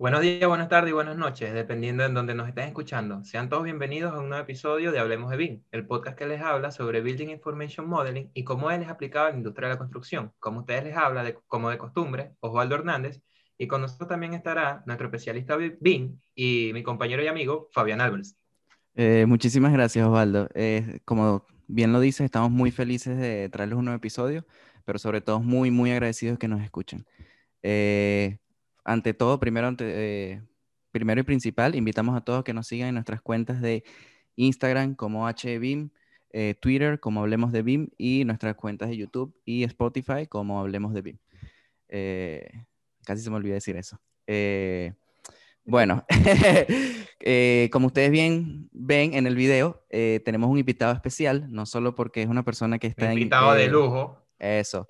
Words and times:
Buenos 0.00 0.22
días, 0.22 0.48
buenas 0.48 0.70
tardes 0.70 0.92
y 0.92 0.94
buenas 0.94 1.18
noches, 1.18 1.52
dependiendo 1.52 2.02
de 2.02 2.08
donde 2.08 2.34
nos 2.34 2.48
estén 2.48 2.64
escuchando. 2.64 3.22
Sean 3.22 3.50
todos 3.50 3.64
bienvenidos 3.64 4.14
a 4.14 4.20
un 4.20 4.30
nuevo 4.30 4.42
episodio 4.42 4.92
de 4.92 4.98
Hablemos 4.98 5.30
de 5.30 5.36
BIM, 5.36 5.62
el 5.72 5.86
podcast 5.86 6.16
que 6.16 6.24
les 6.24 6.40
habla 6.40 6.70
sobre 6.70 7.02
Building 7.02 7.28
Information 7.28 7.86
Modeling 7.86 8.30
y 8.32 8.42
cómo 8.42 8.70
él 8.70 8.80
es 8.80 8.88
aplicado 8.88 9.26
a 9.26 9.30
la 9.32 9.36
industria 9.36 9.68
de 9.68 9.74
la 9.74 9.78
construcción. 9.78 10.32
Como 10.38 10.60
ustedes 10.60 10.84
les 10.84 10.96
habla, 10.96 11.22
de, 11.22 11.36
como 11.46 11.68
de 11.68 11.76
costumbre, 11.76 12.32
Osvaldo 12.40 12.76
Hernández, 12.76 13.20
y 13.58 13.66
con 13.66 13.82
nosotros 13.82 14.08
también 14.08 14.32
estará 14.32 14.82
nuestro 14.86 15.08
especialista 15.08 15.58
BIM 15.58 16.18
y 16.34 16.70
mi 16.72 16.82
compañero 16.82 17.22
y 17.22 17.26
amigo 17.26 17.68
Fabián 17.70 18.00
Álvarez. 18.00 18.38
Eh, 18.94 19.26
muchísimas 19.28 19.70
gracias, 19.70 20.06
Osvaldo. 20.06 20.48
Eh, 20.54 21.00
como 21.04 21.44
bien 21.66 21.92
lo 21.92 22.00
dices, 22.00 22.24
estamos 22.24 22.50
muy 22.50 22.70
felices 22.70 23.18
de 23.18 23.50
traerles 23.50 23.76
un 23.76 23.84
nuevo 23.84 23.98
episodio, 23.98 24.46
pero 24.86 24.98
sobre 24.98 25.20
todo 25.20 25.40
muy, 25.40 25.70
muy 25.70 25.90
agradecidos 25.90 26.38
que 26.38 26.48
nos 26.48 26.62
escuchen. 26.62 27.04
Eh, 27.62 28.38
ante 28.90 29.14
todo, 29.14 29.38
primero, 29.38 29.68
ante, 29.68 29.84
eh, 29.86 30.42
primero 30.90 31.20
y 31.20 31.24
principal, 31.24 31.76
invitamos 31.76 32.16
a 32.16 32.22
todos 32.22 32.42
que 32.42 32.52
nos 32.52 32.66
sigan 32.66 32.88
en 32.88 32.94
nuestras 32.94 33.20
cuentas 33.20 33.60
de 33.60 33.84
Instagram 34.34 34.96
como 34.96 35.28
HBIM, 35.28 35.90
eh, 36.32 36.56
Twitter 36.60 36.98
como 36.98 37.20
Hablemos 37.20 37.52
de 37.52 37.62
BIM 37.62 37.90
y 37.96 38.24
nuestras 38.24 38.56
cuentas 38.56 38.88
de 38.88 38.96
YouTube 38.96 39.32
y 39.44 39.62
Spotify 39.62 40.26
como 40.28 40.58
Hablemos 40.58 40.92
de 40.92 41.02
BIM. 41.02 41.18
Eh, 41.88 42.50
casi 43.04 43.22
se 43.22 43.30
me 43.30 43.36
olvidó 43.36 43.54
decir 43.54 43.76
eso. 43.76 44.00
bueno, 45.64 46.04
como 47.70 47.86
ustedes 47.86 48.10
bien 48.10 48.68
ven 48.72 49.14
en 49.14 49.28
el 49.28 49.36
video, 49.36 49.84
tenemos 49.88 50.50
un 50.50 50.58
invitado 50.58 50.92
especial, 50.92 51.46
no 51.48 51.64
solo 51.64 51.94
porque 51.94 52.22
es 52.22 52.28
una 52.28 52.44
persona 52.44 52.80
que 52.80 52.88
está... 52.88 53.12
Invitado 53.12 53.54
de 53.54 53.68
lujo. 53.68 54.26
Eso, 54.40 54.88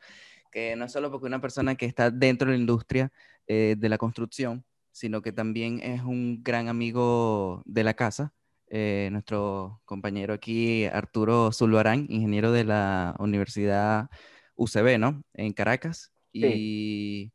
que 0.51 0.75
no 0.77 0.89
solo 0.89 1.11
porque 1.11 1.27
una 1.27 1.43
persona 1.43 1.75
que 1.75 1.85
está 1.85 2.11
dentro 2.11 2.51
de 2.51 2.57
la 2.57 2.61
industria, 2.61 3.13
eh, 3.53 3.75
de 3.77 3.89
la 3.89 3.99
construcción, 3.99 4.65
sino 4.93 5.23
que 5.23 5.33
también 5.33 5.81
es 5.83 6.03
un 6.03 6.41
gran 6.41 6.69
amigo 6.69 7.63
de 7.65 7.83
la 7.83 7.95
casa. 7.95 8.33
Eh, 8.69 9.09
nuestro 9.11 9.83
compañero 9.85 10.33
aquí, 10.33 10.85
Arturo 10.85 11.51
Zulbarán, 11.51 12.07
ingeniero 12.09 12.53
de 12.53 12.63
la 12.63 13.17
Universidad 13.19 14.09
UCB, 14.55 15.01
¿no? 15.01 15.25
En 15.35 15.53
Caracas. 15.53 16.13
Y 16.33 17.33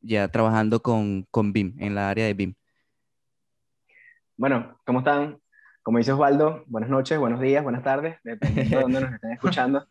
ya 0.00 0.28
trabajando 0.28 0.80
con, 0.80 1.26
con 1.30 1.52
BIM, 1.52 1.74
en 1.80 1.94
la 1.94 2.08
área 2.08 2.24
de 2.24 2.32
BIM. 2.32 2.54
Bueno, 4.38 4.80
¿cómo 4.86 5.00
están? 5.00 5.38
Como 5.82 5.98
dice 5.98 6.12
Osvaldo, 6.12 6.64
buenas 6.66 6.88
noches, 6.88 7.18
buenos 7.18 7.42
días, 7.42 7.62
buenas 7.62 7.82
tardes, 7.82 8.16
dependiendo 8.24 8.74
de 8.74 8.82
dónde 8.84 9.00
nos 9.02 9.12
estén 9.12 9.32
escuchando. 9.34 9.86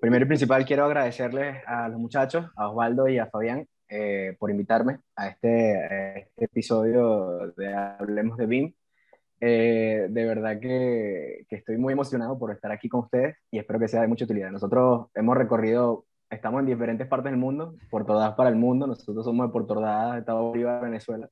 Primero 0.00 0.24
y 0.24 0.28
principal, 0.28 0.64
quiero 0.64 0.86
agradecerles 0.86 1.62
a 1.66 1.86
los 1.90 2.00
muchachos, 2.00 2.46
a 2.56 2.70
Osvaldo 2.70 3.08
y 3.08 3.18
a 3.18 3.26
Fabián, 3.26 3.68
eh, 3.88 4.36
por 4.38 4.50
invitarme 4.50 5.00
a 5.16 5.28
este, 5.28 6.18
este, 6.20 6.44
episodio 6.44 7.52
de 7.56 7.74
Hablemos 7.74 8.36
de 8.36 8.46
BIM. 8.46 8.74
Eh, 9.40 10.08
de 10.10 10.24
verdad 10.26 10.58
que, 10.60 11.46
que, 11.48 11.56
estoy 11.56 11.78
muy 11.78 11.92
emocionado 11.92 12.38
por 12.38 12.50
estar 12.50 12.72
aquí 12.72 12.88
con 12.88 13.04
ustedes 13.04 13.36
y 13.50 13.58
espero 13.58 13.78
que 13.78 13.88
sea 13.88 14.02
de 14.02 14.08
mucha 14.08 14.24
utilidad. 14.24 14.50
Nosotros 14.50 15.06
hemos 15.14 15.36
recorrido, 15.36 16.06
estamos 16.28 16.60
en 16.60 16.66
diferentes 16.66 17.06
partes 17.06 17.30
del 17.30 17.40
mundo, 17.40 17.76
Puerto 17.90 18.14
Ordaz 18.14 18.34
para 18.34 18.50
el 18.50 18.56
mundo, 18.56 18.86
nosotros 18.86 19.24
somos 19.24 19.46
de 19.46 19.52
Puerto 19.52 19.74
Ordaz, 19.74 20.18
Estado 20.18 20.42
Bolívar, 20.42 20.82
Venezuela. 20.82 21.30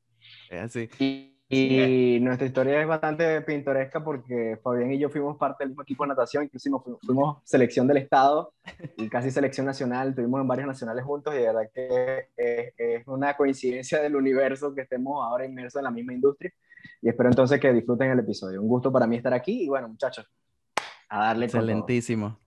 Es 0.51 0.63
así. 0.63 0.89
Y, 0.99 1.36
y 1.49 2.19
nuestra 2.21 2.47
historia 2.47 2.81
es 2.81 2.89
bastante 2.89 3.41
pintoresca 3.43 4.03
porque 4.03 4.59
Fabián 4.63 4.93
y 4.93 4.99
yo 4.99 5.09
fuimos 5.09 5.37
parte 5.37 5.63
del 5.63 5.71
mismo 5.71 5.83
equipo 5.83 6.03
de 6.03 6.09
natación, 6.09 6.45
incluso 6.45 7.01
fuimos, 7.01 7.39
selección 7.45 7.87
del 7.87 7.99
Estado 7.99 8.53
y 8.97 9.09
casi 9.09 9.31
selección 9.31 9.65
nacional, 9.65 10.09
estuvimos 10.09 10.41
en 10.41 10.49
varios 10.49 10.67
nacionales 10.67 11.05
juntos 11.05 11.35
y 11.35 11.39
de 11.39 11.47
verdad 11.47 11.71
que 11.73 12.29
es, 12.37 13.07
una 13.07 13.37
coincidencia 13.37 14.03
del 14.03 14.17
universo 14.17 14.75
que 14.75 14.81
estemos 14.81 15.25
ahora 15.25 15.47
inmersos 15.47 15.79
en 15.79 15.85
la 15.85 15.93
misma 15.93 16.15
industria 16.15 16.53
y 17.01 17.09
espero 17.09 17.29
entonces 17.29 17.61
que 17.61 17.73
disfruten 17.73 18.11
el 18.11 18.19
episodio. 18.19 18.61
Un 18.61 18.69
gusto 18.69 18.91
para 18.91 19.07
mí 19.07 19.17
estar 19.17 19.33
aquí 19.33 19.63
y 19.63 19.69
bueno 19.69 19.89
muchachos, 19.89 20.29
a 21.09 21.27
darle 21.27 21.47
Excelentísimo. 21.47 22.41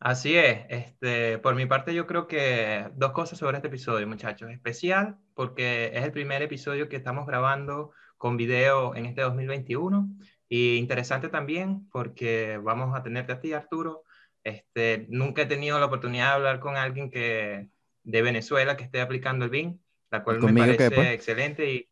Así 0.00 0.36
es. 0.36 0.60
Este, 0.68 1.38
por 1.38 1.54
mi 1.54 1.66
parte, 1.66 1.94
yo 1.94 2.06
creo 2.06 2.26
que 2.28 2.88
dos 2.94 3.12
cosas 3.12 3.38
sobre 3.38 3.56
este 3.56 3.68
episodio, 3.68 4.06
muchachos. 4.06 4.50
Especial 4.50 5.16
porque 5.34 5.90
es 5.94 6.04
el 6.04 6.12
primer 6.12 6.42
episodio 6.42 6.88
que 6.88 6.96
estamos 6.96 7.26
grabando 7.26 7.92
con 8.16 8.36
video 8.36 8.94
en 8.94 9.06
este 9.06 9.22
2021. 9.22 10.08
Y 10.48 10.76
interesante 10.76 11.28
también 11.28 11.88
porque 11.90 12.58
vamos 12.62 12.96
a 12.96 13.02
tenerte 13.02 13.32
a 13.32 13.40
ti, 13.40 13.52
Arturo. 13.52 14.04
Este, 14.44 15.06
nunca 15.08 15.42
he 15.42 15.46
tenido 15.46 15.78
la 15.78 15.86
oportunidad 15.86 16.28
de 16.28 16.34
hablar 16.34 16.60
con 16.60 16.76
alguien 16.76 17.10
que, 17.10 17.68
de 18.04 18.22
Venezuela 18.22 18.76
que 18.76 18.84
esté 18.84 19.00
aplicando 19.00 19.44
el 19.44 19.50
BIM, 19.50 19.78
la 20.10 20.22
cual 20.22 20.40
me 20.40 20.54
parece 20.54 20.90
pues? 20.90 21.08
excelente. 21.08 21.70
Y, 21.70 21.88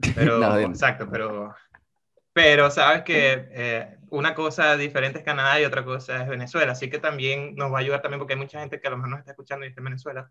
pero, 0.14 0.58
exacto, 0.58 1.08
pero 1.10 1.54
pero 2.32 2.70
sabes 2.70 3.02
que 3.02 3.48
eh, 3.50 3.98
una 4.10 4.34
cosa 4.34 4.76
diferente 4.76 5.18
es 5.18 5.24
Canadá 5.24 5.60
y 5.60 5.64
otra 5.64 5.84
cosa 5.84 6.22
es 6.22 6.28
Venezuela, 6.28 6.72
así 6.72 6.90
que 6.90 6.98
también 6.98 7.54
nos 7.54 7.72
va 7.72 7.78
a 7.78 7.80
ayudar 7.80 8.02
también 8.02 8.18
porque 8.18 8.34
hay 8.34 8.40
mucha 8.40 8.60
gente 8.60 8.80
que 8.80 8.88
a 8.88 8.90
lo 8.90 8.96
mejor 8.96 9.10
nos 9.10 9.18
está 9.20 9.32
escuchando 9.32 9.64
y 9.64 9.68
está 9.68 9.80
en 9.80 9.84
Venezuela. 9.84 10.30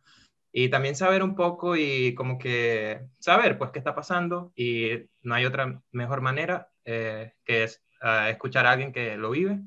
Y 0.52 0.70
también 0.70 0.96
saber 0.96 1.22
un 1.24 1.36
poco 1.36 1.76
y 1.76 2.16
como 2.16 2.38
que 2.40 3.02
saber 3.20 3.58
pues 3.58 3.72
qué 3.72 3.80
está 3.80 3.94
pasando 3.94 4.52
y 4.56 4.90
no 5.22 5.36
hay 5.36 5.46
otra 5.46 5.82
mejor 5.92 6.22
manera 6.22 6.70
eh, 6.86 7.34
que 7.46 7.64
es 7.64 7.84
ah, 8.02 8.30
escuchar 8.30 8.66
a 8.66 8.72
alguien 8.72 8.92
que 8.92 9.16
lo 9.16 9.32
vive. 9.32 9.60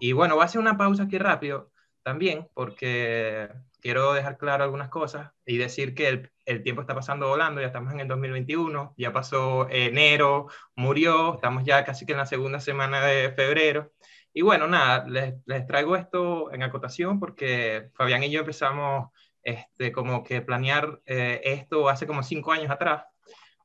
Y 0.00 0.12
bueno, 0.12 0.34
voy 0.34 0.42
a 0.42 0.46
hacer 0.46 0.60
una 0.60 0.76
pausa 0.76 1.04
aquí 1.04 1.16
rápido 1.18 1.72
también 2.02 2.48
porque 2.54 3.48
quiero 3.86 4.14
dejar 4.14 4.36
claro 4.36 4.64
algunas 4.64 4.88
cosas 4.88 5.30
y 5.44 5.58
decir 5.58 5.94
que 5.94 6.08
el, 6.08 6.32
el, 6.44 6.64
tiempo 6.64 6.80
está 6.80 6.92
pasando 6.92 7.28
volando, 7.28 7.60
ya 7.60 7.68
estamos 7.68 7.92
en 7.92 8.00
el 8.00 8.08
2021, 8.08 8.94
ya 8.96 9.12
pasó 9.12 9.68
enero, 9.70 10.48
murió, 10.74 11.34
estamos 11.36 11.62
ya 11.62 11.84
casi 11.84 12.04
que 12.04 12.10
en 12.10 12.18
la 12.18 12.26
segunda 12.26 12.58
semana 12.58 13.00
de 13.06 13.30
febrero. 13.30 13.92
Y 14.32 14.42
bueno, 14.42 14.66
nada, 14.66 15.06
les, 15.06 15.34
les 15.46 15.68
traigo 15.68 15.94
esto 15.94 16.52
en 16.52 16.64
acotación 16.64 17.20
porque 17.20 17.90
Fabián 17.94 18.24
y 18.24 18.30
yo 18.32 18.40
empezamos 18.40 19.10
este, 19.44 19.92
como 19.92 20.24
que 20.24 20.42
planear 20.42 21.00
eh, 21.06 21.40
esto 21.44 21.88
hace 21.88 22.08
como 22.08 22.24
cinco 22.24 22.50
años 22.50 22.72
atrás 22.72 23.04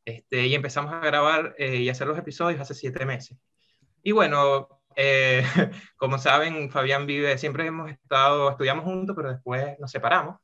este, 0.06 0.46
y 0.46 0.54
empezamos 0.54 0.94
a 0.94 1.00
grabar 1.00 1.56
eh, 1.58 1.78
y 1.78 1.90
hacer 1.90 2.06
los 2.06 2.20
episodios 2.20 2.62
hace 2.62 2.76
siete 2.76 3.08
meses. 3.08 3.40
Y 4.04 4.12
bueno, 4.12 4.81
eh, 4.96 5.44
como 5.98 6.18
saben, 6.18 6.70
Fabián 6.72 7.06
vive, 7.06 7.38
siempre 7.38 7.66
hemos 7.66 7.90
estado, 7.92 8.52
estudiamos 8.52 8.86
juntos, 8.86 9.16
pero 9.16 9.32
después 9.32 9.80
nos 9.80 9.92
separamos. 9.92 10.38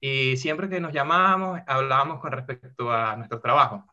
Y 0.00 0.36
siempre 0.36 0.68
que 0.68 0.80
nos 0.80 0.92
llamábamos, 0.92 1.60
hablábamos 1.66 2.20
con 2.20 2.32
respecto 2.32 2.92
a 2.92 3.16
nuestro 3.16 3.40
trabajo. 3.40 3.84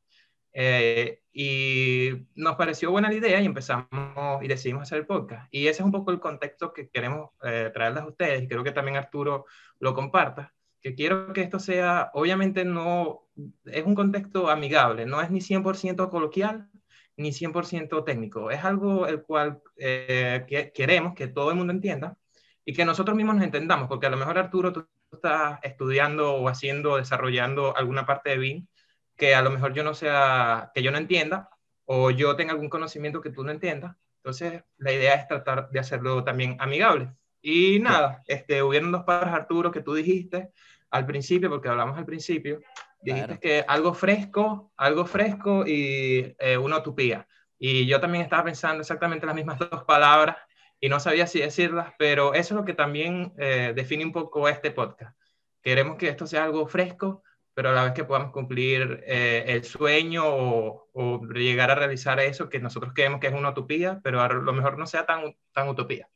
Eh, 0.58 1.22
y 1.34 2.28
nos 2.36 2.56
pareció 2.56 2.90
buena 2.90 3.10
la 3.10 3.16
idea 3.16 3.42
y 3.42 3.46
empezamos 3.46 4.42
y 4.42 4.48
decidimos 4.48 4.84
hacer 4.84 5.00
el 5.00 5.06
podcast. 5.06 5.48
Y 5.52 5.68
ese 5.68 5.82
es 5.82 5.86
un 5.86 5.92
poco 5.92 6.12
el 6.12 6.22
contexto 6.22 6.72
que 6.72 6.90
queremos 6.90 7.32
eh, 7.44 7.72
traerles 7.74 8.04
a 8.04 8.08
ustedes 8.08 8.44
y 8.44 8.48
creo 8.48 8.64
que 8.64 8.72
también 8.72 8.96
Arturo 8.96 9.46
lo 9.80 9.94
comparta, 9.94 10.54
que 10.82 10.96
quiero 10.96 11.34
que 11.34 11.42
esto 11.42 11.60
sea, 11.60 12.10
obviamente 12.14 12.64
no, 12.64 13.28
es 13.66 13.84
un 13.86 13.96
contexto 13.96 14.50
amigable, 14.50 15.06
no 15.06 15.20
es 15.22 15.30
ni 15.30 15.42
100% 15.42 16.10
coloquial, 16.10 16.70
ni 17.18 17.32
100% 17.32 18.04
técnico. 18.04 18.52
Es 18.52 18.64
algo 18.64 19.08
el 19.08 19.24
cual 19.24 19.62
eh, 19.78 20.46
que 20.48 20.72
queremos 20.72 21.14
que 21.16 21.28
todo 21.28 21.52
el 21.52 21.58
mundo 21.58 21.74
entienda 21.74 22.18
y 22.66 22.74
que 22.74 22.86
nosotros 22.86 23.16
mismos 23.16 23.36
nos 23.36 23.46
entendamos, 23.46 23.88
porque 23.88 24.08
a 24.08 24.10
lo 24.10 24.18
mejor 24.18 24.38
Arturo, 24.38 24.74
tú 24.74 24.88
estás 25.12 25.60
estudiando 25.64 26.34
o 26.36 26.50
haciendo, 26.50 26.98
desarrollando 26.98 27.76
alguna 27.78 28.06
parte 28.06 28.32
de 28.32 28.38
BIM 28.38 28.68
que 29.16 29.36
a 29.36 29.42
lo 29.42 29.52
mejor 29.52 29.74
yo 29.74 29.84
no 29.84 29.94
sea, 29.94 30.72
que 30.74 30.84
yo 30.84 30.92
no 30.92 30.98
entienda, 30.98 31.50
o 31.86 32.12
yo 32.12 32.36
tenga 32.36 32.54
algún 32.54 32.70
conocimiento 32.70 33.22
que 33.22 33.30
tú 33.30 33.44
no 33.44 33.52
entiendas. 33.52 33.96
Entonces, 34.18 34.64
la 34.78 34.92
idea 34.92 35.14
es 35.16 35.28
tratar 35.28 35.70
de 35.70 35.80
hacerlo 35.80 36.24
también 36.24 36.58
amigable. 36.60 37.14
Y 37.42 37.80
nada, 37.80 38.24
este, 38.28 38.64
hubieron 38.64 38.92
dos 38.92 39.04
palabras, 39.04 39.36
Arturo, 39.36 39.72
que 39.72 39.82
tú 39.82 39.94
dijiste 39.94 40.50
al 40.90 41.06
principio, 41.06 41.50
porque 41.50 41.70
hablamos 41.70 41.98
al 41.98 42.06
principio, 42.06 42.60
Dijiste 43.06 43.40
que 43.40 43.66
algo 43.68 43.94
fresco, 43.94 44.72
algo 44.78 45.06
fresco 45.06 45.64
y 45.68 46.36
eh, 46.40 46.58
una 46.58 46.80
utopía. 46.80 47.28
Y 47.60 47.86
yo 47.86 48.00
también 48.00 48.24
estaba 48.24 48.46
pensando 48.46 48.82
exactamente 48.82 49.28
las 49.28 49.36
mismas 49.36 49.60
dos 49.60 49.84
palabras 49.84 50.38
y 50.80 50.90
no 50.90 51.00
sabía 51.00 51.28
si 51.28 51.40
decirlas, 51.40 51.94
pero 52.00 52.34
eso 52.34 52.56
es 52.56 52.60
lo 52.60 52.66
que 52.66 52.74
también 52.74 53.32
eh, 53.38 53.74
define 53.76 54.06
un 54.06 54.12
poco 54.12 54.50
este 54.50 54.72
podcast. 54.72 55.16
Queremos 55.62 55.98
que 55.98 56.10
esto 56.10 56.26
sea 56.26 56.46
algo 56.46 56.68
fresco, 56.68 57.22
pero 57.54 57.70
a 57.70 57.74
la 57.74 57.84
vez 57.84 57.94
que 57.94 58.04
podamos 58.06 58.32
cumplir 58.32 59.04
eh, 59.06 59.44
el 59.48 59.64
sueño 59.64 60.24
o, 60.26 60.90
o, 60.92 61.22
llegar 61.28 61.70
a 61.70 61.76
realizar 61.76 62.20
eso 62.20 62.50
que 62.50 62.60
nosotros 62.60 62.92
creemos 62.94 63.20
que 63.20 63.28
es 63.28 63.34
una 63.34 63.52
utopía, 63.52 64.02
pero 64.04 64.22
a 64.22 64.28
lo 64.28 64.52
mejor 64.52 64.80
no 64.80 64.88
sea 64.88 65.06
tan, 65.06 65.38
tan 65.54 65.70
utopía. 65.70 66.10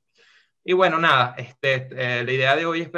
Y 0.63 0.73
bueno, 0.73 0.97
nada, 0.97 1.35
este, 1.37 1.87
la 2.23 2.31
idea 2.31 2.55
de 2.55 2.65
hoy 2.65 2.81
es 2.81 2.89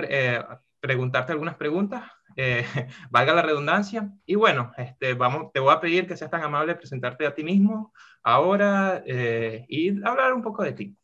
preguntarte 0.79 1.33
algunas 1.33 1.55
preguntas 1.55 2.03
eh, 2.35 2.65
valga 3.11 3.33
la 3.33 3.41
redundancia. 3.41 4.11
Y 4.25 4.35
bueno, 4.35 4.71
este, 4.77 5.13
vamos, 5.13 5.51
te 5.53 5.59
voy 5.59 5.73
a 5.73 5.79
pedir 5.79 6.07
que 6.07 6.17
seas 6.17 6.31
tan 6.31 6.43
amable 6.43 6.75
presentarte 6.75 7.25
a 7.25 7.33
ti 7.33 7.43
mismo 7.43 7.93
ahora 8.23 9.03
eh, 9.05 9.65
y 9.67 9.89
hablar 10.03 10.33
un 10.33 10.41
poco 10.41 10.63
de 10.63 10.73
ti. 10.73 10.97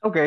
Ok, 0.00 0.18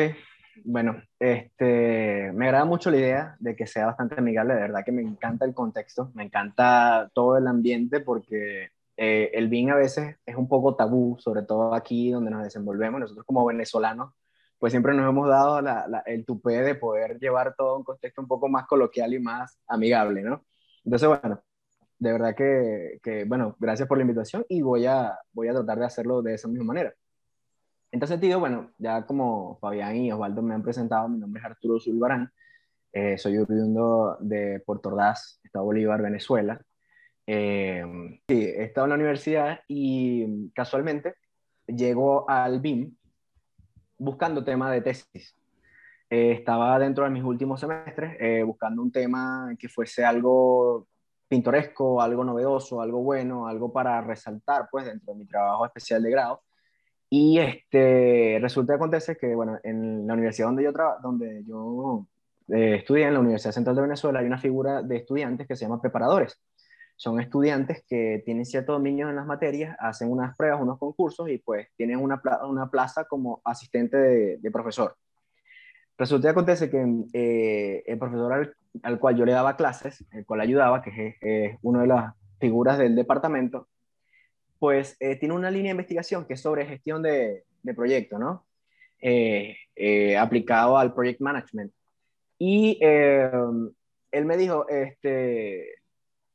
bueno, 0.64 1.00
este, 1.18 2.32
me 2.34 2.46
agrada 2.46 2.64
mucho 2.64 2.90
la 2.90 2.96
idea 2.96 3.36
de 3.38 3.54
que 3.54 3.66
sea 3.66 3.86
bastante 3.86 4.16
amigable, 4.18 4.54
de 4.54 4.60
verdad 4.60 4.84
que 4.84 4.92
me 4.92 5.02
encanta 5.02 5.44
el 5.44 5.54
contexto, 5.54 6.10
me 6.14 6.24
encanta 6.24 7.10
todo 7.14 7.36
el 7.36 7.46
ambiente 7.46 8.00
porque 8.00 8.70
eh, 8.96 9.30
el 9.34 9.48
BIN 9.48 9.70
a 9.70 9.76
veces 9.76 10.16
es 10.26 10.34
un 10.34 10.48
poco 10.48 10.74
tabú, 10.74 11.16
sobre 11.20 11.42
todo 11.42 11.74
aquí 11.74 12.10
donde 12.10 12.30
nos 12.30 12.42
desenvolvemos, 12.42 13.00
nosotros 13.00 13.24
como 13.24 13.46
venezolanos, 13.46 14.12
pues 14.58 14.72
siempre 14.72 14.94
nos 14.94 15.08
hemos 15.08 15.28
dado 15.28 15.60
el 16.06 16.24
tupé 16.24 16.62
de 16.62 16.74
poder 16.74 17.18
llevar 17.18 17.54
todo 17.56 17.76
un 17.76 17.84
contexto 17.84 18.20
un 18.20 18.28
poco 18.28 18.48
más 18.48 18.66
coloquial 18.66 19.14
y 19.14 19.20
más 19.20 19.58
amigable, 19.68 20.22
¿no? 20.22 20.44
Entonces, 20.84 21.08
bueno, 21.08 21.42
de 21.98 22.12
verdad 22.12 22.34
que, 22.34 22.98
que, 23.02 23.24
bueno, 23.24 23.56
gracias 23.58 23.88
por 23.88 23.98
la 23.98 24.02
invitación 24.02 24.44
y 24.48 24.62
voy 24.62 24.86
a, 24.86 25.18
voy 25.32 25.48
a 25.48 25.52
tratar 25.52 25.78
de 25.78 25.86
hacerlo 25.86 26.22
de 26.22 26.34
esa 26.34 26.48
misma 26.48 26.64
manera. 26.64 26.94
Entonces, 27.90 28.20
tío, 28.20 28.38
bueno, 28.40 28.72
ya 28.78 29.06
como 29.06 29.58
Fabián 29.60 29.96
y 29.96 30.12
Osvaldo 30.12 30.42
me 30.42 30.54
han 30.54 30.62
presentado, 30.62 31.08
mi 31.08 31.18
nombre 31.18 31.40
es 31.40 31.46
Arturo 31.46 31.80
Zulbarán, 31.80 32.30
eh, 32.92 33.16
soy 33.18 33.38
oriundo 33.38 34.16
de 34.20 34.60
Puerto 34.64 34.90
Ordaz, 34.90 35.40
Estado 35.42 35.64
Bolívar, 35.64 36.02
Venezuela. 36.02 36.60
Eh, 37.26 37.84
sí, 38.28 38.44
he 38.44 38.64
estado 38.64 38.86
en 38.86 38.90
la 38.90 38.96
universidad 38.96 39.60
y 39.68 40.50
casualmente 40.52 41.14
llego 41.66 42.28
al 42.28 42.60
BIM 42.60 42.96
buscando 43.98 44.44
tema 44.44 44.70
de 44.72 44.80
tesis. 44.80 45.36
Eh, 46.10 46.32
estaba 46.32 46.78
dentro 46.78 47.04
de 47.04 47.10
mis 47.10 47.22
últimos 47.22 47.60
semestres 47.60 48.16
eh, 48.18 48.42
buscando 48.42 48.80
un 48.82 48.90
tema 48.90 49.54
que 49.58 49.68
fuese 49.68 50.04
algo 50.04 50.86
pintoresco, 51.28 52.00
algo 52.00 52.24
novedoso, 52.24 52.80
algo 52.80 53.02
bueno, 53.02 53.46
algo 53.46 53.70
para 53.72 54.00
resaltar 54.00 54.68
pues 54.70 54.86
dentro 54.86 55.12
de 55.12 55.18
mi 55.18 55.26
trabajo 55.26 55.66
especial 55.66 56.02
de 56.02 56.10
grado. 56.10 56.42
Y 57.10 57.38
este, 57.38 58.38
resulta 58.40 58.72
que 58.72 58.76
acontece 58.76 59.16
que, 59.16 59.34
bueno, 59.34 59.58
en 59.62 60.06
la 60.06 60.14
universidad 60.14 60.48
donde 60.48 60.64
yo, 60.64 60.72
donde 61.02 61.44
yo 61.44 62.06
eh, 62.48 62.76
estudié, 62.76 63.06
en 63.06 63.14
la 63.14 63.20
Universidad 63.20 63.52
Central 63.52 63.76
de 63.76 63.82
Venezuela, 63.82 64.20
hay 64.20 64.26
una 64.26 64.38
figura 64.38 64.82
de 64.82 64.96
estudiantes 64.96 65.46
que 65.46 65.56
se 65.56 65.64
llama 65.64 65.80
preparadores. 65.80 66.38
Son 66.98 67.20
estudiantes 67.20 67.84
que 67.86 68.22
tienen 68.24 68.44
cierto 68.44 68.72
dominio 68.72 69.08
en 69.08 69.14
las 69.14 69.24
materias, 69.24 69.76
hacen 69.78 70.10
unas 70.10 70.36
pruebas, 70.36 70.60
unos 70.60 70.80
concursos 70.80 71.28
y 71.30 71.38
pues 71.38 71.68
tienen 71.76 72.00
una, 72.00 72.20
una 72.42 72.68
plaza 72.68 73.04
como 73.04 73.40
asistente 73.44 73.96
de, 73.96 74.50
profesor. 74.50 74.96
Resulta 75.96 76.26
que 76.26 76.30
acontece 76.32 76.68
que 76.68 76.84
eh, 77.12 77.84
el 77.86 77.98
profesor 78.00 78.52
al, 78.82 78.98
cual 78.98 79.16
yo 79.16 79.24
le 79.24 79.30
daba 79.30 79.56
clases, 79.56 80.04
el 80.10 80.26
cual 80.26 80.40
ayudaba, 80.40 80.82
que 80.82 80.90
es, 80.90 81.16
es 81.20 81.58
una 81.62 81.82
de 81.82 81.86
las 81.86 82.14
figuras 82.40 82.78
del 82.78 82.96
departamento, 82.96 83.68
pues 84.58 84.96
eh, 84.98 85.14
tiene 85.14 85.36
una 85.36 85.52
línea 85.52 85.70
de 85.70 85.76
investigación 85.76 86.26
que 86.26 86.34
es 86.34 86.40
sobre 86.40 86.66
gestión 86.66 87.00
de, 87.00 87.44
de 87.62 87.74
proyectos, 87.74 88.18
¿no? 88.18 88.44
Eh, 89.00 89.56
eh, 89.76 90.16
aplicado 90.16 90.76
al 90.76 90.92
project 90.92 91.20
management. 91.20 91.72
Y 92.40 92.78
él 92.82 94.24
me 94.24 94.36
dijo, 94.36 94.68
este, 94.68 95.77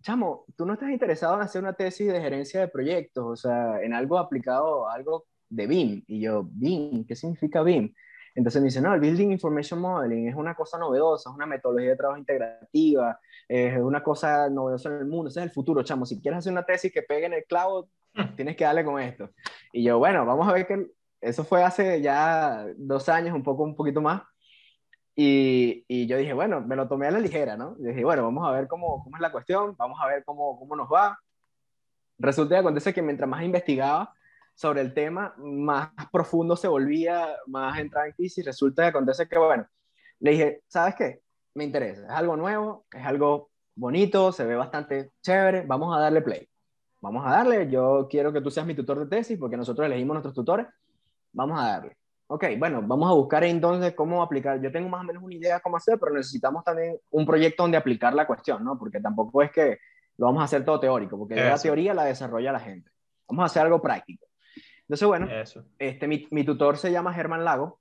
chamo, 0.03 0.45
tú 0.55 0.65
no 0.65 0.73
estás 0.73 0.89
interesado 0.89 1.35
en 1.35 1.41
hacer 1.41 1.61
una 1.61 1.73
tesis 1.73 2.11
de 2.11 2.21
gerencia 2.21 2.59
de 2.59 2.67
proyectos, 2.67 3.25
o 3.25 3.35
sea, 3.35 3.81
en 3.81 3.93
algo 3.93 4.19
aplicado, 4.19 4.89
algo 4.89 5.25
de 5.49 5.65
BIM. 5.65 6.03
Y 6.07 6.21
yo, 6.21 6.43
BIM, 6.51 7.05
¿qué 7.05 7.15
significa 7.15 7.63
BIM? 7.63 7.93
Entonces 8.35 8.61
me 8.61 8.65
dice, 8.65 8.81
no, 8.81 8.93
el 8.93 8.99
Building 8.99 9.31
Information 9.31 9.79
Modeling 9.79 10.27
es 10.27 10.35
una 10.35 10.55
cosa 10.55 10.77
novedosa, 10.77 11.29
es 11.29 11.35
una 11.35 11.45
metodología 11.45 11.91
de 11.91 11.95
trabajo 11.95 12.19
integrativa, 12.19 13.19
es 13.47 13.77
una 13.77 14.03
cosa 14.03 14.49
novedosa 14.49 14.89
en 14.89 14.99
el 14.99 15.05
mundo, 15.05 15.29
ese 15.29 15.39
es 15.39 15.45
el 15.45 15.51
futuro, 15.51 15.83
chamo. 15.83 16.05
Si 16.05 16.19
quieres 16.19 16.39
hacer 16.39 16.51
una 16.51 16.65
tesis 16.65 16.91
que 16.91 17.03
pegue 17.03 17.27
en 17.27 17.33
el 17.33 17.45
cloud, 17.45 17.85
tienes 18.35 18.55
que 18.55 18.63
darle 18.63 18.83
con 18.83 18.99
esto. 18.99 19.29
Y 19.71 19.83
yo, 19.83 19.99
bueno, 19.99 20.25
vamos 20.25 20.47
a 20.47 20.53
ver 20.53 20.67
que 20.67 20.87
eso 21.21 21.43
fue 21.43 21.63
hace 21.63 22.01
ya 22.01 22.65
dos 22.75 23.07
años, 23.07 23.35
un 23.35 23.43
poco, 23.43 23.63
un 23.63 23.75
poquito 23.75 24.01
más. 24.01 24.23
Y, 25.15 25.85
y, 25.87 26.07
yo 26.07 26.17
dije, 26.17 26.33
bueno, 26.33 26.61
me 26.61 26.75
lo 26.75 26.87
tomé 26.87 27.07
a 27.07 27.11
la 27.11 27.19
ligera, 27.19 27.55
¿no? 27.55 27.75
Y 27.79 27.85
dije, 27.85 28.03
bueno, 28.03 28.23
vamos 28.23 28.47
a 28.47 28.51
ver 28.51 28.67
cómo, 28.67 29.03
cómo 29.03 29.15
es 29.15 29.21
la 29.21 29.31
cuestión, 29.31 29.75
vamos 29.77 29.99
a 30.01 30.07
ver 30.07 30.23
cómo, 30.23 30.57
cómo 30.57 30.75
nos 30.75 30.87
va. 30.91 31.19
Resulta 32.17 32.55
que 32.55 32.59
acontece 32.59 32.93
que 32.93 33.01
mientras 33.01 33.29
más 33.29 33.43
investigaba 33.43 34.13
sobre 34.55 34.81
el 34.81 34.93
tema, 34.93 35.35
más 35.37 35.91
profundo 36.11 36.55
se 36.55 36.67
volvía, 36.67 37.27
más 37.47 37.77
entraba 37.79 38.07
en 38.07 38.13
crisis. 38.13 38.45
Resulta 38.45 38.83
que 38.83 38.89
acontece 38.89 39.27
que, 39.27 39.37
bueno, 39.37 39.67
le 40.19 40.31
dije, 40.31 40.61
¿sabes 40.67 40.95
qué? 40.95 41.21
Me 41.53 41.63
interesa, 41.63 42.05
es 42.05 42.11
algo 42.11 42.35
nuevo, 42.35 42.85
es 42.91 43.05
algo 43.05 43.51
bonito, 43.75 44.31
se 44.31 44.45
ve 44.45 44.55
bastante 44.55 45.11
chévere, 45.21 45.63
vamos 45.67 45.95
a 45.95 45.99
darle 45.99 46.21
play 46.21 46.49
vamos 47.03 47.25
a 47.27 47.31
darle, 47.31 47.69
yo 47.69 48.07
quiero 48.09 48.31
que 48.31 48.39
tú 48.39 48.49
seas 48.49 48.65
mi 48.65 48.73
tutor 48.73 48.97
de 48.97 49.07
tesis 49.07 49.37
porque 49.37 49.57
nosotros 49.57 49.85
elegimos 49.85 50.13
nuestros 50.13 50.33
tutores, 50.33 50.67
vamos 51.33 51.59
a 51.59 51.67
darle. 51.67 51.97
Ok, 52.27 52.45
bueno, 52.57 52.81
vamos 52.81 53.09
a 53.09 53.13
buscar 53.13 53.43
entonces 53.43 53.93
cómo 53.93 54.23
aplicar. 54.23 54.61
Yo 54.61 54.71
tengo 54.71 54.89
más 54.89 55.01
o 55.01 55.03
menos 55.03 55.21
una 55.21 55.35
idea 55.35 55.55
de 55.55 55.61
cómo 55.61 55.77
hacer, 55.77 55.99
pero 55.99 56.13
necesitamos 56.13 56.63
también 56.63 56.97
un 57.11 57.25
proyecto 57.25 57.63
donde 57.63 57.77
aplicar 57.77 58.13
la 58.13 58.25
cuestión, 58.25 58.63
¿no? 58.63 58.77
Porque 58.77 58.99
tampoco 58.99 59.41
es 59.41 59.51
que 59.51 59.77
lo 60.17 60.27
vamos 60.27 60.41
a 60.41 60.45
hacer 60.45 60.63
todo 60.63 60.79
teórico, 60.79 61.17
porque 61.17 61.35
la 61.35 61.57
teoría 61.57 61.93
la 61.93 62.05
desarrolla 62.05 62.51
la 62.51 62.59
gente. 62.59 62.89
Vamos 63.27 63.43
a 63.43 63.45
hacer 63.47 63.63
algo 63.63 63.81
práctico. 63.81 64.25
Entonces, 64.81 65.07
bueno, 65.07 65.27
este, 65.79 66.07
mi, 66.07 66.27
mi, 66.31 66.43
tutor 66.43 66.77
se 66.77 66.91
llama 66.91 67.13
Germán 67.13 67.43
Lago. 67.43 67.79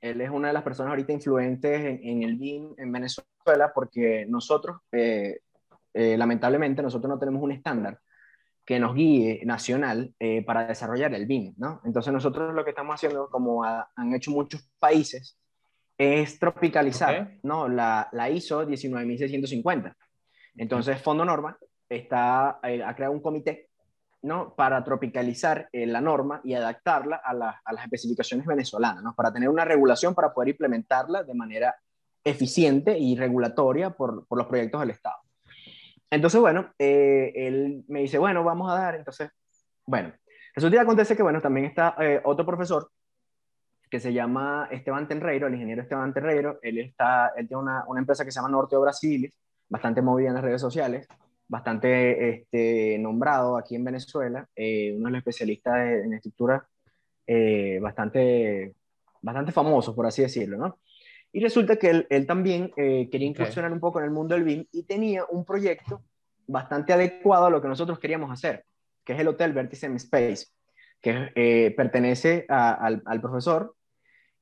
Él 0.00 0.20
es 0.20 0.30
una 0.30 0.48
de 0.48 0.54
las 0.54 0.62
personas 0.62 0.90
ahorita 0.90 1.12
influentes 1.12 1.80
en, 1.80 2.00
en 2.02 2.22
el 2.22 2.36
BIM 2.36 2.74
en 2.76 2.92
Venezuela, 2.92 3.72
porque 3.74 4.26
nosotros, 4.28 4.78
eh, 4.92 5.40
eh, 5.94 6.16
lamentablemente, 6.16 6.82
nosotros 6.82 7.08
no 7.08 7.18
tenemos 7.18 7.42
un 7.42 7.52
estándar 7.52 7.98
que 8.70 8.78
nos 8.78 8.94
guíe 8.94 9.42
nacional 9.46 10.14
eh, 10.20 10.44
para 10.44 10.64
desarrollar 10.64 11.12
el 11.12 11.26
BIM, 11.26 11.54
¿no? 11.56 11.80
Entonces 11.84 12.12
nosotros 12.12 12.54
lo 12.54 12.62
que 12.62 12.70
estamos 12.70 12.94
haciendo, 12.94 13.28
como 13.28 13.64
han 13.64 14.14
hecho 14.14 14.30
muchos 14.30 14.62
países, 14.78 15.36
es 15.98 16.38
tropicalizar, 16.38 17.32
¿no? 17.42 17.66
La, 17.66 18.08
la, 18.12 18.30
ISO 18.30 18.64
19650. 18.64 19.96
Entonces 20.56 21.02
Fondo 21.02 21.24
Norma 21.24 21.58
está, 21.88 22.60
eh, 22.62 22.80
ha 22.80 22.94
creado 22.94 23.12
un 23.12 23.20
comité, 23.20 23.70
¿no? 24.22 24.54
Para 24.54 24.84
tropicalizar 24.84 25.68
eh, 25.72 25.84
la 25.84 26.00
norma 26.00 26.40
y 26.44 26.54
adaptarla 26.54 27.20
a, 27.24 27.32
a, 27.64 27.72
las 27.72 27.84
especificaciones 27.84 28.46
venezolanas, 28.46 29.02
¿no? 29.02 29.16
Para 29.16 29.32
tener 29.32 29.48
una 29.48 29.64
regulación 29.64 30.14
para 30.14 30.32
poder 30.32 30.50
implementarla 30.50 31.24
de 31.24 31.34
manera 31.34 31.74
eficiente 32.22 32.96
y 32.96 33.16
regulatoria 33.16 33.90
por, 33.90 34.28
por 34.28 34.38
los 34.38 34.46
proyectos 34.46 34.80
del 34.80 34.90
Estado. 34.90 35.16
Entonces, 36.10 36.40
bueno, 36.40 36.72
eh, 36.78 37.32
él 37.34 37.84
me 37.88 38.00
dice, 38.00 38.18
bueno, 38.18 38.42
vamos 38.42 38.70
a 38.70 38.74
dar, 38.74 38.96
entonces, 38.96 39.30
bueno, 39.86 40.12
resulta 40.54 40.76
que 40.76 40.82
acontece 40.82 41.16
que, 41.16 41.22
bueno, 41.22 41.40
también 41.40 41.66
está 41.66 41.94
eh, 42.00 42.20
otro 42.24 42.44
profesor 42.44 42.90
que 43.88 44.00
se 44.00 44.12
llama 44.12 44.68
Esteban 44.70 45.06
Tenreiro, 45.06 45.46
el 45.46 45.54
ingeniero 45.54 45.82
Esteban 45.82 46.12
Tenreiro, 46.12 46.58
él, 46.62 46.78
está, 46.78 47.32
él 47.36 47.46
tiene 47.46 47.62
una, 47.62 47.84
una 47.86 48.00
empresa 48.00 48.24
que 48.24 48.30
se 48.30 48.36
llama 48.36 48.48
Norte 48.48 48.76
Obras 48.76 48.98
Civiles, 48.98 49.32
bastante 49.68 50.02
movida 50.02 50.28
en 50.28 50.34
las 50.34 50.44
redes 50.44 50.60
sociales, 50.60 51.06
bastante 51.46 52.28
este, 52.28 52.98
nombrado 52.98 53.56
aquí 53.56 53.76
en 53.76 53.84
Venezuela, 53.84 54.48
eh, 54.54 54.92
uno 54.96 55.06
de 55.06 55.10
los 55.12 55.18
especialistas 55.18 55.76
en 56.04 56.12
estructura 56.14 56.66
bastante, 57.80 58.74
bastante 59.22 59.52
famosos, 59.52 59.94
por 59.94 60.04
así 60.04 60.22
decirlo, 60.22 60.56
¿no? 60.56 60.78
Y 61.32 61.40
resulta 61.40 61.76
que 61.76 61.90
él, 61.90 62.06
él 62.10 62.26
también 62.26 62.72
eh, 62.76 63.08
quería 63.10 63.28
incursionar 63.28 63.72
un 63.72 63.80
poco 63.80 64.00
en 64.00 64.06
el 64.06 64.10
mundo 64.10 64.34
del 64.34 64.44
BIM 64.44 64.66
y 64.72 64.82
tenía 64.82 65.24
un 65.30 65.44
proyecto 65.44 66.02
bastante 66.46 66.92
adecuado 66.92 67.46
a 67.46 67.50
lo 67.50 67.62
que 67.62 67.68
nosotros 67.68 67.98
queríamos 67.98 68.30
hacer, 68.32 68.64
que 69.04 69.12
es 69.12 69.20
el 69.20 69.28
Hotel 69.28 69.52
Vertice 69.52 69.86
Space, 69.94 70.46
que 71.00 71.30
eh, 71.34 71.72
pertenece 71.76 72.46
al, 72.48 73.02
al, 73.04 73.20
profesor. 73.20 73.74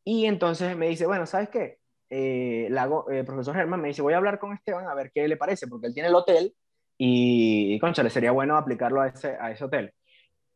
Y 0.03 0.25
entonces 0.25 0.77
me 0.77 0.89
dice, 0.89 1.07
bueno, 1.07 1.27
¿sabes 1.27 1.51
qué? 1.51 1.79
Eh, 2.09 2.69
el 2.69 3.25
profesor 3.27 3.55
Germán 3.55 3.83
me 3.83 3.89
dice, 3.89 4.01
voy 4.01 4.15
a 4.15 4.17
hablar 4.17 4.39
con 4.39 4.55
Esteban 4.55 4.89
a 4.89 4.95
ver 4.95 5.11
qué 5.13 5.29
le 5.29 5.37
parece, 5.37 5.67
porque 5.67 5.89
él 5.89 5.95
tiene 5.95 6.09
el 6.09 6.15
hotel 6.15 6.55
y, 6.97 7.75
y 7.75 7.79
concha, 7.79 8.03
le 8.03 8.11
sería 8.11 8.33
bueno 8.33 8.57
aplicarlo 8.57 9.03
a 9.03 9.09
ese, 9.09 9.37
a 9.39 9.51
ese 9.51 9.65
hotel. 9.65 9.93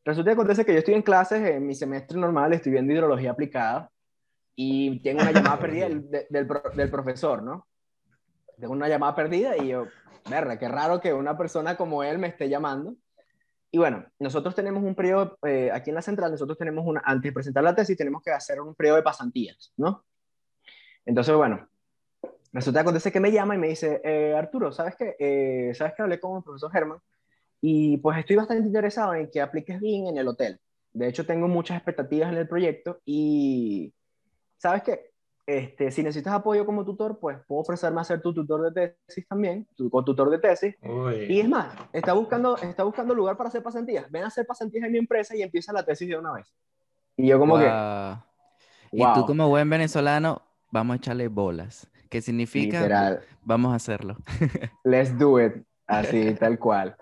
Resulta 0.04 0.30
que 0.30 0.34
acontece 0.34 0.64
que 0.64 0.72
yo 0.72 0.78
estoy 0.78 0.94
en 0.94 1.02
clases, 1.02 1.46
en 1.46 1.66
mi 1.66 1.74
semestre 1.74 2.18
normal, 2.18 2.52
estoy 2.52 2.72
viendo 2.72 2.92
hidrología 2.92 3.30
aplicada, 3.30 3.90
y 4.54 5.00
tengo 5.00 5.22
una 5.22 5.32
llamada 5.32 5.58
perdida 5.58 5.88
del, 5.88 6.10
del, 6.10 6.48
del, 6.74 6.90
profesor, 6.90 7.42
¿no? 7.42 7.66
Tengo 8.58 8.72
una 8.72 8.88
llamada 8.88 9.14
perdida 9.14 9.56
y 9.56 9.68
yo, 9.68 9.86
verga, 10.28 10.58
qué 10.58 10.68
raro 10.68 11.00
que 11.00 11.12
una 11.12 11.36
persona 11.36 11.76
como 11.76 12.02
él 12.02 12.18
me 12.18 12.28
esté 12.28 12.48
llamando. 12.48 12.94
Y 13.70 13.78
bueno, 13.78 14.04
nosotros 14.18 14.54
tenemos 14.54 14.82
un 14.82 14.94
periodo, 14.94 15.38
eh, 15.46 15.70
aquí 15.72 15.90
en 15.90 15.96
la 15.96 16.02
central, 16.02 16.30
nosotros 16.30 16.58
tenemos 16.58 16.84
una, 16.86 17.00
antes 17.04 17.30
de 17.30 17.32
presentar 17.32 17.64
la 17.64 17.74
tesis, 17.74 17.96
tenemos 17.96 18.22
que 18.22 18.30
hacer 18.30 18.60
un 18.60 18.74
periodo 18.74 18.96
de 18.96 19.02
pasantías, 19.02 19.72
¿no? 19.78 20.04
Entonces, 21.06 21.34
bueno, 21.34 21.68
resulta 22.52 22.80
que 22.80 22.82
acontece 22.82 23.10
que 23.10 23.20
me 23.20 23.32
llama 23.32 23.54
y 23.54 23.58
me 23.58 23.68
dice, 23.68 24.02
eh, 24.04 24.34
Arturo, 24.36 24.72
¿sabes 24.72 24.94
qué? 24.96 25.16
Eh, 25.18 25.74
¿Sabes 25.74 25.94
que 25.96 26.02
hablé 26.02 26.20
con 26.20 26.36
el 26.36 26.42
profesor 26.42 26.70
Germán? 26.70 26.98
Y 27.62 27.96
pues 27.98 28.18
estoy 28.18 28.36
bastante 28.36 28.66
interesado 28.66 29.14
en 29.14 29.30
que 29.30 29.40
apliques 29.40 29.80
bien 29.80 30.08
en 30.08 30.18
el 30.18 30.28
hotel. 30.28 30.60
De 30.92 31.08
hecho, 31.08 31.24
tengo 31.24 31.48
muchas 31.48 31.78
expectativas 31.78 32.30
en 32.30 32.38
el 32.38 32.48
proyecto 32.48 33.00
y 33.06 33.94
¿sabes 34.62 34.82
qué? 34.84 35.10
Este, 35.44 35.90
si 35.90 36.04
necesitas 36.04 36.34
apoyo 36.34 36.64
como 36.64 36.84
tutor, 36.84 37.18
pues 37.18 37.36
puedo 37.48 37.62
ofrecerme 37.62 38.00
a 38.00 38.04
ser 38.04 38.22
tu 38.22 38.32
tutor 38.32 38.72
de 38.72 38.94
tesis 39.06 39.26
también, 39.26 39.66
tu 39.76 39.90
tutor 39.90 40.30
de 40.30 40.38
tesis. 40.38 40.76
Y 41.28 41.40
es 41.40 41.48
más, 41.48 41.74
está 41.92 42.12
buscando, 42.12 42.56
está 42.58 42.84
buscando 42.84 43.12
lugar 43.12 43.36
para 43.36 43.48
hacer 43.48 43.60
pasantías. 43.60 44.08
Ven 44.12 44.22
a 44.22 44.28
hacer 44.28 44.46
pasantías 44.46 44.84
en 44.84 44.92
mi 44.92 44.98
empresa 44.98 45.34
y 45.34 45.42
empieza 45.42 45.72
la 45.72 45.84
tesis 45.84 46.08
de 46.08 46.16
una 46.16 46.34
vez. 46.34 46.54
Y 47.16 47.26
yo 47.26 47.40
como 47.40 47.58
que... 47.58 47.68
Y 48.92 49.02
tú 49.14 49.26
como 49.26 49.48
buen 49.48 49.68
venezolano, 49.68 50.42
vamos 50.70 50.94
a 50.94 50.96
echarle 50.98 51.26
bolas. 51.26 51.90
¿Qué 52.08 52.20
significa? 52.20 52.78
Literal. 52.78 53.20
Vamos 53.42 53.72
a 53.72 53.76
hacerlo. 53.76 54.16
Let's 54.84 55.18
do 55.18 55.44
it. 55.44 55.54
Así, 55.88 56.34
tal 56.34 56.58
cual. 56.60 56.96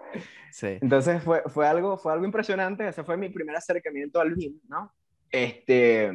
Sí. 0.51 0.79
Entonces 0.81 1.23
fue, 1.23 1.43
fue, 1.47 1.69
algo, 1.69 1.99
fue 1.99 2.13
algo 2.13 2.25
impresionante. 2.25 2.89
Ese 2.89 3.05
fue 3.05 3.19
mi 3.19 3.29
primer 3.29 3.55
acercamiento 3.55 4.19
al 4.19 4.35
BIM, 4.35 4.61
¿no? 4.67 4.91
Este, 5.31 6.11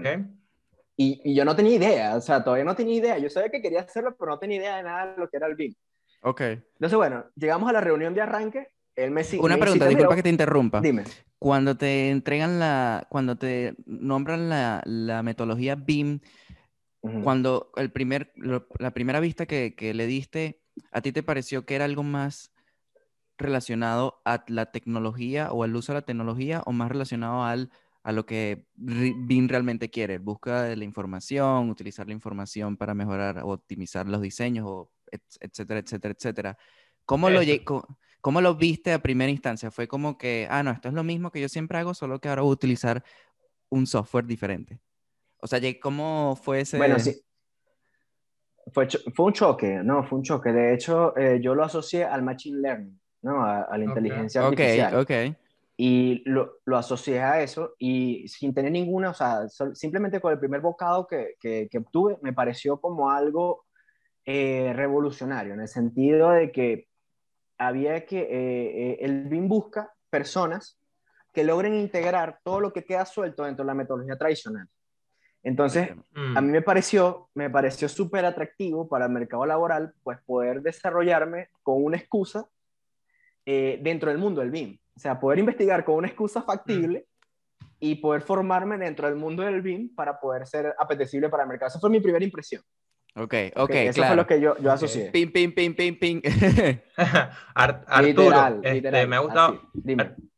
y, 0.97 1.21
y, 1.23 1.35
yo 1.35 1.43
no 1.43 1.55
tenía 1.55 1.75
idea, 1.75 2.15
o 2.15 2.21
sea, 2.21 2.43
todavía 2.43 2.65
no 2.65 2.75
tenía 2.75 2.95
idea. 2.95 3.17
Yo 3.17 3.29
sabía 3.29 3.49
que 3.49 3.61
quería 3.61 3.81
hacerlo, 3.81 4.15
pero 4.17 4.31
no 4.31 4.39
tenía 4.39 4.57
idea 4.57 4.77
de 4.77 4.83
nada 4.83 5.11
de 5.11 5.17
lo 5.17 5.29
que 5.29 5.37
era 5.37 5.47
el 5.47 5.55
BIM. 5.55 5.73
Ok. 6.21 6.41
Entonces, 6.41 6.95
bueno, 6.95 7.25
llegamos 7.35 7.69
a 7.69 7.73
la 7.73 7.81
reunión 7.81 8.13
de 8.13 8.21
arranque. 8.21 8.69
Él 8.95 9.11
me 9.11 9.23
Una 9.39 9.57
pregunta, 9.57 9.87
disculpa 9.87 10.15
que 10.15 10.23
te 10.23 10.29
interrumpa. 10.29 10.79
Dime. 10.79 11.03
Cuando 11.37 11.75
te 11.75 12.09
entregan 12.09 12.59
la, 12.59 13.05
cuando 13.09 13.37
te 13.37 13.75
nombran 13.85 14.47
la, 14.49 14.81
la 14.85 15.21
metodología 15.21 15.75
BIM, 15.75 16.21
cuando 17.23 17.71
el 17.75 17.91
primer, 17.91 18.33
la 18.79 18.91
primera 18.91 19.19
vista 19.19 19.45
que, 19.45 19.75
que, 19.75 19.93
le 19.93 20.07
diste, 20.07 20.63
¿a 20.91 21.01
ti 21.01 21.11
te 21.11 21.21
pareció 21.21 21.63
que 21.63 21.75
era 21.75 21.85
algo 21.85 22.01
más 22.01 22.51
relacionado 23.37 24.21
a 24.25 24.43
la 24.47 24.71
tecnología 24.71 25.51
o 25.51 25.63
al 25.63 25.75
uso 25.75 25.91
de 25.91 25.99
la 25.99 26.05
tecnología 26.05 26.63
o 26.65 26.71
más 26.71 26.89
relacionado 26.89 27.43
al, 27.43 27.69
a 28.05 28.11
lo 28.11 28.23
que 28.27 28.67
BIM 28.75 29.47
realmente 29.47 29.89
quiere? 29.89 30.19
De 30.19 30.75
la 30.75 30.83
información, 30.83 31.71
utilizar 31.71 32.05
la 32.05 32.13
información 32.13 32.77
para 32.77 32.93
mejorar 32.93 33.39
o 33.39 33.47
optimizar 33.47 34.07
los 34.07 34.21
diseños, 34.21 34.63
o 34.67 34.91
etcétera, 35.41 35.79
etcétera, 35.79 36.13
etcétera. 36.15 36.57
¿Cómo 37.03 37.31
lo, 37.31 37.41
¿Cómo 38.21 38.41
lo 38.41 38.53
viste 38.53 38.93
a 38.93 38.99
primera 38.99 39.31
instancia? 39.31 39.71
¿Fue 39.71 39.87
como 39.87 40.19
que, 40.19 40.47
ah, 40.51 40.61
no, 40.61 40.69
esto 40.69 40.89
es 40.89 40.93
lo 40.93 41.03
mismo 41.03 41.31
que 41.31 41.41
yo 41.41 41.49
siempre 41.49 41.79
hago, 41.79 41.95
solo 41.95 42.19
que 42.19 42.29
ahora 42.29 42.43
voy 42.43 42.51
a 42.51 42.53
utilizar 42.53 43.03
un 43.69 43.87
software 43.87 44.27
diferente? 44.27 44.79
O 45.41 45.47
sea, 45.47 45.59
¿cómo 45.81 46.37
fue 46.39 46.61
ese...? 46.61 46.77
Bueno, 46.77 46.99
sí. 46.99 47.19
Fue, 48.71 48.87
fue 49.15 49.25
un 49.25 49.33
choque, 49.33 49.79
¿no? 49.83 50.03
Fue 50.03 50.19
un 50.19 50.23
choque. 50.23 50.51
De 50.51 50.75
hecho, 50.75 51.17
eh, 51.17 51.39
yo 51.41 51.55
lo 51.55 51.63
asocié 51.63 52.03
al 52.03 52.21
Machine 52.21 52.59
Learning, 52.61 53.01
¿no? 53.23 53.43
A, 53.43 53.75
la 53.75 53.83
inteligencia 53.83 54.45
artificial. 54.45 54.95
Ok, 54.95 55.09
ok. 55.09 55.44
Y 55.77 56.23
lo, 56.29 56.59
lo, 56.63 56.77
asocié 56.77 57.21
a 57.21 57.41
eso 57.41 57.73
y 57.77 58.27
sin 58.29 58.53
tener 58.53 58.71
ninguna, 58.71 59.09
o 59.09 59.13
sea, 59.13 59.49
simplemente 59.73 60.21
con 60.21 60.31
el 60.31 60.39
primer 60.39 60.61
bocado 60.61 61.05
que, 61.05 61.35
que, 61.39 61.67
que 61.69 61.77
obtuve, 61.79 62.17
me 62.21 62.31
pareció 62.31 62.79
como 62.79 63.09
algo 63.09 63.65
eh, 64.25 64.71
revolucionario, 64.73 65.53
en 65.53 65.61
el 65.61 65.67
sentido 65.67 66.31
de 66.31 66.51
que 66.51 66.87
había 67.57 68.05
que, 68.05 68.21
eh, 68.21 68.97
el 69.01 69.27
BIM 69.27 69.47
busca 69.47 69.93
personas 70.09 70.79
que 71.33 71.43
logren 71.43 71.75
integrar 71.75 72.39
todo 72.43 72.59
lo 72.61 72.73
que 72.73 72.85
queda 72.85 73.05
suelto 73.05 73.43
dentro 73.43 73.63
de 73.63 73.67
la 73.67 73.73
metodología 73.73 74.17
tradicional. 74.17 74.67
Entonces, 75.43 75.91
a 76.15 76.41
mí 76.41 76.47
mm. 76.47 76.51
me 76.51 76.61
pareció, 76.63 77.29
me 77.35 77.51
pareció 77.51 77.87
súper 77.87 78.25
atractivo 78.25 78.89
para 78.89 79.05
el 79.05 79.11
mercado 79.11 79.45
laboral, 79.45 79.93
pues 80.01 80.17
poder 80.25 80.63
desarrollarme 80.63 81.49
con 81.61 81.83
una 81.83 81.97
excusa 81.97 82.47
eh, 83.45 83.79
dentro 83.83 84.09
del 84.09 84.17
mundo 84.17 84.41
del 84.41 84.49
BIM. 84.49 84.79
O 84.95 84.99
sea, 84.99 85.19
poder 85.19 85.39
investigar 85.39 85.83
con 85.83 85.95
una 85.95 86.07
excusa 86.07 86.41
factible 86.41 87.05
y 87.79 87.95
poder 87.95 88.21
formarme 88.21 88.77
dentro 88.77 89.07
del 89.07 89.15
mundo 89.15 89.43
del 89.43 89.61
BIM 89.61 89.93
para 89.93 90.19
poder 90.19 90.47
ser 90.47 90.73
apetecible 90.79 91.29
para 91.29 91.43
el 91.43 91.49
mercado. 91.49 91.69
Esa 91.69 91.79
fue 91.79 91.89
mi 91.89 91.99
primera 91.99 92.23
impresión. 92.23 92.61
Ok, 93.17 93.33
ok, 93.55 93.69
Eso 93.71 94.03
fue 94.03 94.15
lo 94.15 94.27
que 94.27 94.41
yo, 94.41 94.57
yo 94.57 94.71
asocié. 94.71 95.09
Ping, 95.11 95.31
ping, 95.31 95.53
ping, 95.53 95.73
ping, 95.73 95.97
ping. 95.97 96.21
Arturo, 97.55 98.59
este, 98.61 99.07
me 99.07 99.15
ha 99.15 99.19
gustado... 99.19 99.61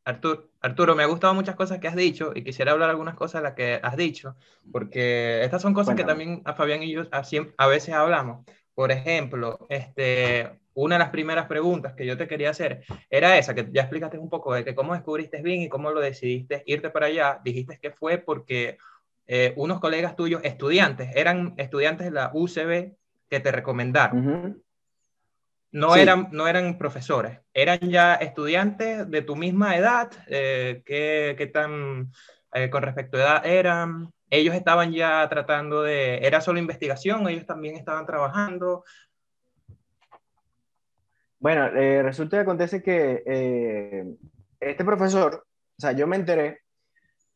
Arturo, 0.06 0.48
Arturo, 0.62 0.96
me 0.96 1.04
ha 1.04 1.08
gustado 1.08 1.34
muchas 1.34 1.56
cosas 1.56 1.80
que 1.80 1.88
has 1.88 1.96
dicho 1.96 2.32
y 2.34 2.44
quisiera 2.44 2.72
hablar 2.72 2.90
algunas 2.90 3.16
cosas 3.16 3.42
de 3.42 3.44
las 3.48 3.56
que 3.56 3.80
has 3.82 3.96
dicho, 3.96 4.36
porque 4.72 5.44
estas 5.44 5.62
son 5.62 5.74
cosas 5.74 5.96
que 5.96 6.04
también 6.04 6.42
a 6.46 6.54
Fabián 6.54 6.82
y 6.82 6.92
yo 6.92 7.04
a, 7.12 7.68
veces 7.68 7.94
hablamos. 7.94 8.46
Por 8.78 8.92
ejemplo, 8.92 9.66
este, 9.70 10.52
una 10.76 10.98
de 10.98 11.00
las 11.00 11.10
primeras 11.10 11.48
preguntas 11.48 11.96
que 11.96 12.06
yo 12.06 12.16
te 12.16 12.28
quería 12.28 12.52
hacer 12.52 12.84
era 13.10 13.36
esa, 13.40 13.56
que 13.56 13.68
ya 13.72 13.82
explicaste 13.82 14.20
un 14.20 14.30
poco 14.30 14.54
de 14.54 14.64
que 14.64 14.76
cómo 14.76 14.94
descubriste 14.94 15.42
bien 15.42 15.64
y 15.64 15.68
cómo 15.68 15.90
lo 15.90 16.00
decidiste 16.00 16.62
irte 16.68 16.92
para 16.92 17.08
allá. 17.08 17.42
Dijiste 17.44 17.80
que 17.82 17.90
fue 17.90 18.20
porque 18.20 18.78
eh, 19.26 19.54
unos 19.56 19.80
colegas 19.80 20.16
tuyos, 20.16 20.42
estudiantes, 20.44 21.10
eran 21.16 21.56
estudiantes 21.58 22.06
de 22.06 22.12
la 22.12 22.30
UCB 22.32 22.94
que 23.28 23.40
te 23.40 23.52
recomendaron. 23.52 24.62
No, 25.72 25.96
eran, 25.96 26.30
no 26.32 26.48
eran 26.48 26.78
profesores, 26.78 27.40
eran 27.56 27.80
ya 27.80 28.14
estudiantes 28.14 29.10
de 29.10 29.24
tu 29.24 29.36
misma 29.36 29.76
edad, 29.76 30.12
eh, 30.28 30.84
¿qué, 30.86 31.50
tan 31.52 32.12
eh, 32.54 32.70
con 32.70 32.84
respecto 32.84 33.18
a 33.18 33.22
edad 33.22 33.46
eran? 33.48 34.14
Ellos 34.30 34.56
estaban 34.56 34.92
ya 34.92 35.28
tratando 35.30 35.84
de, 35.84 36.18
¿era 36.18 36.42
solo 36.42 36.60
investigación? 36.60 37.28
¿Ellos 37.28 37.46
también 37.46 37.76
estaban 37.76 38.06
trabajando? 38.06 38.84
Bueno, 41.40 41.68
eh, 41.68 42.04
resulta 42.04 42.38
que 42.38 42.42
acontece 42.42 42.82
que 42.82 44.18
este 44.60 44.84
profesor, 44.84 45.46
o 45.78 45.82
sea, 45.82 45.92
yo 45.92 46.08
me 46.08 46.16
enteré, 46.16 46.62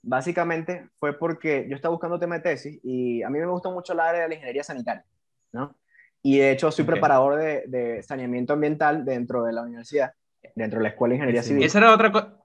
básicamente 0.02 0.90
fue 1.00 1.18
porque 1.18 1.68
yo 1.70 1.76
estaba 1.76 1.94
buscando 1.94 2.20
tema 2.20 2.36
de 2.36 2.42
tesis 2.42 2.80
y 2.84 3.22
a 3.24 3.30
mí 3.30 3.40
me 3.40 3.46
gustó 3.46 3.72
mucho 3.72 3.94
el 3.94 4.00
área 4.00 4.24
de 4.24 4.30
la 4.30 4.34
ingeniería 4.36 4.64
sanitaria, 4.64 5.06
¿no? 5.52 5.76
Y 6.24 6.40
de 6.40 6.52
hecho 6.52 6.72
soy 6.72 6.86
preparador 6.86 7.40
de, 7.40 8.04
saneamiento 8.04 8.54
ambiental 8.54 9.06
dentro 9.06 9.44
de 9.44 9.54
la 9.54 9.64
universidad, 9.64 10.14
dentro 10.56 10.80
de 10.80 10.84
la 10.84 10.90
Escuela 10.90 11.14
de 11.14 11.16
Ingeniería 11.18 11.44
Civil. 11.44 11.64
Esa 11.64 11.80
era 11.80 11.94
otra 11.94 12.12
cosa. 12.12 12.41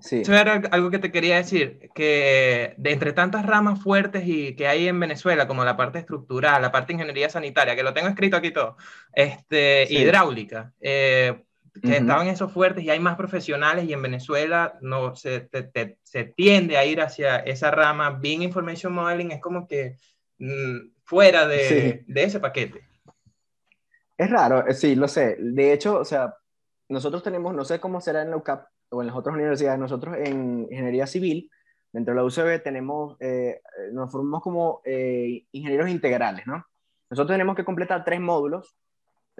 Sí. 0.00 0.20
Eso 0.20 0.34
era 0.34 0.62
algo 0.70 0.90
que 0.90 1.00
te 1.00 1.10
quería 1.10 1.36
decir, 1.36 1.90
que 1.94 2.74
de 2.76 2.92
entre 2.92 3.12
tantas 3.12 3.44
ramas 3.44 3.82
fuertes 3.82 4.22
y 4.26 4.54
que 4.54 4.68
hay 4.68 4.86
en 4.86 5.00
Venezuela, 5.00 5.48
como 5.48 5.64
la 5.64 5.76
parte 5.76 5.98
estructural, 5.98 6.62
la 6.62 6.70
parte 6.70 6.88
de 6.88 6.94
ingeniería 6.94 7.28
sanitaria, 7.28 7.74
que 7.74 7.82
lo 7.82 7.94
tengo 7.94 8.08
escrito 8.08 8.36
aquí 8.36 8.52
todo, 8.52 8.76
este, 9.12 9.92
hidráulica, 9.92 10.72
eh, 10.80 11.42
que 11.82 11.96
estaban 11.96 12.28
esos 12.28 12.52
fuertes 12.52 12.84
y 12.84 12.90
hay 12.90 13.00
más 13.00 13.16
profesionales 13.16 13.84
y 13.86 13.92
en 13.92 14.02
Venezuela 14.02 14.78
no 14.80 15.14
se, 15.16 15.48
se 16.02 16.24
tiende 16.24 16.76
a 16.76 16.84
ir 16.84 17.00
hacia 17.00 17.36
esa 17.38 17.70
rama. 17.70 18.10
Being 18.10 18.42
Information 18.42 18.92
Modeling 18.92 19.32
es 19.32 19.40
como 19.40 19.66
que 19.66 19.96
mm, 20.38 20.90
fuera 21.04 21.46
de, 21.46 22.04
de 22.06 22.24
ese 22.24 22.40
paquete. 22.40 22.82
Es 24.16 24.30
raro, 24.30 24.66
eh, 24.66 24.74
sí, 24.74 24.96
lo 24.96 25.06
sé. 25.06 25.36
De 25.38 25.72
hecho, 25.72 25.98
o 25.98 26.04
sea, 26.04 26.34
nosotros 26.88 27.22
tenemos, 27.22 27.54
no 27.54 27.64
sé 27.64 27.78
cómo 27.78 28.00
será 28.00 28.22
en 28.22 28.30
la 28.30 28.36
UCAP 28.36 28.66
o 28.90 29.00
en 29.00 29.08
las 29.08 29.16
otras 29.16 29.34
universidades, 29.34 29.78
nosotros 29.78 30.16
en 30.18 30.66
ingeniería 30.70 31.06
civil, 31.06 31.50
dentro 31.92 32.14
de 32.14 32.20
la 32.20 32.24
UCB, 32.24 32.62
tenemos, 32.62 33.16
eh, 33.20 33.60
nos 33.92 34.10
formamos 34.10 34.42
como 34.42 34.80
eh, 34.84 35.44
ingenieros 35.52 35.88
integrales, 35.88 36.46
¿no? 36.46 36.64
Nosotros 37.10 37.34
tenemos 37.34 37.56
que 37.56 37.64
completar 37.64 38.04
tres 38.04 38.20
módulos 38.20 38.76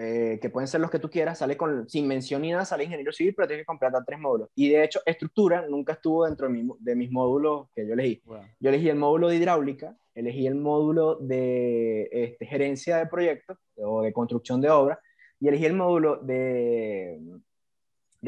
eh, 0.01 0.39
que 0.41 0.49
pueden 0.49 0.67
ser 0.67 0.79
los 0.79 0.89
que 0.89 0.97
tú 0.97 1.09
quieras, 1.09 1.39
sale 1.39 1.57
con, 1.57 1.87
sin 1.89 2.07
mención 2.07 2.41
ni 2.41 2.51
nada, 2.51 2.63
sale 2.63 2.85
ingeniero 2.85 3.11
civil, 3.11 3.33
pero 3.35 3.49
tienes 3.49 3.63
que 3.63 3.67
completar 3.67 4.03
tres 4.05 4.17
módulos. 4.17 4.49
Y 4.55 4.69
de 4.69 4.83
hecho, 4.83 5.01
estructura 5.05 5.67
nunca 5.67 5.93
estuvo 5.93 6.25
dentro 6.25 6.47
de, 6.47 6.53
mi, 6.53 6.69
de 6.79 6.95
mis 6.95 7.11
módulos 7.11 7.67
que 7.75 7.85
yo 7.85 7.93
elegí. 7.93 8.21
Yo 8.59 8.69
elegí 8.69 8.87
el 8.87 8.95
módulo 8.95 9.27
de 9.27 9.35
hidráulica, 9.35 9.97
elegí 10.15 10.47
el 10.47 10.55
módulo 10.55 11.15
de 11.15 12.07
este, 12.11 12.45
gerencia 12.45 12.97
de 12.97 13.07
proyectos 13.07 13.57
o 13.75 14.01
de 14.01 14.13
construcción 14.13 14.61
de 14.61 14.69
obra, 14.69 14.99
y 15.37 15.49
elegí 15.49 15.65
el 15.65 15.73
módulo 15.73 16.15
de, 16.17 17.19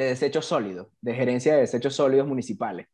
de 0.02 0.10
desechos 0.10 0.46
sólidos, 0.46 0.88
de 1.02 1.14
gerencia 1.14 1.54
de 1.54 1.62
desechos 1.62 1.96
sólidos 1.96 2.28
municipales. 2.28 2.88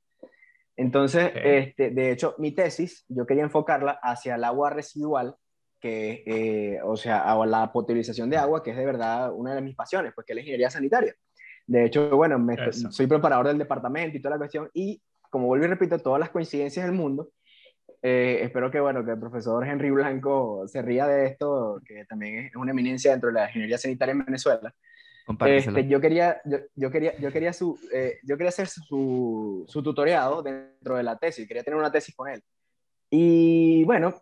Entonces, 0.75 1.31
este, 1.35 1.89
de 1.89 2.11
hecho, 2.11 2.35
mi 2.37 2.51
tesis, 2.51 3.03
yo 3.07 3.25
quería 3.25 3.43
enfocarla 3.43 3.99
hacia 4.03 4.35
el 4.35 4.43
agua 4.43 4.69
residual 4.69 5.35
que, 5.79 6.23
eh, 6.25 6.79
o 6.83 6.95
sea, 6.95 7.35
la 7.45 7.71
potabilización 7.71 8.29
de 8.29 8.37
agua, 8.37 8.61
que 8.63 8.71
es 8.71 8.77
de 8.77 8.85
verdad 8.85 9.31
una 9.33 9.55
de 9.55 9.61
mis 9.61 9.75
pasiones, 9.75 10.11
pues 10.13 10.25
que 10.25 10.33
es 10.33 10.35
la 10.35 10.41
ingeniería 10.41 10.69
sanitaria. 10.69 11.15
De 11.65 11.85
hecho, 11.85 12.15
bueno, 12.15 12.45
soy 12.91 13.07
preparador 13.07 13.47
del 13.47 13.57
departamento 13.57 14.17
y 14.17 14.21
toda 14.21 14.35
la 14.35 14.39
cuestión, 14.39 14.69
y 14.73 15.01
como 15.29 15.47
vuelvo 15.47 15.65
y 15.65 15.69
repito, 15.69 15.97
todas 15.99 16.19
las 16.19 16.29
coincidencias 16.29 16.85
del 16.85 16.95
mundo, 16.95 17.29
eh, 18.01 18.39
espero 18.43 18.69
que, 18.69 18.79
bueno, 18.79 19.03
que 19.03 19.11
el 19.11 19.19
profesor 19.19 19.65
Henry 19.67 19.89
Blanco 19.89 20.67
se 20.67 20.81
ría 20.81 21.07
de 21.07 21.25
esto, 21.25 21.81
que 21.85 22.05
también 22.05 22.45
es 22.45 22.55
una 22.55 22.71
eminencia 22.71 23.11
dentro 23.11 23.29
de 23.29 23.33
la 23.33 23.47
ingeniería 23.47 23.77
sanitaria 23.77 24.11
en 24.11 24.25
Venezuela. 24.25 24.73
Este, 25.45 25.87
yo 25.87 25.99
quería, 25.99 26.41
yo, 26.75 26.89
quería, 26.89 27.17
yo 27.19 27.31
quería, 27.31 27.51
su, 27.51 27.77
eh, 27.91 28.19
yo 28.23 28.37
quería 28.37 28.49
hacer 28.49 28.67
su, 28.67 29.65
su 29.67 29.83
tutoriado 29.83 30.41
dentro 30.41 30.95
de 30.95 31.03
la 31.03 31.17
tesis, 31.17 31.47
quería 31.47 31.63
tener 31.63 31.77
una 31.77 31.91
tesis 31.91 32.15
con 32.15 32.29
él. 32.29 32.41
Y 33.09 33.83
bueno, 33.83 34.21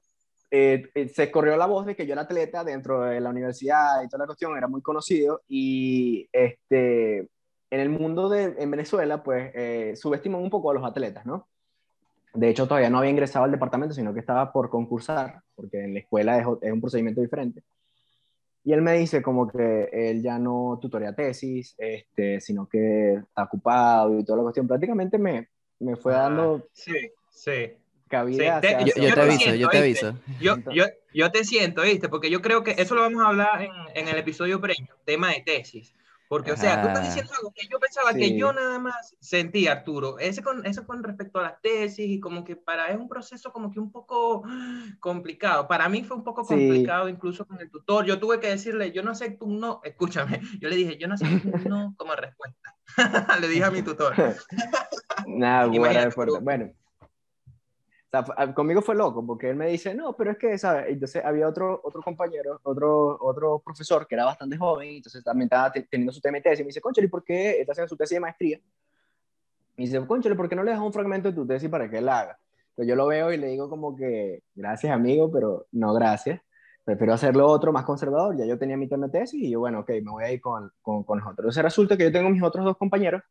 eh, 0.52 0.90
eh, 0.94 1.10
se 1.10 1.32
corrió 1.32 1.58
la 1.58 1.66
voz 1.66 1.86
de 1.86 1.96
que 1.96 2.06
yo 2.06 2.14
era 2.14 2.22
atleta 2.22 2.64
dentro 2.64 3.02
de 3.02 3.20
la 3.20 3.30
universidad 3.30 4.02
y 4.04 4.08
toda 4.08 4.24
la 4.24 4.28
cuestión, 4.28 4.56
era 4.58 4.68
muy 4.68 4.82
conocido 4.82 5.42
y 5.48 6.30
este, 6.32 7.18
en 7.18 7.80
el 7.80 7.90
mundo 7.90 8.30
de 8.30 8.56
en 8.58 8.72
Venezuela, 8.72 9.24
pues 9.24 9.52
eh, 9.54 9.96
subestiman 9.96 10.42
un 10.42 10.50
poco 10.50 10.72
a 10.72 10.74
los 10.74 10.86
atletas, 10.86 11.26
¿no? 11.26 11.48
De 12.34 12.50
hecho, 12.50 12.68
todavía 12.68 12.90
no 12.90 13.00
había 13.00 13.12
ingresado 13.12 13.46
al 13.46 13.52
departamento, 13.52 13.94
sino 13.94 14.14
que 14.14 14.20
estaba 14.20 14.52
por 14.52 14.70
concursar, 14.70 15.42
porque 15.56 15.84
en 15.84 15.94
la 15.94 16.00
escuela 16.00 16.38
es, 16.38 16.46
es 16.62 16.72
un 16.72 16.82
procedimiento 16.82 17.22
diferente. 17.22 17.64
Y 18.66 18.74
él 18.74 18.82
me 18.82 18.94
dice 18.98 19.22
como 19.22 19.48
que 19.48 19.90
él 19.94 20.22
ya 20.22 20.38
no 20.40 20.78
tutorea 20.82 21.14
tesis, 21.14 21.76
este, 21.78 22.42
sino 22.42 22.68
que 22.68 23.14
está 23.14 23.44
ocupado 23.44 24.20
y 24.20 24.26
toda 24.26 24.38
la 24.38 24.44
cuestión. 24.44 24.68
Prácticamente 24.68 25.18
me, 25.18 25.48
me 25.80 25.96
fue 25.96 26.14
ah, 26.16 26.24
dando... 26.24 26.68
Sí, 26.74 27.12
sí 27.30 27.74
cabida. 28.08 28.62
Sí, 28.62 28.68
te- 28.68 28.86
Yo, 28.86 29.08
yo 29.08 29.14
te 29.14 29.22
aviso, 29.22 29.46
lado. 29.46 29.56
yo 29.58 29.70
te 29.70 29.82
¿viste? 29.82 30.06
aviso. 30.08 30.24
Yo, 30.40 30.58
yo, 30.74 30.86
yo 31.14 31.32
te 31.32 31.44
siento, 31.44 31.82
¿viste? 31.82 32.10
Porque 32.10 32.30
yo 32.30 32.42
creo 32.42 32.64
que 32.64 32.76
eso 32.78 32.96
lo 32.96 33.02
vamos 33.02 33.24
a 33.24 33.28
hablar 33.30 33.62
en, 33.62 33.72
en 33.96 34.08
el 34.08 34.18
episodio 34.18 34.62
premium, 34.62 34.96
tema 35.06 35.30
de 35.30 35.42
tesis. 35.42 35.94
Porque, 36.28 36.52
o 36.52 36.58
sea, 36.58 36.82
tú 36.82 36.88
estás 36.88 37.04
diciendo 37.04 37.32
algo 37.38 37.52
que 37.54 37.68
yo 37.68 37.80
pensaba 37.80 38.14
que 38.14 38.38
yo 38.38 38.52
nada 38.52 38.80
más 38.80 39.16
sentí, 39.20 39.68
Arturo. 39.68 40.18
Ese 40.18 40.42
con, 40.42 40.66
eso 40.66 40.86
con 40.86 41.04
respecto 41.04 41.40
a 41.40 41.44
las 41.44 41.62
tesis 41.62 42.08
y 42.10 42.20
como 42.20 42.44
que 42.44 42.56
para 42.56 42.88
es 42.88 42.98
un 42.98 43.08
proceso 43.08 43.52
como 43.52 43.72
que 43.72 43.80
un 43.80 43.92
poco 43.92 44.44
complicado. 45.00 45.68
Para 45.68 45.88
mí 45.88 46.04
fue 46.04 46.18
un 46.18 46.24
poco 46.24 46.44
Sí. 46.44 46.50
complicado 46.56 47.10
incluso 47.10 47.46
con 47.46 47.60
el 47.62 47.70
tutor. 47.70 48.06
Yo 48.06 48.20
tuve 48.20 48.40
que 48.40 48.48
decirle, 48.48 48.92
yo 48.92 49.04
no 49.04 49.12
acepto 49.12 49.46
un 49.46 49.60
no. 49.60 49.82
Escúchame, 49.84 50.40
yo 50.60 50.70
le 50.70 50.76
dije, 50.76 50.98
yo 50.98 51.08
no 51.08 51.14
acepto 51.14 51.50
un 51.50 51.64
no 51.66 51.94
como 51.98 52.16
respuesta. 52.16 52.76
le 53.42 53.48
dije 53.48 53.64
a 53.64 53.72
mi 53.72 53.82
tutor. 53.82 54.16
Nada. 55.28 55.68
Bueno, 55.68 56.72
sea, 58.24 58.24
fue- 58.24 58.54
conmigo 58.54 58.82
fue 58.82 58.96
loco 58.96 59.26
porque 59.26 59.50
él 59.50 59.56
me 59.56 59.68
dice, 59.68 59.94
no, 59.96 60.14
pero 60.16 60.32
es 60.32 60.38
que, 60.38 60.58
¿sabes? 60.58 60.86
Entonces 60.90 61.24
había 61.24 61.48
otro, 61.48 61.80
otro 61.84 62.02
compañero, 62.02 62.60
otro, 62.64 63.18
otro 63.22 63.60
profesor 63.60 64.08
que 64.08 64.16
era 64.16 64.26
bastante 64.26 64.58
joven, 64.58 64.90
entonces 64.96 65.24
también 65.24 65.46
estaba 65.48 65.72
te- 65.72 65.84
teniendo 65.84 66.12
su 66.14 66.22
tema 66.22 66.38
de 66.38 66.44
tesis, 66.44 66.60
y 66.60 66.64
me 66.64 66.68
dice, 66.68 66.82
conchale, 66.82 67.08
¿y 67.08 67.10
por 67.10 67.24
qué 67.24 67.60
está 67.60 67.72
haciendo 67.74 67.90
su 67.90 67.98
tesis 67.98 68.16
de 68.16 68.20
maestría? 68.20 68.60
Y 69.78 69.86
dice, 69.86 70.06
conchale, 70.06 70.36
¿por 70.36 70.48
qué 70.48 70.56
no 70.56 70.64
le 70.64 70.72
das 70.72 70.80
un 70.80 70.94
fragmento 70.94 71.30
de 71.30 71.36
tu 71.36 71.46
tesis 71.46 71.70
para 71.70 71.90
que 71.90 71.98
él 71.98 72.08
haga? 72.10 72.38
Pero 72.76 72.88
yo 72.88 72.96
lo 72.96 73.08
veo 73.08 73.32
y 73.32 73.38
le 73.38 73.48
digo 73.48 73.70
como 73.70 73.96
que, 73.96 74.44
gracias 74.54 74.92
amigo, 74.94 75.32
pero 75.32 75.68
no 75.72 75.94
gracias. 75.94 76.42
Prefiero 76.84 77.14
hacerlo 77.14 77.48
otro 77.48 77.74
más 77.74 77.84
conservador. 77.84 78.38
Ya 78.38 78.46
yo 78.46 78.60
tenía 78.60 78.78
mi 78.78 78.88
tema 78.88 79.08
de 79.08 79.20
tesis 79.20 79.42
y 79.42 79.50
yo, 79.50 79.60
bueno, 79.60 79.80
ok, 79.80 79.90
me 80.04 80.12
voy 80.12 80.24
a 80.24 80.32
ir 80.32 80.40
con, 80.40 80.72
con, 80.82 81.04
con 81.04 81.18
los 81.20 81.26
otros. 81.28 81.40
Entonces 81.46 81.64
resulta 81.64 81.98
que 81.98 82.04
yo 82.04 82.12
tengo 82.12 82.30
mis 82.30 82.44
otros 82.44 82.64
dos 82.64 82.78
compañeros, 82.78 83.24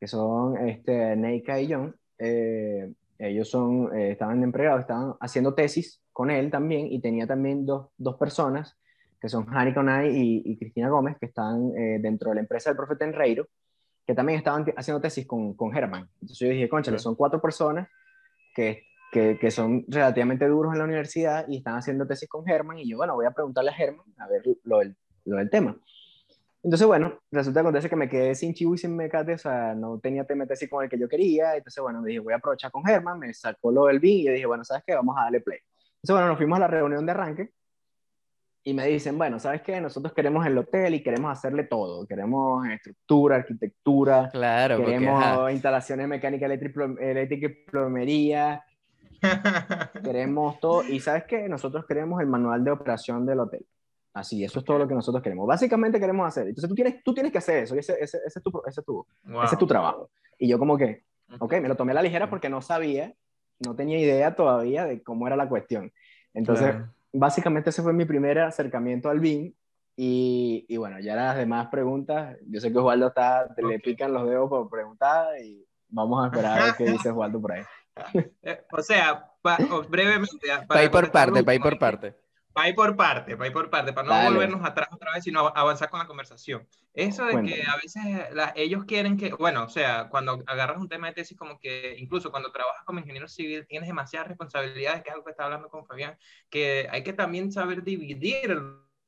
que 0.00 0.06
son 0.06 0.56
este, 0.66 1.14
Neika 1.14 1.60
y 1.60 1.72
John. 1.72 1.94
Eh, 2.18 2.90
ellos 3.18 3.48
son, 3.50 3.96
eh, 3.96 4.12
estaban 4.12 4.42
en 4.42 4.52
pregrado, 4.52 4.80
estaban 4.80 5.14
haciendo 5.20 5.54
tesis 5.54 6.02
con 6.12 6.30
él 6.30 6.50
también 6.50 6.86
y 6.90 7.00
tenía 7.00 7.26
también 7.26 7.64
dos, 7.66 7.88
dos 7.96 8.16
personas, 8.16 8.76
que 9.20 9.28
son 9.28 9.46
Hani 9.48 9.72
Conay 9.74 10.10
y, 10.16 10.42
y 10.44 10.58
Cristina 10.58 10.88
Gómez, 10.88 11.16
que 11.18 11.26
están 11.26 11.70
eh, 11.76 11.98
dentro 12.00 12.30
de 12.30 12.36
la 12.36 12.40
empresa 12.42 12.70
del 12.70 12.76
profe 12.76 12.96
Tenreiro, 12.96 13.46
que 14.06 14.14
también 14.14 14.38
estaban 14.38 14.64
haciendo 14.76 15.00
tesis 15.00 15.26
con, 15.26 15.54
con 15.54 15.72
Germán. 15.72 16.08
Entonces 16.20 16.38
yo 16.38 16.48
dije, 16.48 16.68
conchale, 16.68 16.96
Claro. 16.96 17.02
son 17.02 17.14
cuatro 17.16 17.40
personas 17.40 17.88
que, 18.54 18.84
que, 19.10 19.38
que 19.38 19.50
son 19.50 19.84
relativamente 19.88 20.46
duros 20.46 20.72
en 20.72 20.78
la 20.78 20.84
universidad 20.84 21.46
y 21.48 21.58
están 21.58 21.76
haciendo 21.76 22.06
tesis 22.06 22.28
con 22.28 22.44
Germán 22.44 22.78
y 22.78 22.88
yo, 22.88 22.96
bueno, 22.98 23.14
voy 23.14 23.26
a 23.26 23.30
preguntarle 23.32 23.70
a 23.70 23.74
Germán 23.74 24.06
a 24.18 24.28
ver 24.28 24.42
lo 24.64 24.78
del, 24.78 24.96
lo 25.24 25.36
del 25.38 25.50
tema. 25.50 25.76
Entonces, 26.66 26.88
bueno, 26.88 27.20
resulta 27.30 27.60
que 27.60 27.68
acontece 27.68 27.88
que 27.88 27.94
me 27.94 28.08
quedé 28.08 28.34
sin 28.34 28.52
chivo 28.52 28.74
y 28.74 28.78
sin 28.78 28.96
mecate, 28.96 29.34
o 29.34 29.38
sea, 29.38 29.72
no 29.72 30.00
tenía 30.00 30.24
de 30.24 30.46
tesis 30.48 30.68
con 30.68 30.82
el 30.82 30.90
que 30.90 30.98
yo 30.98 31.08
quería, 31.08 31.54
entonces, 31.54 31.80
bueno, 31.80 32.02
dije, 32.02 32.18
voy 32.18 32.32
a 32.32 32.38
aprovechar 32.38 32.72
con 32.72 32.84
Germán, 32.84 33.20
me 33.20 33.32
sacó 33.32 33.70
lo 33.70 33.84
del 33.86 34.00
BIN 34.00 34.18
y 34.18 34.24
yo 34.24 34.32
dije, 34.32 34.46
bueno, 34.46 34.64
¿sabes 34.64 34.82
qué? 34.84 34.96
Vamos 34.96 35.16
a 35.16 35.22
darle 35.22 35.42
play. 35.42 35.60
Entonces, 35.60 36.12
bueno, 36.12 36.26
nos 36.26 36.36
fuimos 36.36 36.56
a 36.56 36.60
la 36.62 36.66
reunión 36.66 37.06
de 37.06 37.12
arranque 37.12 37.50
y 38.64 38.74
me 38.74 38.84
dicen, 38.88 39.16
bueno, 39.16 39.38
¿sabes 39.38 39.62
qué? 39.62 39.80
Nosotros 39.80 40.12
queremos 40.12 40.44
el 40.44 40.58
hotel 40.58 40.96
y 40.96 41.04
queremos 41.04 41.30
hacerle 41.30 41.62
todo, 41.62 42.04
queremos 42.04 42.66
estructura, 42.66 43.36
arquitectura, 43.36 44.28
Claro, 44.32 44.78
porque 44.78 44.90
queremos 44.90 45.22
ajá, 45.22 45.52
instalaciones 45.52 46.08
mecánicas, 46.08 46.50
eléctrica 46.50 47.46
y 47.46 47.48
plomería, 47.48 48.64
queremos 50.02 50.58
todo. 50.58 50.82
Y 50.82 50.98
sabes 50.98 51.22
qué? 51.28 51.48
Nosotros 51.48 51.86
queremos 51.86 52.20
el 52.20 52.26
manual 52.26 52.64
de 52.64 52.72
operación 52.72 53.24
del 53.24 53.38
hotel. 53.38 53.64
Así, 54.16 54.42
eso 54.42 54.60
es 54.60 54.64
todo 54.64 54.78
lo 54.78 54.88
que 54.88 54.94
nosotros 54.94 55.22
queremos. 55.22 55.46
Básicamente 55.46 56.00
queremos 56.00 56.26
hacer. 56.26 56.48
Entonces 56.48 56.68
tú 56.68 56.74
tienes, 56.74 57.02
tú 57.04 57.12
tienes 57.12 57.30
que 57.30 57.38
hacer 57.38 57.64
eso. 57.64 57.74
y 57.76 57.80
Ese, 57.80 57.92
ese, 58.00 58.18
ese 58.26 58.38
es, 58.38 58.42
tu, 58.42 58.62
ese, 58.66 58.80
es 58.80 58.86
tu, 58.86 59.06
Wow. 59.24 59.42
ese 59.42 59.54
es 59.54 59.58
tu 59.58 59.66
trabajo. 59.66 60.08
Y 60.38 60.48
yo 60.48 60.58
como 60.58 60.78
que, 60.78 61.04
ok, 61.38 61.52
me 61.60 61.68
lo 61.68 61.76
tomé 61.76 61.92
a 61.92 61.96
la 61.96 62.02
ligera 62.02 62.30
porque 62.30 62.48
no 62.48 62.62
sabía, 62.62 63.12
no 63.58 63.74
tenía 63.76 63.98
idea 63.98 64.34
todavía 64.34 64.86
de 64.86 65.02
cómo 65.02 65.26
era 65.26 65.36
la 65.36 65.48
cuestión. 65.48 65.92
Entonces, 66.32 66.70
claro. 66.70 66.88
básicamente 67.12 67.68
ese 67.70 67.82
fue 67.82 67.92
mi 67.92 68.06
primer 68.06 68.38
acercamiento 68.38 69.10
al 69.10 69.20
BIM. 69.20 69.52
Y, 69.98 70.64
y 70.68 70.76
bueno, 70.78 70.98
ya 71.00 71.14
las 71.16 71.36
demás 71.36 71.68
preguntas, 71.68 72.36
yo 72.46 72.58
sé 72.60 72.70
que 72.72 72.78
Osvaldo 72.78 73.08
está, 73.08 73.54
te 73.54 73.62
le 73.62 73.78
pican 73.80 74.12
los 74.12 74.26
dedos 74.28 74.48
por 74.48 74.68
preguntar 74.70 75.38
y 75.42 75.62
vamos 75.88 76.22
a 76.24 76.28
esperar 76.28 76.58
a 76.60 76.64
ver 76.66 76.74
qué 76.78 76.84
dice 76.90 77.10
Osvaldo 77.10 77.40
por 77.40 77.52
ahí. 77.52 77.62
Eh, 78.42 78.60
o 78.72 78.82
sea, 78.82 79.24
pa- 79.40 79.58
o 79.72 79.82
brevemente. 79.88 80.46
Pa' 80.68 80.82
ir 80.84 80.90
por 80.90 81.10
parte, 81.10 81.38
lo 81.40 81.44
pa' 81.46 81.54
ir 81.54 81.60
por 81.62 81.78
parte. 81.78 82.14
Ir 82.64 82.74
por 82.74 82.96
parte, 82.96 83.36
pa' 83.36 83.46
ir 83.46 83.52
por 83.52 83.68
parte, 83.68 83.92
para 83.92 84.08
no 84.08 84.14
Dale. 84.14 84.30
volvernos 84.30 84.64
atrás 84.64 84.88
otra 84.90 85.12
vez, 85.12 85.22
sino 85.24 85.46
avanzar 85.54 85.90
con 85.90 86.00
la 86.00 86.06
conversación. 86.06 86.66
Eso 86.94 87.24
de 87.26 87.32
que 87.32 87.34
Cuéntame. 87.34 87.62
a 87.64 87.76
veces 87.76 88.34
la- 88.34 88.52
ellos 88.56 88.84
quieren 88.86 89.16
que, 89.18 89.30
bueno, 89.34 89.64
o 89.64 89.68
sea, 89.68 90.08
cuando 90.08 90.42
agarras 90.46 90.78
un 90.78 90.88
tema 90.88 91.08
de 91.08 91.12
tesis, 91.14 91.36
como 91.36 91.58
que 91.58 91.96
incluso 91.98 92.30
cuando 92.30 92.50
trabajas 92.52 92.82
como 92.86 93.00
ingeniero 93.00 93.28
civil, 93.28 93.66
tienes 93.66 93.88
demasiadas 93.88 94.28
responsabilidades, 94.28 95.02
que 95.02 95.08
es 95.10 95.12
algo 95.14 95.24
que 95.24 95.32
estaba 95.32 95.48
hablando 95.48 95.68
con 95.68 95.84
Fabián, 95.84 96.16
que 96.48 96.88
hay 96.90 97.02
que 97.02 97.12
también 97.12 97.52
saber 97.52 97.82
dividir 97.82 98.58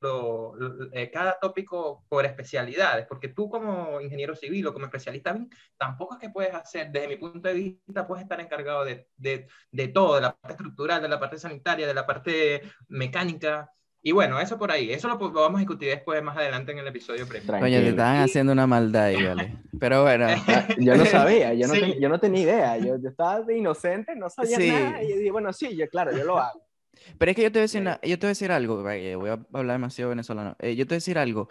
lo- 0.01 0.55
lo- 0.55 0.93
eh, 0.93 1.11
cada 1.11 1.37
tópico 1.39 2.05
por 2.07 2.25
especialidades, 2.25 3.05
porque 3.07 3.27
tú 3.29 3.49
como 3.49 3.99
ingeniero 4.01 4.35
civil 4.35 4.67
o 4.67 4.73
como 4.73 4.85
especialista 4.85 5.37
tampoco 5.77 6.13
es 6.15 6.19
que 6.21 6.29
puedes 6.29 6.53
hacer, 6.53 6.89
desde 6.91 7.07
mi 7.07 7.17
punto 7.17 7.47
de 7.49 7.53
vista, 7.53 8.07
puedes 8.07 8.23
estar 8.23 8.39
encargado 8.39 8.85
de, 8.85 9.07
de, 9.17 9.47
de 9.71 9.87
todo, 9.89 10.15
de 10.15 10.21
la 10.21 10.35
parte 10.35 10.53
estructural, 10.53 11.01
de 11.01 11.09
la 11.09 11.19
parte 11.19 11.37
sanitaria, 11.37 11.85
de 11.87 11.93
la 11.93 12.05
parte 12.05 12.61
mecánica. 12.87 13.71
Y 14.01 14.13
bueno, 14.13 14.39
eso 14.39 14.57
por 14.57 14.71
ahí. 14.71 14.91
Eso 14.93 15.09
lo, 15.09 15.15
lo 15.17 15.41
vamos 15.41 15.57
a 15.57 15.59
discutir 15.59 15.89
después, 15.89 16.23
más 16.23 16.37
adelante 16.37 16.71
en 16.71 16.77
el 16.79 16.87
episodio 16.87 17.27
premium. 17.27 17.59
Coño, 17.59 17.79
te 17.79 17.89
estaban 17.89 18.17
haciendo 18.21 18.53
una 18.53 18.65
maldad 18.65 19.03
ahí, 19.05 19.25
vale. 19.25 19.57
Pero 19.77 20.03
bueno, 20.03 20.27
Yo 20.77 20.95
no 20.95 21.05
sabía, 21.05 21.53
yo 21.53 21.67
no, 21.67 21.73
Sí. 21.73 21.79
ten- 21.81 21.99
yo 21.99 22.07
no 22.09 22.19
tenía 22.19 22.41
idea, 22.41 22.77
yo, 22.77 22.97
yo 22.97 23.09
estaba 23.09 23.41
de 23.41 23.57
inocente, 23.57 24.15
no 24.15 24.29
sabía 24.29 24.57
Sí. 24.57 24.69
nada, 24.69 25.03
y 25.03 25.09
yo 25.09 25.15
dije, 25.17 25.31
bueno, 25.31 25.51
sí, 25.51 25.75
yo, 25.75 25.87
claro, 25.89 26.11
yo 26.15 26.23
lo 26.23 26.37
hago. 26.39 26.61
Pero 27.17 27.31
es 27.31 27.35
que 27.35 27.43
yo 27.43 27.51
te 27.51 27.59
voy 27.59 27.61
a 27.61 27.63
decir, 27.63 27.81
una- 27.81 27.99
yo 28.01 28.17
te 28.19 28.25
voy 28.25 28.29
a 28.29 28.35
decir 28.37 28.51
algo, 28.51 28.81
voy 28.83 29.29
a 29.29 29.39
hablar 29.53 29.75
demasiado 29.75 30.09
venezolano. 30.09 30.55
Eh, 30.59 30.75
yo 30.75 30.85
te 30.85 30.89
voy 30.89 30.95
a 30.95 30.97
decir 30.97 31.17
algo, 31.17 31.49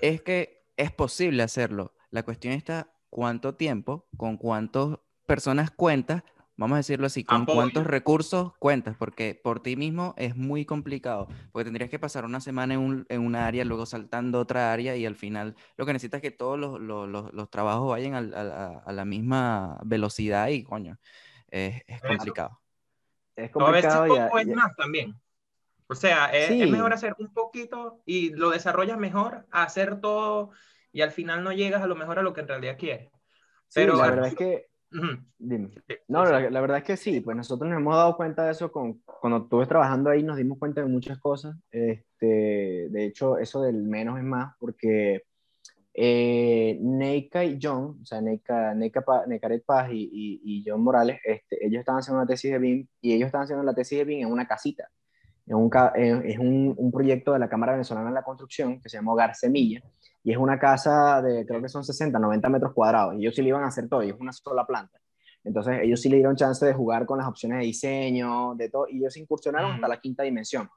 es 0.00 0.22
que 0.22 0.64
es 0.76 0.90
posible 0.92 1.42
hacerlo. 1.42 1.94
La 2.10 2.22
cuestión 2.22 2.54
está 2.54 2.92
cuánto 3.10 3.54
tiempo, 3.54 4.08
con 4.16 4.36
cuántas 4.36 4.98
personas 5.26 5.70
cuentas, 5.70 6.22
vamos 6.56 6.74
a 6.74 6.78
decirlo 6.78 7.06
así, 7.06 7.24
con 7.24 7.42
Apoyo. 7.42 7.56
cuántos 7.56 7.86
recursos 7.86 8.52
cuentas, 8.58 8.96
porque 8.98 9.38
por 9.42 9.62
ti 9.62 9.76
mismo 9.76 10.14
es 10.18 10.36
muy 10.36 10.64
complicado, 10.64 11.28
porque 11.52 11.64
tendrías 11.64 11.88
que 11.90 11.98
pasar 11.98 12.24
una 12.24 12.40
semana 12.40 12.74
en 12.74 12.80
un, 12.80 13.06
en 13.08 13.20
una 13.22 13.46
área, 13.46 13.64
luego 13.64 13.86
saltando 13.86 14.38
a 14.38 14.40
otra 14.42 14.72
área 14.72 14.96
y 14.96 15.06
al 15.06 15.14
final 15.16 15.54
lo 15.76 15.86
que 15.86 15.92
necesitas 15.92 16.18
es 16.18 16.22
que 16.22 16.30
todos 16.36 16.58
los, 16.58 16.80
los- 16.80 17.08
los- 17.08 17.32
los 17.32 17.50
trabajos 17.50 17.88
vayan 17.90 18.14
a, 18.34 18.82
a 18.84 18.92
la 18.92 19.04
misma 19.04 19.78
velocidad 19.84 20.48
y 20.48 20.62
coño, 20.62 20.98
es, 21.50 21.82
es 21.86 22.00
Eso. 22.02 22.60
Complicado. 23.48 23.48
Es 23.48 23.50
O 23.54 23.62
a 23.62 23.70
veces 23.72 23.92
complicado 23.94 24.38
es 24.38 24.46
más 24.56 24.76
también. 24.76 25.14
O 25.88 25.94
sea, 25.94 26.26
es, 26.26 26.48
Sí. 26.48 26.62
es 26.62 26.70
mejor 26.70 26.92
hacer 26.92 27.16
un 27.18 27.32
poquito 27.32 28.00
y 28.04 28.30
lo 28.34 28.50
desarrollas 28.50 28.98
mejor, 28.98 29.46
hacer 29.50 30.00
todo 30.00 30.50
y 30.92 31.00
al 31.00 31.10
final 31.10 31.42
no 31.42 31.52
llegas 31.52 31.82
a 31.82 31.86
lo 31.86 31.96
mejor 31.96 32.18
a 32.18 32.22
lo 32.22 32.32
que 32.32 32.42
en 32.42 32.48
realidad 32.48 32.76
quieres. 32.78 33.10
sí, 33.68 33.80
pero 33.80 33.94
la 33.94 33.98
bueno. 33.98 34.10
verdad 34.22 34.28
es 34.28 34.34
que, 34.38 34.66
Ujú. 34.92 35.06
dime. 35.38 35.70
Sí, 35.88 35.94
No, 36.08 36.26
sí, 36.26 36.32
la, 36.32 36.40
sí. 36.40 36.50
la 36.50 36.60
verdad 36.60 36.78
es 36.78 36.84
que 36.84 36.96
sí, 36.96 37.20
pues 37.20 37.36
nosotros 37.36 37.68
nos 37.70 37.78
hemos 37.78 37.94
dado 37.94 38.16
cuenta 38.16 38.44
de 38.44 38.52
eso 38.52 38.70
con, 38.72 39.00
cuando 39.04 39.38
estuve 39.44 39.66
trabajando 39.66 40.10
ahí, 40.10 40.22
nos 40.22 40.36
dimos 40.36 40.58
cuenta 40.58 40.80
de 40.80 40.88
muchas 40.88 41.18
cosas. 41.18 41.56
Este, 41.70 42.88
de 42.90 43.04
hecho, 43.04 43.38
eso 43.38 43.62
del 43.62 43.82
menos 43.82 44.18
es 44.18 44.24
más, 44.24 44.54
porque 44.58 45.24
eh, 46.02 46.78
Neika 46.80 47.44
y 47.44 47.58
John, 47.60 47.98
o 48.00 48.04
sea, 48.06 48.22
Neika, 48.22 48.72
Neika 48.74 49.02
Pa- 49.02 49.26
Nekaret 49.26 49.62
Paz 49.66 49.90
y, 49.92 50.08
y, 50.10 50.40
y 50.42 50.64
John 50.66 50.82
Morales, 50.82 51.20
este, 51.24 51.66
ellos 51.66 51.80
estaban 51.80 51.98
haciendo 52.00 52.20
una 52.22 52.26
tesis 52.26 52.50
de 52.50 52.58
BIM 52.58 52.86
y 53.02 53.12
ellos 53.12 53.26
estaban 53.26 53.44
haciendo 53.44 53.62
la 53.62 53.74
tesis 53.74 53.98
de 53.98 54.04
BIM 54.04 54.20
en 54.26 54.32
una 54.32 54.46
casita. 54.46 54.88
En 55.46 55.56
un, 55.56 55.70
es 56.24 56.38
un, 56.38 56.74
un 56.74 56.90
proyecto 56.90 57.34
de 57.34 57.38
la 57.40 57.48
Cámara 57.50 57.72
Venezolana 57.72 58.08
de 58.08 58.14
la 58.14 58.22
Construcción 58.22 58.80
que 58.80 58.88
se 58.88 58.96
llama 58.96 59.12
Hogar 59.12 59.34
Semilla 59.34 59.82
y 60.24 60.32
es 60.32 60.38
una 60.38 60.58
casa 60.58 61.20
de, 61.20 61.44
creo 61.44 61.60
que 61.60 61.68
son 61.68 61.84
60, 61.84 62.18
90 62.18 62.48
metros 62.48 62.72
cuadrados. 62.72 63.14
Y 63.14 63.18
ellos 63.18 63.34
sí 63.34 63.42
le 63.42 63.48
iban 63.48 63.64
a 63.64 63.66
hacer 63.66 63.86
todo, 63.88 64.02
y 64.02 64.08
es 64.10 64.16
una 64.18 64.32
sola 64.32 64.66
planta. 64.66 64.98
Entonces, 65.44 65.80
ellos 65.82 66.00
sí 66.00 66.08
le 66.08 66.16
dieron 66.16 66.36
chance 66.36 66.64
de 66.64 66.72
jugar 66.74 67.04
con 67.06 67.18
las 67.18 67.26
opciones 67.26 67.58
de 67.58 67.64
diseño, 67.64 68.54
de 68.54 68.68
todo, 68.68 68.86
y 68.88 68.98
ellos 68.98 69.16
incursionaron 69.16 69.72
hasta 69.72 69.88
la 69.88 69.98
quinta 69.98 70.22
dimensión. 70.22 70.68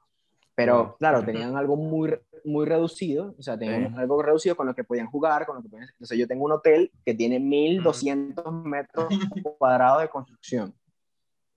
Pero, 0.56 0.96
claro, 0.98 1.24
tenían 1.24 1.56
algo 1.56 1.76
muy, 1.76 2.16
muy 2.44 2.64
reducido, 2.66 3.34
o 3.38 3.42
sea, 3.42 3.58
tenían 3.58 3.88
Sí. 3.88 3.94
algo 3.98 4.22
reducido 4.22 4.54
con 4.56 4.66
lo 4.66 4.74
que 4.74 4.84
podían 4.84 5.06
jugar, 5.08 5.46
con 5.46 5.56
lo 5.56 5.62
que 5.62 5.68
podían... 5.68 5.88
Entonces, 5.88 6.16
yo 6.16 6.28
tengo 6.28 6.44
un 6.44 6.52
hotel 6.52 6.92
que 7.04 7.14
tiene 7.14 7.40
1200 7.40 8.52
metros 8.64 9.08
cuadrados 9.58 10.02
de 10.02 10.08
construcción. 10.08 10.74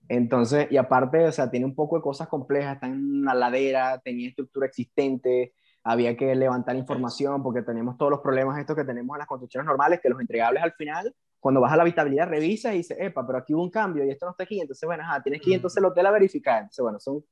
Entonces, 0.08 0.66
y 0.70 0.76
aparte, 0.78 1.26
o 1.26 1.32
sea, 1.32 1.50
tiene 1.50 1.66
un 1.66 1.74
poco 1.74 1.96
de 1.96 2.02
cosas 2.02 2.28
complejas, 2.28 2.74
está 2.74 2.86
en 2.86 3.20
una 3.20 3.34
ladera, 3.34 3.98
tenía 3.98 4.28
estructura 4.28 4.66
existente, 4.66 5.52
había 5.84 6.16
que 6.16 6.34
levantar 6.34 6.76
información 6.76 7.42
porque 7.42 7.62
teníamos 7.62 7.96
todos 7.98 8.10
los 8.10 8.20
problemas 8.20 8.58
estos 8.58 8.74
que 8.74 8.84
tenemos 8.84 9.14
en 9.14 9.18
las 9.18 9.28
construcciones 9.28 9.66
normales, 9.66 10.00
que 10.02 10.08
los 10.08 10.20
entregables 10.20 10.62
al 10.62 10.72
final, 10.72 11.14
cuando 11.38 11.60
vas 11.60 11.72
a 11.72 11.76
la 11.76 11.82
habitabilidad, 11.82 12.28
revisas 12.28 12.74
y 12.74 12.78
dices, 12.78 12.96
epa, 13.00 13.26
pero 13.26 13.38
aquí 13.38 13.54
hubo 13.54 13.62
un 13.62 13.70
cambio 13.70 14.04
y 14.04 14.10
esto 14.10 14.26
no 14.26 14.32
está 14.32 14.44
aquí, 14.44 14.60
entonces, 14.60 14.84
bueno, 14.86 15.04
ajá, 15.04 15.22
tienes 15.22 15.40
que 15.40 15.50
ir 15.50 15.56
entonces 15.56 15.78
al 15.78 15.84
hotel 15.84 16.06
a 16.06 16.10
verificar. 16.10 16.62
Entonces, 16.62 16.82
bueno, 16.82 16.98
son 16.98 17.22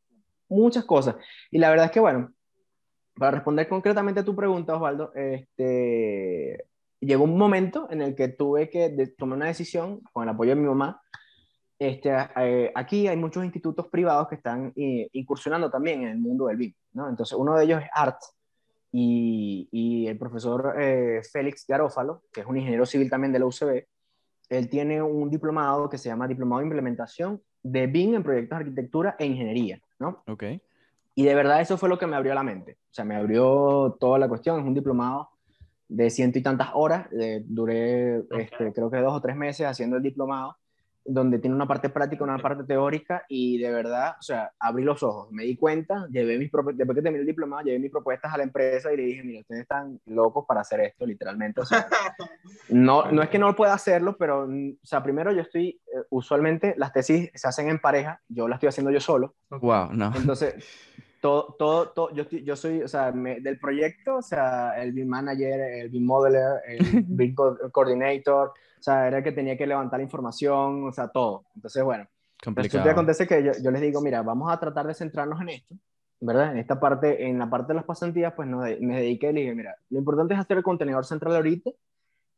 muchas 0.48 0.84
cosas. 0.84 1.16
Y 1.50 1.58
la 1.58 1.70
verdad 1.70 1.86
es 1.86 1.92
que, 1.92 2.00
bueno, 2.00 2.32
para 3.14 3.32
responder 3.32 3.68
concretamente 3.68 4.20
a 4.20 4.24
tu 4.24 4.36
pregunta, 4.36 4.74
Osvaldo, 4.74 5.12
este, 5.14 6.66
llegó 7.00 7.24
un 7.24 7.38
momento 7.38 7.88
en 7.90 8.02
el 8.02 8.14
que 8.14 8.28
tuve 8.28 8.68
que 8.68 8.90
tomar 9.16 9.36
una 9.36 9.46
decisión 9.46 10.00
con 10.12 10.24
el 10.24 10.30
apoyo 10.30 10.50
de 10.50 10.60
mi 10.60 10.66
mamá 10.68 11.00
este, 11.78 12.10
eh, 12.36 12.72
aquí 12.74 13.06
hay 13.06 13.16
muchos 13.16 13.44
institutos 13.44 13.88
privados 13.88 14.28
que 14.28 14.36
están 14.36 14.72
eh, 14.76 15.08
incursionando 15.12 15.70
también 15.70 16.02
en 16.02 16.08
el 16.08 16.18
mundo 16.18 16.46
del 16.46 16.56
BIM, 16.56 16.74
¿no? 16.92 17.08
Entonces, 17.08 17.36
uno 17.36 17.54
de 17.54 17.64
ellos 17.64 17.82
es 17.82 17.88
ART, 17.92 18.18
y, 18.92 19.68
y 19.70 20.06
el 20.06 20.16
profesor 20.16 20.74
eh, 20.78 21.20
Félix 21.30 21.66
Garófalo, 21.66 22.22
que 22.32 22.40
es 22.40 22.46
un 22.46 22.56
ingeniero 22.56 22.86
civil 22.86 23.10
también 23.10 23.32
de 23.32 23.40
la 23.40 23.46
UCB, 23.46 23.86
él 24.48 24.70
tiene 24.70 25.02
un 25.02 25.28
diplomado 25.28 25.90
que 25.90 25.98
se 25.98 26.08
llama 26.08 26.28
Diplomado 26.28 26.60
de 26.60 26.66
Implementación 26.66 27.42
de 27.62 27.88
BIM 27.88 28.14
en 28.14 28.22
Proyectos 28.22 28.58
de 28.58 28.64
Arquitectura 28.64 29.16
e 29.18 29.26
Ingeniería, 29.26 29.80
¿no? 29.98 30.22
Ok. 30.26 30.44
Y 31.14 31.24
de 31.24 31.34
verdad 31.34 31.60
eso 31.60 31.78
fue 31.78 31.88
lo 31.88 31.98
que 31.98 32.06
me 32.06 32.16
abrió 32.16 32.34
la 32.34 32.42
mente. 32.42 32.78
O 32.90 32.94
sea, 32.94 33.04
me 33.04 33.16
abrió 33.16 33.96
toda 33.98 34.18
la 34.18 34.28
cuestión. 34.28 34.60
Es 34.60 34.66
un 34.66 34.74
diplomado 34.74 35.30
de 35.88 36.10
ciento 36.10 36.38
y 36.38 36.42
tantas 36.42 36.70
horas. 36.74 37.08
duré, 37.44 38.18
este, 38.38 38.72
creo 38.72 38.90
que 38.90 38.98
dos 38.98 39.14
o 39.14 39.20
tres 39.20 39.36
meses 39.36 39.66
haciendo 39.66 39.96
el 39.96 40.02
diplomado 40.02 40.56
donde 41.08 41.38
tiene 41.38 41.54
una 41.54 41.66
parte 41.66 41.88
práctica, 41.88 42.24
una 42.24 42.38
parte 42.38 42.64
teórica 42.64 43.24
y 43.28 43.58
de 43.58 43.70
verdad, 43.70 44.16
o 44.18 44.22
sea, 44.22 44.52
abrí 44.58 44.84
los 44.84 45.02
ojos, 45.02 45.30
me 45.30 45.44
di 45.44 45.56
cuenta, 45.56 46.06
llevé 46.10 46.38
mis 46.38 46.50
después 46.50 46.96
que 46.96 47.02
terminé 47.02 47.20
el 47.20 47.26
diplomado, 47.26 47.62
llevé 47.62 47.78
mis 47.78 47.90
propuestas 47.90 48.32
a 48.32 48.36
la 48.36 48.42
empresa 48.42 48.92
y 48.92 48.96
le 48.96 49.02
dije, 49.04 49.22
mira, 49.22 49.40
ustedes 49.40 49.62
están 49.62 50.00
locos 50.06 50.44
para 50.46 50.60
hacer 50.60 50.80
esto, 50.80 51.06
literalmente, 51.06 51.60
o 51.60 51.66
sea, 51.66 51.86
no, 52.68 53.10
no 53.10 53.22
es 53.22 53.28
que 53.28 53.38
no 53.38 53.54
pueda 53.54 53.74
hacerlo, 53.74 54.16
pero, 54.18 54.44
o 54.44 54.86
sea, 54.86 55.02
primero 55.02 55.32
yo 55.32 55.42
estoy, 55.42 55.80
eh, 55.86 56.02
usualmente 56.10 56.74
las 56.76 56.92
tesis 56.92 57.30
se 57.34 57.48
hacen 57.48 57.68
en 57.68 57.78
pareja, 57.78 58.20
yo 58.28 58.48
las 58.48 58.56
estoy 58.56 58.68
haciendo 58.68 58.90
yo 58.90 59.00
solo. 59.00 59.34
Wow, 59.50 59.92
no. 59.92 60.12
Entonces, 60.16 60.54
todo, 61.20 61.54
todo, 61.58 61.88
todo 61.90 62.14
yo, 62.14 62.24
yo 62.28 62.56
soy, 62.56 62.82
o 62.82 62.88
sea, 62.88 63.12
del 63.12 63.58
proyecto, 63.58 64.16
o 64.16 64.22
sea, 64.22 64.80
el 64.80 64.92
BIM 64.92 65.08
Manager, 65.08 65.60
el 65.60 65.88
BIM 65.88 66.04
Modeler, 66.04 66.60
el 66.66 66.78
BIM 67.06 67.34
Coordinator, 67.72 68.52
sea, 68.86 69.08
era 69.08 69.18
el 69.18 69.24
que 69.24 69.32
tenía 69.32 69.56
que 69.56 69.66
levantar 69.66 69.98
la 69.98 70.04
información, 70.04 70.86
o 70.86 70.92
sea, 70.92 71.08
todo. 71.08 71.44
Entonces, 71.54 71.82
bueno, 71.82 72.06
resulta 72.44 72.90
acontece 72.90 73.26
que 73.26 73.42
yo, 73.42 73.52
yo, 73.62 73.70
les 73.70 73.80
digo, 73.80 74.00
mira, 74.00 74.22
vamos 74.22 74.52
a 74.52 74.60
tratar 74.60 74.86
de 74.86 74.94
centrarnos 74.94 75.40
en 75.40 75.48
esto, 75.50 75.74
¿verdad? 76.20 76.52
En 76.52 76.58
esta 76.58 76.78
parte, 76.78 77.26
en 77.26 77.38
la 77.38 77.50
parte 77.50 77.72
de 77.72 77.74
las 77.74 77.84
pasantías, 77.84 78.32
pues 78.34 78.48
no, 78.48 78.58
me 78.58 79.00
dediqué 79.00 79.30
y 79.30 79.32
le 79.32 79.40
dije, 79.40 79.54
mira, 79.54 79.76
lo 79.90 79.98
importante 79.98 80.34
es 80.34 80.40
hacer 80.40 80.58
el 80.58 80.62
contenedor 80.62 81.04
central 81.04 81.34
ahorita. 81.34 81.70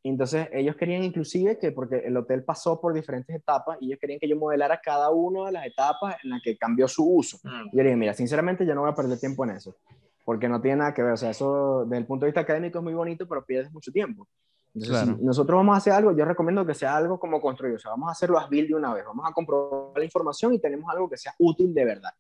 entonces 0.03 0.49
ellos 0.53 0.75
querían 0.77 1.05
inclusive 1.05 1.59
que, 1.59 1.73
porque 1.73 1.99
el 1.99 2.17
hotel 2.17 2.45
pasó 2.45 2.81
por 2.81 2.95
diferentes 2.95 3.37
etapas, 3.37 3.77
y 3.81 3.89
ellos 3.89 3.99
querían 4.01 4.19
que 4.19 4.29
yo 4.29 4.37
modelara 4.37 4.81
cada 4.81 5.11
una 5.11 5.47
de 5.47 5.53
las 5.53 5.67
etapas 5.67 6.17
en 6.25 6.31
las 6.31 6.43
que 6.43 6.57
cambió 6.57 6.89
su 6.89 7.05
uso. 7.05 7.39
Mm. 7.43 7.67
Y 7.73 7.77
yo 7.77 7.83
le 7.83 7.85
dije, 7.85 7.97
mira, 7.97 8.15
sinceramente 8.15 8.65
yo 8.65 8.75
no 8.75 8.83
voy 8.83 8.91
a 8.91 8.95
perder 8.95 9.19
tiempo 9.19 9.45
en 9.45 9.51
eso, 9.51 9.77
porque 10.25 10.49
no 10.49 10.63
tiene 10.63 10.79
nada 10.79 10.95
que 10.95 11.03
ver, 11.03 11.13
o 11.13 11.17
sea, 11.19 11.31
eso 11.31 11.85
desde 11.85 11.99
el 11.99 12.07
punto 12.07 12.25
de 12.25 12.31
vista 12.31 12.41
académico 12.41 12.79
es 12.79 12.85
muy 12.85 12.95
bonito, 12.95 13.29
pero 13.29 13.45
pierdes 13.45 13.71
mucho 13.71 13.93
tiempo. 13.93 14.27
Entonces, 14.75 15.17
si 15.17 15.25
nosotros 15.25 15.57
vamos 15.57 15.75
a 15.75 15.79
hacer 15.79 15.93
algo, 15.93 16.17
yo 16.17 16.25
recomiendo 16.25 16.65
que 16.65 16.75
sea 16.75 16.97
algo 16.97 17.19
como 17.19 17.41
construido, 17.41 17.77
o 17.77 17.79
sea, 17.79 17.91
vamos 17.93 18.09
a 18.09 18.13
hacerlo 18.13 18.39
as 18.39 18.49
build 18.49 18.69
de 18.69 18.75
una 18.75 18.95
vez, 18.95 19.05
vamos 19.05 19.25
a 19.29 19.33
comprobar 19.33 19.99
la 19.99 20.05
información 20.05 20.55
y 20.55 20.59
tenemos 20.59 20.89
algo 20.91 21.09
que 21.09 21.17
sea 21.17 21.35
útil 21.39 21.75
de 21.75 21.85
verdad. 21.85 22.11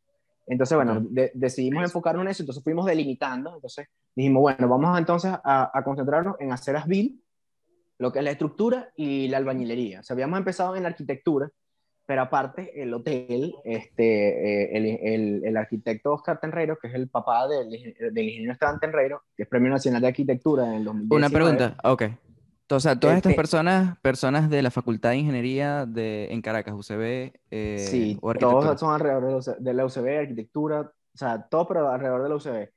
Entonces, 0.47 0.77
bueno, 0.77 1.07
decidimos 1.35 1.85
enfocarnos 1.85 2.23
en 2.23 2.31
eso, 2.31 2.43
entonces 2.43 2.65
fuimos 2.65 2.87
delimitando, 2.87 3.55
entonces 3.55 3.87
dijimos, 4.17 4.41
bueno, 4.41 4.67
vamos 4.67 4.99
entonces 4.99 5.33
a, 5.33 5.83
concentrarnos 5.85 6.37
en 6.41 6.53
hacer 6.53 6.75
as 6.77 6.87
build, 6.87 7.21
lo 7.99 8.13
que 8.13 8.21
es 8.21 8.25
la 8.25 8.31
estructura 8.31 8.91
y 8.97 9.29
la 9.29 9.37
albañilería. 9.37 10.01
O 10.01 10.03
sea, 10.03 10.15
habíamos 10.15 10.39
empezado 10.39 10.75
en 10.75 10.85
la 10.85 10.89
arquitectura, 10.89 11.51
pero 12.07 12.23
aparte 12.23 12.81
el 12.81 12.95
hotel, 12.95 13.55
este, 13.65 14.63
eh, 14.63 15.05
el, 15.05 15.45
el, 15.45 15.57
arquitecto 15.59 16.15
Oscar 16.15 16.41
Tenreiro, 16.41 16.79
que 16.79 16.89
es 16.89 16.95
el 16.95 17.09
papá 17.09 17.47
del, 17.47 17.69
del 17.69 18.25
ingeniero 18.25 18.53
Esteban 18.53 18.81
Tenreiro, 18.81 19.25
que 19.37 19.43
es 19.43 19.49
Premio 19.49 19.69
Nacional 19.69 20.01
de 20.01 20.09
Arquitectura 20.09 20.65
en 20.65 20.75
el 20.75 20.85
2019. 20.85 21.17
Una 21.19 21.29
pregunta, 21.29 21.77
ok. 21.85 22.05
O 22.71 22.81
sea, 22.81 22.99
todas 22.99 23.17
estas 23.17 23.35
personas, 23.35 23.99
personas 24.01 24.51
de 24.51 24.63
la 24.63 24.71
Facultad 24.71 25.11
de 25.11 25.19
Ingeniería 25.19 25.87
de, 25.87 26.33
en 26.33 26.43
Caracas, 26.43 26.75
UCB. 26.75 27.33
Eh, 27.51 27.87
sí, 27.91 28.19
todos 28.39 28.79
son 28.79 28.93
alrededor 28.93 29.43
de 29.43 29.75
la 29.75 29.87
UCB, 29.87 30.19
arquitectura, 30.21 30.81
o 30.81 31.19
sea, 31.19 31.43
todo 31.49 31.67
pero 31.67 31.91
alrededor 31.91 32.23
de 32.23 32.29
la 32.29 32.37
UCB. 32.37 32.71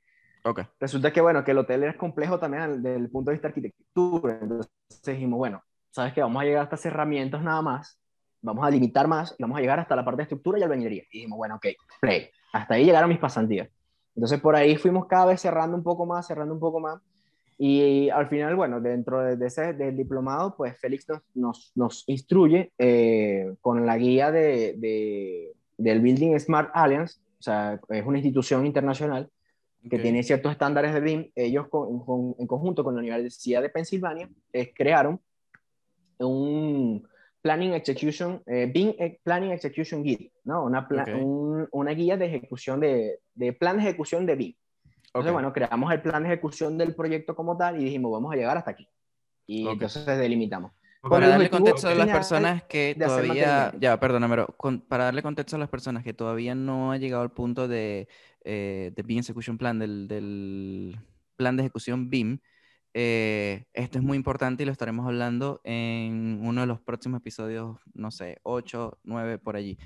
Okay. 0.44 0.64
Resulta 0.80 1.12
que, 1.12 1.20
bueno, 1.20 1.44
que 1.44 1.52
el 1.52 1.58
hotel 1.58 1.84
es 1.84 1.96
complejo 1.96 2.38
también 2.38 2.82
desde 2.82 2.96
el 2.96 3.10
punto 3.10 3.30
de 3.30 3.34
vista 3.34 3.48
de 3.48 3.50
arquitectura. 3.50 4.38
Entonces 4.40 4.70
dijimos, 5.04 5.38
bueno, 5.38 5.62
sabes 5.90 6.12
que 6.12 6.22
vamos 6.22 6.42
a 6.42 6.44
llegar 6.44 6.64
hasta 6.64 6.76
cerramientos 6.76 7.42
nada 7.42 7.62
más, 7.62 7.98
vamos 8.40 8.66
a 8.66 8.70
limitar 8.70 9.06
más 9.06 9.34
y 9.38 9.42
vamos 9.42 9.58
a 9.58 9.60
llegar 9.60 9.78
hasta 9.78 9.94
la 9.94 10.04
parte 10.04 10.18
de 10.18 10.22
estructura 10.24 10.58
y 10.58 10.62
albañilería. 10.62 11.04
Y 11.10 11.18
dijimos, 11.18 11.36
bueno, 11.36 11.56
ok, 11.56 11.66
play. 12.00 12.28
Hasta 12.52 12.74
ahí 12.74 12.84
llegaron 12.84 13.08
mis 13.08 13.18
pasantías. 13.18 13.68
Entonces 14.14 14.40
por 14.40 14.56
ahí 14.56 14.76
fuimos 14.76 15.06
cada 15.06 15.26
vez 15.26 15.40
cerrando 15.40 15.76
un 15.76 15.82
poco 15.82 16.06
más, 16.06 16.26
cerrando 16.26 16.54
un 16.54 16.60
poco 16.60 16.80
más. 16.80 17.00
Y 17.64 18.10
al 18.10 18.26
final, 18.26 18.56
bueno, 18.56 18.80
dentro 18.80 19.22
de 19.22 19.46
ese 19.46 19.72
del 19.72 19.96
diplomado, 19.96 20.56
pues 20.56 20.76
Félix 20.80 21.08
nos, 21.08 21.22
nos, 21.32 21.72
nos 21.76 22.02
instruye 22.08 22.72
eh, 22.76 23.54
con 23.60 23.86
la 23.86 23.96
guía 23.96 24.32
de, 24.32 24.74
de, 24.78 25.52
del 25.78 26.00
Building 26.00 26.36
Smart 26.40 26.72
Alliance, 26.74 27.20
o 27.38 27.42
sea, 27.42 27.80
es 27.88 28.04
una 28.04 28.18
institución 28.18 28.66
internacional 28.66 29.30
que 29.88 30.00
tiene 30.00 30.24
ciertos 30.24 30.50
estándares 30.50 30.92
de 30.92 31.00
BIM. 31.02 31.30
Ellos 31.36 31.68
con, 31.68 32.34
en 32.36 32.46
conjunto 32.48 32.82
con 32.82 32.96
la 32.96 33.00
Universidad 33.00 33.62
de 33.62 33.68
Pensilvania 33.68 34.28
eh, 34.52 34.72
crearon 34.74 35.20
un 36.18 37.06
Planning 37.42 37.74
Execution, 37.74 38.42
eh, 38.44 38.68
BIM 38.74 38.94
Planning 39.22 39.52
Execution 39.52 40.02
Guide, 40.02 40.32
¿no? 40.42 40.64
Una, 40.64 40.88
una 41.70 41.92
guía 41.92 42.16
de 42.16 42.26
ejecución 42.26 42.80
de, 42.80 43.20
de 43.36 43.52
plan 43.52 43.76
de 43.76 43.84
ejecución 43.84 44.26
de 44.26 44.34
BIM. 44.34 44.54
Entonces, 45.06 45.32
bueno, 45.32 45.52
creamos 45.52 45.92
el 45.92 46.00
plan 46.00 46.22
de 46.22 46.30
ejecución 46.30 46.78
del 46.78 46.94
proyecto 46.94 47.36
como 47.36 47.56
tal 47.56 47.80
y 47.80 47.84
dijimos, 47.84 48.12
vamos 48.12 48.32
a 48.32 48.36
llegar 48.36 48.56
hasta 48.56 48.70
aquí. 48.70 48.88
Y 49.46 49.68
entonces 49.68 50.06
delimitamos. 50.06 50.72
Para 51.02 51.28
darle 51.28 51.50
contexto 51.50 51.88
a 51.88 51.94
las 51.94 52.08
personas 52.08 52.62
que 52.62 52.96
todavía, 52.98 53.74
ya, 53.80 53.98
perdóname, 53.98 54.36
pero 54.36 54.82
para 54.88 55.04
darle 55.04 55.22
contexto 55.22 55.56
a 55.56 55.58
las 55.58 55.68
personas 55.68 56.04
que 56.04 56.14
todavía 56.14 56.54
no 56.54 56.92
ha 56.92 56.96
llegado 56.96 57.22
al 57.22 57.32
punto 57.32 57.66
de, 57.66 58.08
eh, 58.44 58.92
de 58.94 59.02
BIM 59.02 59.18
Execution 59.18 59.58
Plan, 59.58 59.80
del, 59.80 60.06
del, 60.06 60.96
plan 61.36 61.56
de 61.56 61.64
ejecución 61.64 62.08
BIM, 62.08 62.38
eh, 62.94 63.64
esto 63.72 63.98
es 63.98 64.04
muy 64.04 64.16
importante 64.16 64.62
y 64.62 64.66
lo 64.66 64.72
estaremos 64.72 65.06
hablando 65.06 65.60
en 65.64 66.40
uno 66.42 66.60
de 66.60 66.66
los 66.66 66.80
próximos 66.80 67.18
episodios, 67.20 67.78
no 67.94 68.10
sé, 68.12 68.38
8, 68.44 68.98
9, 69.02 69.38
por 69.38 69.56
allí. 69.56 69.78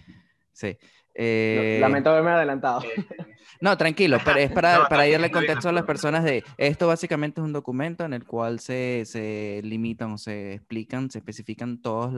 Sí. 0.56 0.78
Eh... 1.14 1.78
Lamento 1.82 2.10
haberme 2.10 2.30
adelantado. 2.30 2.80
No, 3.58 3.74
tranquilo, 3.78 4.18
pero 4.22 4.38
es 4.38 4.52
para, 4.52 4.86
para 4.86 5.08
irle 5.08 5.30
contexto 5.30 5.70
a 5.70 5.72
las 5.72 5.84
personas 5.84 6.24
de 6.24 6.44
esto 6.58 6.88
básicamente 6.88 7.40
es 7.40 7.44
un 7.44 7.54
documento 7.54 8.04
en 8.04 8.12
el 8.12 8.26
cual 8.26 8.60
se, 8.60 9.04
se 9.06 9.62
limitan 9.64 10.12
o 10.12 10.18
se 10.18 10.54
explican, 10.54 11.10
se 11.10 11.20
especifican 11.20 11.80
todos 11.80 12.12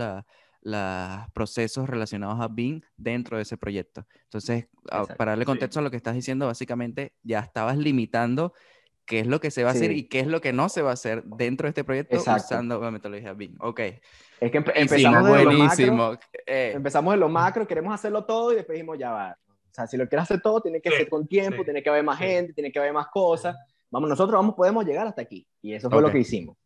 los 0.62 1.30
procesos 1.32 1.88
relacionados 1.88 2.40
a 2.40 2.48
BIM 2.48 2.80
dentro 2.96 3.36
de 3.36 3.44
ese 3.44 3.56
proyecto. 3.56 4.04
Entonces, 4.24 4.66
para 5.16 5.32
darle 5.32 5.44
contexto 5.44 5.78
a 5.78 5.82
lo 5.82 5.92
que 5.92 5.96
estás 5.96 6.16
diciendo, 6.16 6.46
básicamente 6.46 7.14
ya 7.22 7.38
estabas 7.38 7.76
limitando 7.76 8.52
qué 9.04 9.20
es 9.20 9.28
lo 9.28 9.38
que 9.38 9.52
se 9.52 9.62
va 9.62 9.70
a 9.70 9.74
hacer 9.74 9.92
y 9.92 10.08
qué 10.08 10.18
es 10.20 10.26
lo 10.26 10.40
que 10.40 10.52
no 10.52 10.68
se 10.68 10.82
va 10.82 10.90
a 10.90 10.94
hacer 10.94 11.22
dentro 11.22 11.66
de 11.66 11.68
este 11.68 11.84
proyecto 11.84 12.16
usando 12.16 12.80
la 12.80 12.90
metodología 12.90 13.32
BIM. 13.32 13.54
Ok. 13.60 13.80
Es 14.40 14.50
que 14.50 14.58
empezamos 14.58 15.36
de 15.36 15.44
lo 15.44 15.52
macro, 15.52 16.18
eh. 16.46 16.72
empezamos 16.74 17.14
de 17.14 17.18
lo 17.18 17.28
macro, 17.28 17.66
queremos 17.66 17.92
hacerlo 17.92 18.24
todo 18.24 18.52
y 18.52 18.56
después 18.56 18.76
dijimos, 18.76 18.98
ya 18.98 19.10
va. 19.10 19.36
O 19.48 19.74
sea, 19.74 19.86
si 19.86 19.96
lo 19.96 20.08
quieres 20.08 20.24
hacer 20.24 20.40
todo, 20.40 20.60
tiene 20.60 20.80
que 20.80 20.90
ser 20.90 21.08
con 21.08 21.26
tiempo, 21.26 21.64
tiene 21.64 21.82
que 21.82 21.90
haber 21.90 22.04
más 22.04 22.18
gente, 22.18 22.52
tiene 22.52 22.72
que 22.72 22.78
haber 22.78 22.92
más 22.92 23.08
cosas. 23.08 23.56
Vamos, 23.90 24.08
nosotros 24.08 24.38
vamos, 24.38 24.54
podemos 24.54 24.84
llegar 24.84 25.06
hasta 25.06 25.22
aquí. 25.22 25.46
Y 25.62 25.74
eso 25.74 25.90
fue 25.90 26.02
lo 26.02 26.10
que 26.10 26.18
hicimos. 26.18 26.56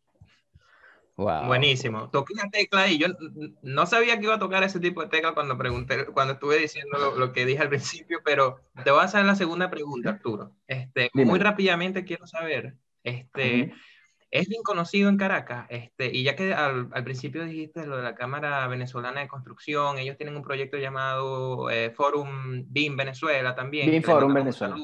Buenísimo. 1.15 2.09
Toqué 2.09 2.33
una 2.33 2.49
tecla 2.49 2.87
y 2.87 2.97
yo 2.97 3.07
no 3.61 3.85
sabía 3.85 4.17
que 4.17 4.23
iba 4.23 4.35
a 4.35 4.39
tocar 4.39 4.63
ese 4.63 4.79
tipo 4.79 5.01
de 5.01 5.09
tecla 5.09 5.33
cuando 5.33 5.57
pregunté, 5.57 6.05
cuando 6.07 6.33
estuve 6.33 6.57
diciendo 6.57 7.15
lo, 7.15 7.33
que 7.33 7.45
dije 7.45 7.61
al 7.61 7.69
principio, 7.69 8.21
pero 8.25 8.59
te 8.83 8.89
voy 8.89 9.01
a 9.01 9.03
hacer 9.03 9.23
la 9.25 9.35
segunda 9.35 9.69
pregunta, 9.69 10.09
Arturo. 10.09 10.51
Este, 10.65 11.11
muy 11.13 11.39
rápidamente 11.39 12.03
quiero 12.03 12.25
saber, 12.25 12.75
este, 13.03 13.73
es 14.33 14.49
bien 14.49 14.63
conocido 14.63 15.09
en 15.09 15.17
Caracas, 15.17 15.67
este, 15.69 16.07
y 16.11 16.23
ya 16.23 16.35
que 16.35 16.55
al, 16.55 16.89
principio 17.03 17.45
dijiste 17.45 17.85
lo 17.85 17.97
de 17.97 18.03
la 18.03 18.15
Cámara 18.15 18.67
Venezolana 18.67 19.21
de 19.21 19.27
Construcción, 19.27 19.99
ellos 19.99 20.17
tienen 20.17 20.35
un 20.35 20.41
proyecto 20.41 20.75
llamado 20.77 21.69
eh, 21.69 21.91
Forum 21.91 22.65
BIM 22.67 22.97
Venezuela 22.97 23.53
también. 23.53 23.91
BIM 23.91 24.01
Forum 24.01 24.33
Venezuela. 24.33 24.75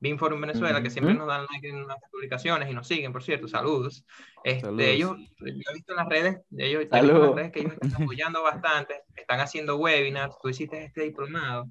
BIM 0.00 0.16
Forum 0.16 0.40
Venezuela, 0.40 0.82
que 0.82 0.88
siempre 0.88 1.12
nos 1.12 1.26
dan 1.26 1.44
like 1.52 1.68
en 1.68 1.84
nuestras 1.84 2.10
publicaciones 2.10 2.70
y 2.70 2.74
nos 2.74 2.88
siguen, 2.88 3.12
por 3.12 3.22
cierto, 3.22 3.46
saludos. 3.46 4.06
Este, 4.42 4.92
Ellos, 4.92 5.18
yo 5.40 5.46
he 5.46 5.74
visto 5.74 5.92
en 5.92 5.96
las 5.96 6.08
redes, 6.08 6.40
ellos, 6.56 6.86
en 6.90 7.06
las 7.06 7.34
redes 7.34 7.52
que 7.52 7.60
ellos 7.60 7.74
están 7.74 8.02
apoyando 8.04 8.42
bastante, 8.42 9.02
están 9.16 9.40
haciendo 9.40 9.76
webinars, 9.76 10.38
tú 10.40 10.48
hiciste 10.48 10.82
este 10.82 11.02
diplomado, 11.02 11.68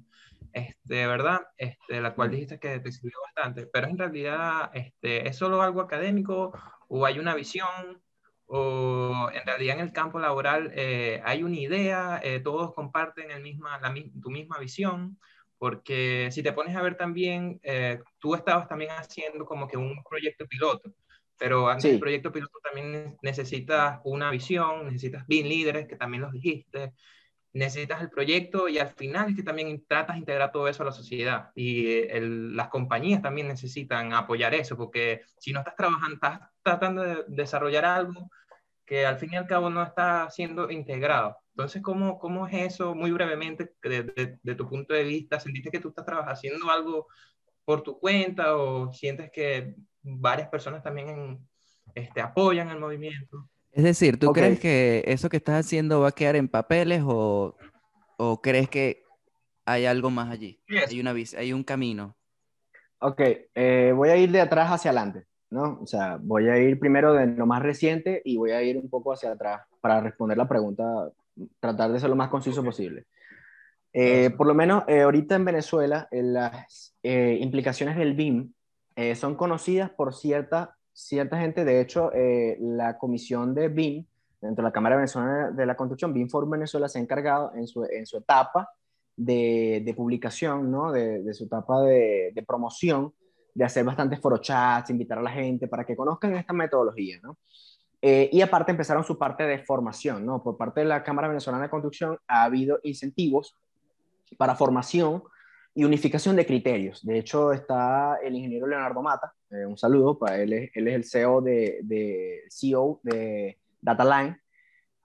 este, 0.54 1.06
¿verdad? 1.06 1.40
Este, 1.56 2.00
la 2.00 2.14
cual 2.14 2.30
dijiste 2.30 2.58
que 2.58 2.80
te 2.80 2.92
sirvió 2.92 3.18
bastante, 3.22 3.66
pero 3.66 3.88
en 3.88 3.98
realidad 3.98 4.70
este, 4.74 5.28
es 5.28 5.36
solo 5.36 5.62
algo 5.62 5.80
académico 5.80 6.52
o 6.88 7.04
hay 7.04 7.18
una 7.18 7.34
visión 7.34 8.02
o 8.46 9.30
en 9.32 9.46
realidad 9.46 9.76
en 9.76 9.84
el 9.84 9.92
campo 9.92 10.18
laboral 10.18 10.70
eh, 10.74 11.20
hay 11.24 11.42
una 11.42 11.56
idea, 11.56 12.20
eh, 12.22 12.40
todos 12.40 12.74
comparten 12.74 13.30
el 13.30 13.42
misma, 13.42 13.80
la, 13.80 13.92
tu 14.22 14.30
misma 14.30 14.58
visión 14.58 15.18
porque 15.58 16.28
si 16.30 16.42
te 16.42 16.52
pones 16.52 16.76
a 16.76 16.82
ver 16.82 16.96
también, 16.96 17.58
eh, 17.62 18.00
tú 18.18 18.34
estabas 18.34 18.68
también 18.68 18.90
haciendo 18.90 19.46
como 19.46 19.66
que 19.66 19.76
un 19.76 20.02
proyecto 20.04 20.46
piloto, 20.46 20.92
pero 21.38 21.68
antes 21.68 21.90
del 21.90 22.00
proyecto 22.00 22.30
piloto 22.32 22.58
también 22.62 23.16
necesitas 23.22 24.00
una 24.04 24.30
visión, 24.30 24.84
necesitas 24.84 25.26
bien 25.26 25.48
líderes, 25.48 25.86
que 25.88 25.96
también 25.96 26.22
los 26.22 26.32
dijiste. 26.32 26.92
Necesitas 27.54 28.02
el 28.02 28.10
proyecto 28.10 28.68
y 28.68 28.78
al 28.78 28.88
final 28.88 29.30
es 29.30 29.36
que 29.36 29.42
también 29.42 29.84
tratas 29.86 30.16
de 30.16 30.20
integrar 30.20 30.52
todo 30.52 30.68
eso 30.68 30.82
a 30.82 30.86
la 30.86 30.92
sociedad. 30.92 31.50
Y 31.54 32.02
las 32.10 32.68
compañías 32.68 33.22
también 33.22 33.48
necesitan 33.48 34.12
apoyar 34.12 34.54
eso, 34.54 34.76
porque 34.76 35.22
si 35.38 35.52
no 35.52 35.60
estás 35.60 35.76
trabajando, 35.76 36.14
estás 36.16 36.40
tratando 36.62 37.02
de 37.02 37.24
desarrollar 37.28 37.84
algo 37.84 38.28
que 38.84 39.06
al 39.06 39.18
fin 39.18 39.32
y 39.32 39.36
al 39.36 39.46
cabo 39.46 39.70
no 39.70 39.82
está 39.82 40.28
siendo 40.30 40.70
integrado. 40.70 41.38
Entonces, 41.50 41.80
¿cómo, 41.80 42.18
cómo 42.18 42.46
es 42.48 42.72
eso, 42.72 42.94
muy 42.94 43.12
brevemente, 43.12 43.72
de, 43.82 44.36
de, 44.42 44.54
tu 44.56 44.68
punto 44.68 44.92
de 44.92 45.04
vista? 45.04 45.38
¿Sentiste 45.38 45.70
que 45.70 45.80
tú 45.80 45.88
estás 45.88 46.04
haciendo 46.26 46.68
algo 46.70 47.06
por 47.64 47.82
tu 47.82 47.98
cuenta 47.98 48.56
o 48.56 48.92
sientes 48.92 49.30
que 49.30 49.76
varias 50.02 50.48
personas 50.48 50.82
también 50.82 51.38
este, 51.94 52.20
apoyan 52.20 52.68
el 52.68 52.80
movimiento? 52.80 53.48
Es 53.74 53.82
decir, 53.82 54.20
¿tú 54.20 54.32
crees 54.32 54.60
que 54.60 55.02
eso 55.04 55.28
que 55.28 55.36
estás 55.36 55.66
haciendo 55.66 56.00
va 56.00 56.08
a 56.08 56.12
quedar 56.12 56.36
en 56.36 56.46
papeles 56.46 57.02
o, 57.04 57.56
o 58.16 58.40
crees 58.40 58.68
que 58.68 59.02
hay 59.66 59.84
algo 59.84 60.10
más 60.10 60.30
allí? 60.30 60.60
Hay, 60.88 61.00
una, 61.00 61.12
hay 61.12 61.52
un 61.52 61.64
camino. 61.64 62.16
Ok, 63.00 63.20
eh, 63.52 63.92
voy 63.92 64.10
a 64.10 64.16
ir 64.16 64.30
de 64.30 64.40
atrás 64.40 64.70
hacia 64.70 64.92
adelante, 64.92 65.26
¿no? 65.50 65.80
O 65.82 65.86
sea, 65.88 66.18
voy 66.22 66.48
a 66.48 66.56
ir 66.56 66.78
primero 66.78 67.14
de 67.14 67.26
lo 67.26 67.46
más 67.46 67.64
reciente 67.64 68.22
y 68.24 68.36
voy 68.36 68.52
a 68.52 68.62
ir 68.62 68.76
un 68.76 68.88
poco 68.88 69.12
hacia 69.12 69.32
atrás 69.32 69.62
para 69.80 70.00
responder 70.00 70.38
la 70.38 70.48
pregunta, 70.48 71.10
tratar 71.58 71.90
de 71.90 71.98
ser 71.98 72.10
lo 72.10 72.16
más 72.16 72.28
conciso 72.28 72.62
posible. 72.62 73.06
Eh, 73.92 74.30
por 74.30 74.46
lo 74.46 74.54
menos 74.54 74.84
eh, 74.86 75.00
ahorita 75.00 75.34
en 75.34 75.44
Venezuela, 75.46 76.06
las 76.12 76.94
implicaciones 77.02 77.96
del 77.96 78.14
BIM 78.14 78.52
son 79.16 79.34
conocidas 79.34 79.90
por 79.90 80.14
cierta 80.14 80.76
cierta 80.94 81.38
gente, 81.38 81.64
de 81.64 81.80
hecho, 81.80 82.12
eh, 82.14 82.56
la 82.60 82.96
comisión 82.96 83.54
de 83.54 83.68
BIM, 83.68 84.06
dentro 84.40 84.62
de 84.62 84.68
la 84.68 84.72
Cámara 84.72 84.96
Venezolana 84.96 85.50
de 85.50 85.66
la 85.66 85.76
Construcción, 85.76 86.14
BIM 86.14 86.28
for 86.30 86.48
Venezuela 86.48 86.88
se 86.88 86.98
ha 86.98 87.02
encargado 87.02 87.52
en 87.54 87.66
su, 87.66 87.84
en 87.84 88.06
su 88.06 88.16
etapa 88.16 88.70
de, 89.16 89.82
de 89.84 89.94
publicación, 89.94 90.70
¿no? 90.70 90.92
de, 90.92 91.22
de 91.22 91.34
su 91.34 91.44
etapa 91.44 91.82
de, 91.82 92.30
de, 92.34 92.42
promoción, 92.42 93.12
de 93.54 93.64
hacer 93.64 93.84
bastantes 93.84 94.20
forochats, 94.20 94.90
invitar 94.90 95.18
a 95.18 95.22
la 95.22 95.30
gente 95.30 95.68
para 95.68 95.84
que 95.84 95.96
conozcan 95.96 96.34
esta 96.36 96.52
metodología. 96.52 97.18
¿no? 97.22 97.38
Eh, 98.06 98.28
y 98.32 98.42
aparte 98.42 98.70
empezaron 98.70 99.02
su 99.02 99.16
parte 99.16 99.44
de 99.44 99.60
formación, 99.60 100.26
¿no? 100.26 100.42
Por 100.42 100.58
parte 100.58 100.80
de 100.80 100.86
la 100.86 101.02
Cámara 101.02 101.26
Venezolana 101.26 101.64
de 101.64 101.70
Construcción 101.70 102.18
ha 102.28 102.44
habido 102.44 102.78
incentivos 102.82 103.56
para 104.36 104.54
formación 104.54 105.22
y 105.74 105.84
unificación 105.84 106.36
de 106.36 106.44
criterios. 106.44 107.02
De 107.02 107.18
hecho, 107.18 107.52
está 107.52 108.18
el 108.22 108.34
ingeniero 108.34 108.66
Leonardo 108.66 109.02
Mata, 109.02 109.32
eh, 109.54 109.66
un 109.66 109.76
saludo, 109.76 110.18
para 110.18 110.40
él 110.40 110.52
es, 110.52 110.70
él 110.74 110.88
es 110.88 110.94
el 110.94 111.04
CEO 111.04 111.40
de, 111.40 111.80
de 111.82 112.42
CEO 112.50 113.00
de 113.02 113.58
DataLine. 113.80 114.40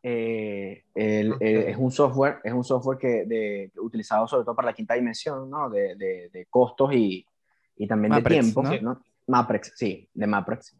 Eh, 0.01 0.85
eh, 0.95 1.65
es 1.67 1.77
un 1.77 1.91
software, 1.91 2.39
es 2.43 2.53
un 2.53 2.63
software 2.63 2.97
que 2.97 3.25
de, 3.25 3.71
utilizado 3.81 4.27
sobre 4.27 4.45
todo 4.45 4.55
para 4.55 4.67
la 4.67 4.73
quinta 4.73 4.93
dimensión, 4.93 5.49
¿no? 5.49 5.69
De, 5.69 5.95
de, 5.95 6.47
costos 6.49 6.93
y, 6.93 7.25
y 7.75 7.87
también 7.87 8.13
de 8.13 8.21
tiempo, 8.23 8.63
¿no? 8.63 9.01
Maprex, 9.27 9.73
sí, 9.75 10.09
de 10.13 10.25
Maprex. 10.25 10.75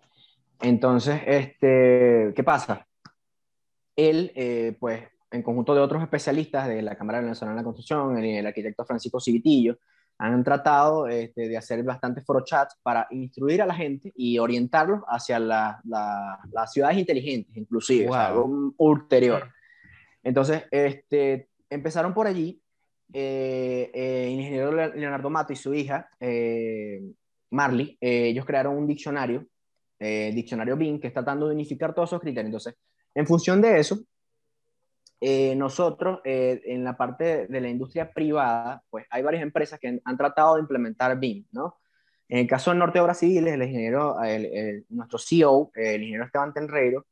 Entonces, 0.62 1.21
este, 1.25 2.34
¿qué 2.36 2.43
pasa? 2.43 2.88
Él, 3.95 4.77
pues, 4.79 5.03
en 5.32 5.43
conjunto 5.43 5.75
de 5.75 5.82
otros 5.82 6.01
especialistas 6.01 6.67
de 6.67 6.82
la 6.82 6.95
Cámara 6.95 7.21
Venezolana 7.21 7.55
de 7.55 7.62
la 7.62 7.65
Construcción, 7.65 8.17
el, 8.17 8.25
el 8.25 8.47
arquitecto 8.47 8.86
Francisco 8.86 9.19
Civitillo, 9.19 9.77
han 10.19 10.43
tratado 10.43 11.08
este, 11.08 11.47
de 11.47 11.58
hacer 11.58 11.82
bastantes 11.82 12.25
chats 12.43 12.75
para 12.84 13.08
instruir 13.10 13.62
a 13.62 13.65
la 13.65 13.73
gente 13.73 14.12
y 14.17 14.38
orientarlos 14.38 15.01
hacia 15.08 15.39
la, 15.39 15.82
las 15.86 16.73
ciudades 16.73 16.97
inteligentes, 16.97 17.55
inclusive, 17.55 18.13
algo 18.13 18.73
ulterior. 18.77 19.49
Entonces, 20.21 20.63
este, 20.71 21.47
empezaron 21.69 22.13
por 22.13 22.27
allí. 22.27 22.62
Eh, 23.12 23.89
eh, 23.93 24.25
el 24.25 24.39
ingeniero 24.39 24.71
Leonardo 24.71 25.29
Mato 25.29 25.53
y 25.53 25.55
su 25.55 25.73
hija, 25.73 26.10
eh, 26.19 27.01
Marley, 27.51 27.97
ellos 27.99 28.45
crearon 28.45 28.77
un 28.77 28.86
diccionario, 28.86 29.47
diccionario 29.97 30.75
BIM, 30.75 30.99
que 30.99 31.08
está 31.08 31.23
tratando 31.23 31.47
de 31.47 31.55
unificar 31.55 31.95
todos 31.95 32.10
esos 32.10 32.21
criterios. 32.21 32.47
Entonces, 32.47 32.75
en 33.15 33.25
función 33.25 33.62
de 33.62 33.79
eso, 33.79 33.97
eh, 35.21 35.55
nosotros, 35.55 36.19
eh, 36.23 36.62
en 36.65 36.84
la 36.84 36.95
parte 36.95 37.47
de 37.47 37.62
la 37.62 37.69
industria 37.69 38.12
privada, 38.12 38.84
pues 38.89 39.05
hay 39.10 39.21
varias 39.21 39.43
empresas 39.43 39.79
que 39.79 39.99
han, 40.03 40.17
tratado 40.17 40.55
de 40.55 40.62
implementar 40.62 41.19
BIM, 41.19 41.45
¿no? 41.51 41.77
En 42.27 42.39
el 42.39 42.47
caso 42.47 42.71
del 42.71 42.79
Norte 42.79 42.99
de 42.99 43.03
Obras 43.03 43.19
Civiles, 43.19 43.53
el 43.53 43.63
ingeniero, 43.63 44.17
nuestro 44.89 45.17
CEO, 45.17 45.71
el 45.73 46.01
ingeniero 46.01 46.25
Esteban 46.25 46.53
Tenreiro, 46.53 47.08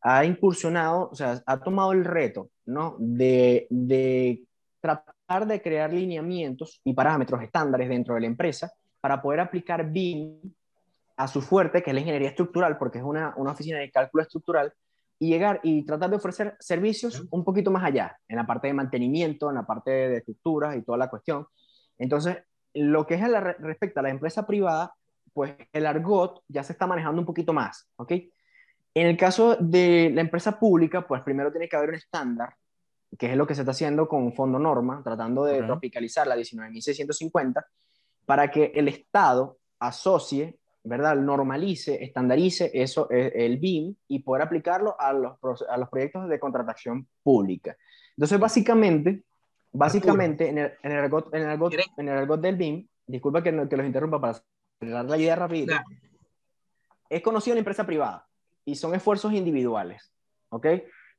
ha 0.00 0.24
incursionado, 0.24 1.10
o 1.10 1.14
sea, 1.14 1.42
ha 1.44 1.60
tomado 1.60 1.92
el 1.92 2.04
reto, 2.04 2.50
¿no? 2.66 2.96
De, 2.98 3.66
de 3.68 4.44
tratar 4.80 5.46
de 5.46 5.60
crear 5.60 5.92
lineamientos 5.92 6.80
y 6.84 6.94
parámetros 6.94 7.42
estándares 7.42 7.88
dentro 7.88 8.14
de 8.14 8.22
la 8.22 8.26
empresa 8.26 8.72
para 9.00 9.20
poder 9.20 9.40
aplicar 9.40 9.90
BIM 9.90 10.40
a 11.16 11.28
su 11.28 11.42
fuerte, 11.42 11.82
que 11.82 11.90
es 11.90 11.94
la 11.94 12.00
ingeniería 12.00 12.30
estructural, 12.30 12.78
porque 12.78 12.98
es 12.98 13.04
una, 13.04 13.34
una 13.36 13.52
oficina 13.52 13.78
de 13.78 13.90
cálculo 13.90 14.22
estructural, 14.22 14.72
y 15.22 15.28
llegar 15.28 15.60
y 15.62 15.84
tratar 15.84 16.08
de 16.08 16.16
ofrecer 16.16 16.56
servicios 16.58 17.22
un 17.30 17.44
poquito 17.44 17.70
más 17.70 17.84
allá, 17.84 18.18
en 18.26 18.36
la 18.36 18.46
parte 18.46 18.68
de 18.68 18.74
mantenimiento, 18.74 19.50
en 19.50 19.56
la 19.56 19.66
parte 19.66 19.90
de 19.90 20.16
estructuras 20.16 20.74
y 20.76 20.82
toda 20.82 20.96
la 20.96 21.10
cuestión. 21.10 21.46
Entonces, 21.98 22.38
lo 22.72 23.06
que 23.06 23.14
es 23.14 23.22
el, 23.22 23.38
respecto 23.58 24.00
a 24.00 24.02
la 24.02 24.08
empresa 24.08 24.46
privada, 24.46 24.94
pues 25.34 25.54
el 25.74 25.84
argot 25.84 26.42
ya 26.48 26.64
se 26.64 26.72
está 26.72 26.86
manejando 26.86 27.20
un 27.20 27.26
poquito 27.26 27.52
más, 27.52 27.86
¿ok? 27.96 28.12
En 28.94 29.06
el 29.06 29.16
caso 29.18 29.56
de 29.60 30.10
la 30.14 30.22
empresa 30.22 30.58
pública, 30.58 31.06
pues 31.06 31.20
primero 31.22 31.50
tiene 31.50 31.68
que 31.68 31.76
haber 31.76 31.90
un 31.90 31.96
estándar, 31.96 32.54
que 33.18 33.30
es 33.30 33.36
lo 33.36 33.46
que 33.46 33.54
se 33.54 33.60
está 33.60 33.72
haciendo 33.72 34.08
con 34.08 34.32
Fondo 34.32 34.58
Norma, 34.58 35.02
tratando 35.04 35.44
de 35.44 35.62
tropicalizar 35.62 36.26
la 36.26 36.36
19.650, 36.36 37.62
para 38.24 38.50
que 38.50 38.72
el 38.74 38.88
Estado 38.88 39.58
asocie 39.78 40.59
¿verdad? 40.82 41.16
Normalice, 41.16 42.02
estandarice 42.02 42.70
eso, 42.74 43.10
eh, 43.10 43.32
el 43.34 43.58
BIM 43.58 43.94
y 44.08 44.20
poder 44.20 44.42
aplicarlo 44.42 44.96
a 44.98 45.12
los, 45.12 45.38
a 45.68 45.76
los 45.76 45.88
proyectos 45.88 46.28
de 46.28 46.40
contratación 46.40 47.06
pública. 47.22 47.76
Entonces, 48.16 48.38
básicamente, 48.38 49.24
básicamente 49.72 50.48
en 50.48 50.58
el, 50.58 50.72
en 50.82 50.92
el, 50.92 50.98
argot, 50.98 51.34
en 51.34 51.42
el, 51.42 51.58
en 51.96 52.08
el 52.08 52.40
del 52.40 52.56
BIM, 52.56 52.88
disculpa 53.06 53.42
que, 53.42 53.50
que 53.68 53.76
los 53.76 53.86
interrumpa 53.86 54.20
para 54.20 54.42
dar 54.80 55.04
la 55.04 55.18
idea 55.18 55.36
rápida, 55.36 55.84
es 57.08 57.22
conocido 57.22 57.54
en 57.54 57.58
empresa 57.58 57.84
privada 57.84 58.26
y 58.64 58.76
son 58.76 58.94
esfuerzos 58.94 59.32
individuales, 59.32 60.12
¿ok? 60.48 60.66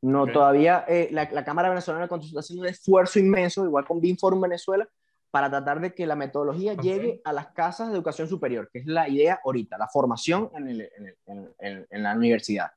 No, 0.02 0.26
todavía 0.26 0.84
eh, 0.88 1.10
la, 1.12 1.30
la, 1.32 1.44
Cámara 1.46 1.70
Venezolana 1.70 2.06
de 2.06 2.10
Construcción 2.10 2.40
está 2.40 2.48
haciendo 2.48 2.64
un 2.64 2.70
esfuerzo 2.70 3.20
inmenso, 3.20 3.64
igual 3.66 3.86
con 3.86 4.02
BIM 4.02 4.18
Forum 4.18 4.42
Venezuela, 4.42 4.88
para 5.32 5.50
tratar 5.50 5.80
de 5.80 5.94
que 5.94 6.06
la 6.06 6.16
metodología 6.16 6.76
llegue 6.76 7.22
a 7.24 7.32
las 7.32 7.48
casas 7.48 7.88
de 7.88 7.96
educación 7.96 8.28
superior, 8.28 8.70
que 8.72 8.80
es 8.80 8.86
la 8.86 9.08
idea 9.08 9.40
ahorita, 9.44 9.78
la 9.78 9.88
formación 9.88 10.52
en, 10.56 10.68
el, 10.68 10.90
en, 11.26 11.86
en, 11.90 12.04
la 12.04 12.14
universidad. 12.14 12.72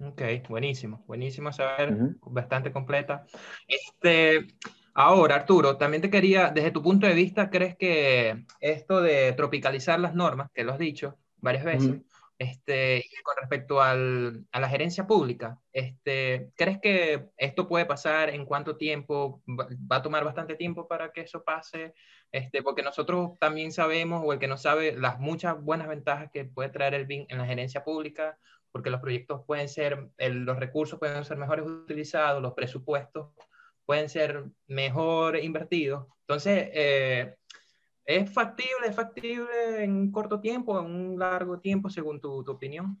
Ok, 0.00 0.22
buenísimo, 0.48 1.04
buenísimo 1.06 1.52
saber, 1.52 1.96
bastante 2.22 2.72
completa. 2.72 3.24
Este, 3.68 4.48
ahora, 4.92 5.36
Arturo, 5.36 5.76
también 5.76 6.02
te 6.02 6.10
quería, 6.10 6.50
desde 6.50 6.72
tu 6.72 6.82
punto 6.82 7.06
de 7.06 7.14
vista, 7.14 7.48
¿crees 7.48 7.76
que 7.76 8.44
esto 8.58 9.00
de 9.00 9.32
tropicalizar 9.34 10.00
las 10.00 10.14
normas, 10.14 10.50
que 10.52 10.64
lo 10.64 10.72
has 10.72 10.78
dicho 10.80 11.16
varias 11.36 11.64
veces, 11.64 12.00
este, 12.38 13.04
con 13.22 13.36
respecto 13.36 13.80
al, 13.80 14.46
a 14.52 14.60
la 14.60 14.68
gerencia 14.68 15.06
pública, 15.06 15.58
este, 15.72 16.50
¿crees 16.56 16.80
que 16.80 17.28
esto 17.36 17.68
puede 17.68 17.86
pasar? 17.86 18.30
¿En 18.30 18.44
cuánto 18.44 18.76
tiempo? 18.76 19.42
¿Va 19.46 19.96
a 19.96 20.02
tomar 20.02 20.24
bastante 20.24 20.56
tiempo 20.56 20.88
para 20.88 21.12
que 21.12 21.22
eso 21.22 21.44
pase? 21.44 21.94
Este, 22.32 22.62
porque 22.62 22.82
nosotros 22.82 23.38
también 23.38 23.72
sabemos, 23.72 24.22
o 24.24 24.32
el 24.32 24.38
que 24.38 24.48
no 24.48 24.56
sabe, 24.56 24.96
las 24.96 25.20
muchas 25.20 25.60
buenas 25.62 25.88
ventajas 25.88 26.30
que 26.32 26.44
puede 26.44 26.70
traer 26.70 26.94
el 26.94 27.06
BIM 27.06 27.26
en 27.28 27.38
la 27.38 27.46
gerencia 27.46 27.84
pública, 27.84 28.38
porque 28.72 28.90
los 28.90 29.00
proyectos 29.00 29.42
pueden 29.46 29.68
ser, 29.68 30.08
los 30.18 30.58
recursos 30.58 30.98
pueden 30.98 31.24
ser 31.24 31.36
mejores 31.36 31.64
utilizados, 31.64 32.42
los 32.42 32.54
presupuestos 32.54 33.28
pueden 33.86 34.08
ser 34.08 34.46
mejor 34.66 35.36
invertidos. 35.36 36.06
Entonces, 36.22 36.70
eh, 36.72 37.36
¿Es 38.04 38.30
factible, 38.32 38.88
es 38.88 38.94
factible 38.94 39.82
en 39.82 39.92
un 39.92 40.12
corto 40.12 40.40
tiempo, 40.40 40.78
en 40.78 40.86
un 40.86 41.18
largo 41.18 41.58
tiempo, 41.58 41.88
según 41.88 42.20
tu, 42.20 42.44
tu 42.44 42.52
opinión? 42.52 42.98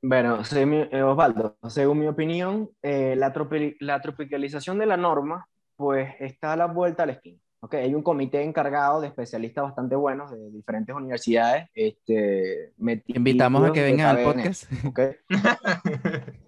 Bueno, 0.00 0.42
eh, 0.52 1.02
Osvaldo, 1.02 1.56
según 1.68 1.98
mi 1.98 2.06
opinión, 2.06 2.70
eh, 2.82 3.16
la, 3.16 3.32
la, 3.80 4.00
tropicalización 4.00 4.78
de 4.78 4.86
la 4.86 4.98
norma, 4.98 5.48
pues 5.76 6.10
está 6.20 6.52
a 6.52 6.56
la 6.56 6.66
vuelta 6.66 7.04
al 7.04 7.10
esquina. 7.10 7.38
Okay, 7.60 7.84
hay 7.84 7.94
un 7.94 8.02
comité 8.02 8.42
encargado 8.42 9.00
de 9.00 9.06
especialistas 9.08 9.64
bastante 9.64 9.96
buenos 9.96 10.30
de 10.30 10.50
diferentes 10.50 10.94
universidades. 10.94 11.70
Este, 11.74 12.74
Invitamos 13.06 13.70
a 13.70 13.72
que 13.72 13.82
vengan 13.82 14.18
al 14.18 14.24
podcast. 14.24 14.70
Okay. 14.84 15.12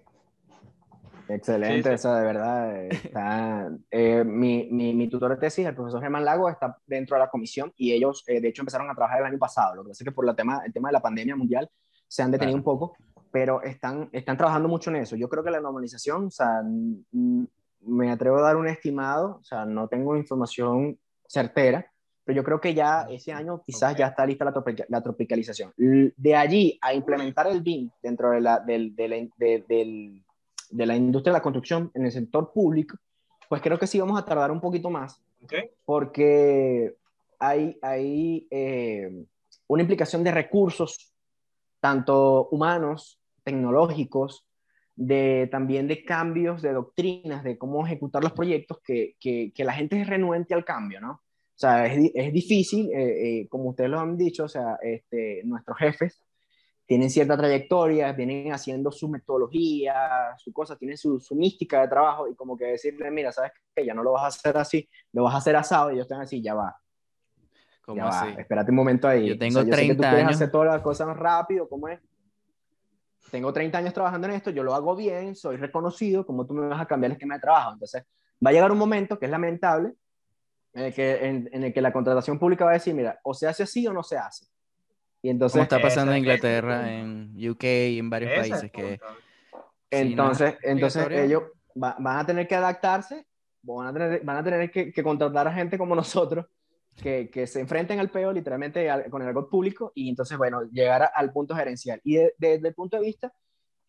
Excelente, 1.29 1.93
eso 1.93 2.13
de 2.13 2.23
verdad. 2.23 2.85
Está, 2.85 3.69
eh, 3.91 4.23
mi, 4.23 4.67
mi, 4.71 4.93
mi, 4.93 5.09
tutor 5.09 5.31
de 5.31 5.37
tesis, 5.37 5.65
el 5.65 5.75
profesor 5.75 6.01
Germán 6.01 6.25
Lago, 6.25 6.49
está 6.49 6.77
dentro 6.85 7.15
de 7.15 7.21
la 7.21 7.29
comisión 7.29 7.73
y 7.75 7.91
ellos, 7.91 8.23
eh, 8.27 8.39
de 8.39 8.47
hecho, 8.49 8.61
empezaron 8.61 8.89
a 8.89 8.95
trabajar 8.95 9.19
el 9.19 9.25
año 9.25 9.37
pasado. 9.37 9.75
Lo 9.75 9.83
que 9.83 9.89
pasa 9.89 10.03
es 10.03 10.05
que 10.05 10.13
por 10.13 10.25
la 10.25 10.35
tema, 10.35 10.61
el 10.65 10.73
tema 10.73 10.89
de 10.89 10.93
la 10.93 11.01
pandemia 11.01 11.35
mundial 11.35 11.69
se 12.07 12.23
han 12.23 12.31
detenido 12.31 12.57
un 12.57 12.63
poco, 12.63 12.95
pero 13.31 13.61
están, 13.61 14.09
están 14.11 14.37
trabajando 14.37 14.69
mucho 14.69 14.89
en 14.89 14.97
eso. 14.97 15.15
Yo 15.15 15.27
creo 15.29 15.43
que 15.43 15.51
la 15.51 15.59
normalización, 15.59 16.27
o 16.27 16.31
sea, 16.31 16.63
me 17.81 18.11
atrevo 18.11 18.37
a 18.37 18.41
dar 18.41 18.55
un 18.55 18.67
estimado, 18.67 19.39
o 19.41 19.43
sea, 19.43 19.65
no 19.65 19.87
tengo 19.87 20.15
información 20.15 20.97
certera, 21.27 21.91
pero 22.27 22.35
yo 22.35 22.43
creo 22.43 22.59
que 22.59 22.73
ya 22.73 23.07
ese 23.09 23.31
año 23.31 23.63
quizás 23.65 23.95
ya 23.95 24.07
está 24.07 24.25
lista 24.25 24.43
la, 24.89 25.01
tropicalización. 25.01 25.71
De 25.77 26.35
allí 26.35 26.77
a 26.81 26.93
implementar 26.93 27.47
el 27.47 27.61
BIM 27.61 27.89
dentro 28.03 28.31
de 28.31 28.41
la, 28.41 28.59
del, 28.59 30.23
de, 30.69 30.85
la 30.85 30.95
industria 30.95 31.33
de 31.33 31.39
la 31.39 31.43
construcción 31.43 31.91
en 31.93 32.05
el 32.05 32.11
sector 32.11 32.51
público, 32.53 32.97
pues 33.49 33.61
creo 33.61 33.79
que 33.79 33.87
sí 33.87 33.99
vamos 33.99 34.19
a 34.19 34.25
tardar 34.25 34.51
un 34.51 34.61
poquito 34.61 34.89
más, 34.89 35.21
porque 35.85 36.95
hay, 37.39 37.77
hay 37.81 38.47
eh, 38.49 39.25
una 39.67 39.81
implicación 39.81 40.23
de 40.23 40.31
recursos, 40.31 41.13
tanto 41.79 42.49
humanos, 42.49 43.19
tecnológicos, 43.43 44.45
de, 44.95 45.47
también 45.51 45.87
de 45.87 46.03
cambios 46.03 46.61
de 46.61 46.73
doctrinas, 46.73 47.43
de 47.43 47.57
cómo 47.57 47.85
ejecutar 47.85 48.23
los 48.23 48.33
proyectos, 48.33 48.79
que, 48.83 49.15
que, 49.19 49.51
que 49.53 49.63
la 49.63 49.73
gente 49.73 50.01
es 50.01 50.07
renuente 50.07 50.53
al 50.53 50.65
cambio, 50.65 50.99
¿no? 50.99 51.11
O 51.11 51.59
sea, 51.59 51.85
es, 51.87 52.11
es 52.13 52.33
difícil, 52.33 52.91
eh, 52.91 53.41
eh, 53.41 53.47
como 53.47 53.69
ustedes 53.69 53.89
lo 53.89 53.99
han 53.99 54.17
dicho, 54.17 54.43
o 54.43 54.47
sea, 54.47 54.77
este, 54.81 55.41
nuestros 55.43 55.77
jefes 55.77 56.26
tienen 56.87 57.09
cierta 57.09 57.35
trayectoria, 57.37 58.13
vienen 58.13 58.53
haciendo 58.53 58.91
su 58.91 59.09
metodología, 59.09 60.33
su 60.37 60.53
cosa, 60.53 60.77
tienen 60.77 60.97
su, 60.97 61.19
su, 61.19 61.35
mística 61.35 61.81
de 61.81 61.89
trabajo 61.89 62.29
y 62.29 62.35
como 62.35 62.57
que 62.57 62.63
decirle, 62.63 63.11
mira, 63.11 63.31
sabes 63.33 63.51
que 63.75 63.85
ya 63.85 63.93
no 63.93 64.03
lo 64.03 64.13
vas 64.13 64.23
a 64.23 64.27
hacer 64.27 64.57
así, 64.57 64.89
lo 65.11 65.23
vas 65.23 65.35
a 65.35 65.37
hacer 65.37 65.57
asado 65.57 65.91
y 65.91 65.95
ellos 65.95 66.05
están 66.05 66.21
así, 66.21 66.41
ya 66.41 66.55
va. 66.55 66.77
¿Cómo 67.81 67.97
ya 67.97 68.07
así? 68.07 68.33
va, 68.33 68.41
espérate 68.41 68.71
un 68.71 68.77
momento 68.77 69.05
ahí. 69.05 69.27
Yo 69.27 69.37
tengo 69.37 69.59
o 69.59 69.63
sea, 69.63 69.69
yo 69.69 69.75
30 69.75 69.93
sé 69.93 70.09
que 70.09 70.15
tú 70.15 70.15
años. 70.15 70.35
hacer 70.35 70.49
todas 70.49 70.67
las 70.67 70.81
cosas 70.81 71.17
rápido, 71.17 71.67
¿cómo 71.67 71.89
es? 71.89 71.99
Tengo 73.31 73.51
30 73.51 73.77
años 73.79 73.93
trabajando 73.93 74.27
en 74.27 74.35
esto, 74.35 74.49
yo 74.51 74.63
lo 74.63 74.73
hago 74.73 74.95
bien, 74.95 75.35
soy 75.35 75.57
reconocido, 75.57 76.25
¿cómo 76.25 76.47
tú 76.47 76.53
me 76.53 76.67
vas 76.67 76.79
a 76.79 76.85
cambiar 76.85 77.11
el 77.11 77.17
esquema 77.17 77.35
de 77.35 77.41
trabajo? 77.41 77.73
Entonces, 77.73 78.03
va 78.43 78.51
a 78.51 78.53
llegar 78.53 78.71
un 78.71 78.77
momento 78.77 79.19
que 79.19 79.25
es 79.25 79.31
lamentable, 79.31 79.91
en 80.73 80.83
el 80.85 80.93
que, 80.93 81.27
en, 81.27 81.49
en 81.51 81.63
el 81.65 81.73
que 81.73 81.81
la 81.81 81.91
contratación 81.91 82.39
pública 82.39 82.63
va 82.63 82.71
a 82.71 82.75
decir, 82.75 82.93
mira, 82.93 83.19
o 83.23 83.33
se 83.33 83.45
hace 83.45 83.63
así 83.63 83.85
o 83.85 83.91
no 83.91 84.03
se 84.03 84.17
hace. 84.17 84.45
Y 85.21 85.29
entonces, 85.29 85.53
Como 85.53 85.63
está 85.63 85.81
pasando 85.81 86.11
en 86.13 86.19
Inglaterra, 86.19 86.91
en 86.99 87.33
UK 87.49 87.63
y 87.63 87.99
en 87.99 88.09
varios 88.09 88.31
países 88.33 88.71
que 88.71 88.99
entonces, 89.89 90.51
Sí, 90.61 90.65
no, 90.65 90.71
entonces 90.71 91.07
ellos 91.11 91.43
va- 91.81 91.95
van 91.99 92.17
a 92.19 92.25
tener 92.25 92.47
que 92.47 92.55
adaptarse, 92.55 93.25
van 93.61 93.87
a 93.87 93.93
tener, 93.93 94.23
van 94.23 94.37
a 94.37 94.43
tener 94.43 94.71
que, 94.71 94.91
que 94.91 95.03
contratar 95.03 95.47
a 95.47 95.53
gente 95.53 95.77
como 95.77 95.95
nosotros, 95.95 96.45
que, 97.01 97.29
que 97.29 97.47
se 97.47 97.59
enfrenten 97.61 97.99
al 97.99 98.09
peo 98.09 98.31
literalmente 98.33 98.89
al- 98.89 99.09
con 99.09 99.21
el 99.21 99.27
algo 99.29 99.49
público 99.49 99.91
y 99.95 100.09
entonces, 100.09 100.37
bueno, 100.37 100.63
llegar 100.71 101.03
a- 101.03 101.11
al 101.15 101.31
punto 101.31 101.55
gerencial. 101.55 102.01
Y 102.03 102.15
de- 102.15 102.33
desde 102.37 102.67
el 102.67 102.73
punto 102.73 102.97
de 102.97 103.03
vista, 103.05 103.31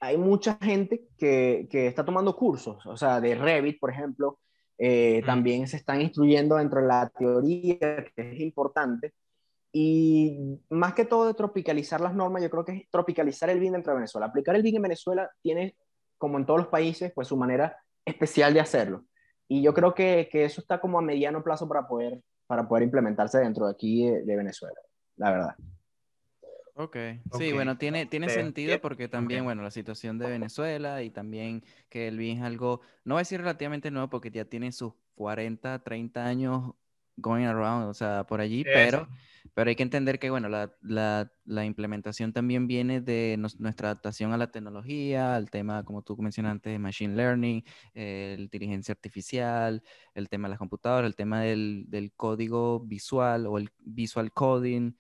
hay 0.01 0.17
mucha 0.17 0.57
gente 0.63 1.09
que, 1.17 1.67
que 1.71 1.87
está 1.89 2.05
tomando 2.05 2.37
cursos, 2.37 2.85
o 2.87 2.97
sea, 2.97 3.21
de 3.21 3.35
Revit, 3.35 3.81
por 3.81 3.91
ejemplo, 3.91 4.39
eh, 4.79 5.21
Mm. 5.23 5.27
también 5.27 5.67
se 5.67 5.77
están 5.79 6.01
instruyendo 6.01 6.55
dentro 6.57 6.81
de 6.81 6.87
la 6.87 7.09
teoría, 7.19 7.79
que 8.15 8.33
es 8.35 8.41
importante. 8.41 9.13
Y 9.73 10.59
más 10.71 10.95
que 10.95 11.05
todo 11.05 11.27
de 11.27 11.35
tropicalizar 11.35 12.01
las 12.01 12.15
normas, 12.15 12.43
yo 12.43 12.51
creo 12.51 12.65
que 12.65 12.73
es 12.73 12.91
tropicalizar 12.91 13.51
el 13.51 13.61
BIM 13.61 13.73
dentro 13.73 13.93
de 13.93 13.99
Venezuela. 13.99 14.27
Aplicar 14.27 14.57
el 14.57 14.63
BIM 14.63 14.77
en 14.77 14.83
Venezuela 14.83 15.31
tiene, 15.43 15.77
como 16.17 16.39
en 16.39 16.47
todos 16.47 16.61
los 16.61 16.69
países, 16.69 17.13
pues 17.15 17.29
su 17.29 17.37
manera 17.37 17.77
especial 18.05 18.55
de 18.55 18.61
hacerlo. 18.61 19.05
Y 19.47 19.63
yo 19.63 19.75
creo 19.75 19.95
que, 19.95 20.29
que 20.31 20.45
eso 20.45 20.61
está 20.61 20.81
como 20.81 20.99
a 20.99 21.03
mediano 21.03 21.43
plazo 21.43 21.69
para 21.69 21.87
poder, 21.87 22.21
para 22.47 22.67
poder 22.67 22.85
implementarse 22.85 23.39
dentro 23.39 23.67
de 23.67 23.73
aquí 23.73 24.07
de, 24.07 24.23
de 24.25 24.37
Venezuela, 24.37 24.79
la 25.17 25.31
verdad. 25.31 25.55
Ok, 26.81 26.97
sí, 27.37 27.53
bueno, 27.53 27.77
tiene, 27.77 28.07
tiene 28.07 28.29
Sí. 28.29 28.37
sentido 28.37 28.81
porque 28.81 29.09
también, 29.09 29.41
Ok. 29.41 29.47
bueno, 29.47 29.63
la 29.63 29.71
situación 29.73 30.17
de 30.17 30.29
Venezuela 30.29 31.03
y 31.03 31.11
también 31.11 31.65
que 31.89 32.07
el 32.07 32.17
BIM 32.17 32.39
es 32.39 32.43
algo, 32.45 32.83
no 33.05 33.15
voy 33.15 33.21
a 33.21 33.23
decir 33.23 33.41
relativamente 33.41 33.91
nuevo 33.91 34.09
porque 34.09 34.31
ya 34.31 34.45
tiene 34.45 34.71
sus 34.71 34.93
40, 35.17 35.83
30 35.83 36.25
años 36.25 36.75
going 37.21 37.45
around, 37.45 37.89
o 37.89 37.95
sea, 37.95 38.25
por 38.25 38.41
allí, 38.41 38.65
pero, 38.65 39.09
pero 39.55 39.69
hay 39.71 39.77
que 39.77 39.83
entender 39.83 40.19
que, 40.19 40.31
bueno, 40.31 40.49
la, 40.49 40.73
la, 40.83 41.31
la 41.45 41.65
implementación 41.65 42.33
también 42.33 42.67
viene 42.67 43.01
de 43.01 43.37
nos- 43.39 43.59
nuestra 43.59 43.89
adaptación 43.89 44.33
a 44.33 44.37
la 44.37 44.51
tecnología, 44.51 45.35
al 45.35 45.51
tema, 45.51 45.83
como 45.85 46.03
tú 46.03 46.17
mencionaste 46.17 46.53
antes, 46.53 46.73
de 46.73 46.79
machine 46.79 47.17
learning, 47.17 47.65
eh, 47.95 48.35
la 48.39 48.43
inteligencia 48.45 48.93
artificial, 48.93 49.83
el 50.15 50.29
tema 50.29 50.49
de 50.49 50.51
las 50.51 50.59
computadoras, 50.59 51.09
el 51.09 51.17
tema 51.17 51.41
del, 51.43 51.85
del 51.89 52.13
código 52.13 52.81
visual 52.81 53.47
o 53.47 53.59
el 53.59 53.71
visual 53.79 54.33
coding, 54.33 54.93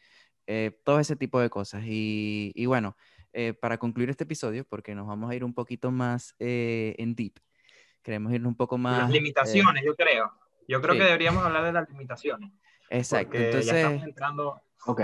eh, 0.46 0.80
todo 0.84 0.98
ese 0.98 1.14
tipo 1.14 1.40
de 1.40 1.50
cosas. 1.50 1.84
Y, 1.86 2.52
y 2.54 2.66
bueno, 2.66 2.96
eh, 3.32 3.54
para 3.54 3.78
concluir 3.78 4.10
este 4.10 4.24
episodio, 4.24 4.64
porque 4.64 4.94
nos 4.94 5.06
vamos 5.06 5.30
a 5.30 5.34
ir 5.34 5.44
un 5.44 5.54
poquito 5.54 5.90
más 5.90 6.34
eh, 6.38 6.94
en 6.98 7.14
deep, 7.14 7.34
queremos 8.02 8.32
irnos 8.32 8.50
un 8.50 8.56
poco 8.56 8.76
más... 8.78 9.02
Las 9.02 9.10
limitaciones, 9.10 9.84
yo 9.84 9.94
creo. 9.94 10.32
Yo 10.68 10.80
creo 10.82 10.94
sí. 10.94 11.00
que 11.00 11.06
deberíamos 11.06 11.42
hablar 11.42 11.64
de 11.64 11.72
las 11.72 11.88
limitaciones. 11.88 12.52
exacto. 12.90 13.36
Ya 13.36 13.44
Entonces, 13.46 13.74
estamos 13.74 14.04
entrando. 14.04 14.60
Ok. 14.86 15.00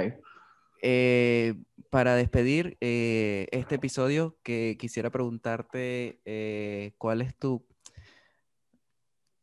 eh, 0.83 1.55
para 1.91 2.15
despedir 2.15 2.77
eh, 2.81 3.49
este 3.51 3.77
episodio, 3.77 4.37
que 4.43 4.77
quisiera 4.79 5.11
preguntarte 5.11 6.21
eh, 6.25 6.93
cuál 6.99 7.23
es 7.23 7.35
tu... 7.37 7.65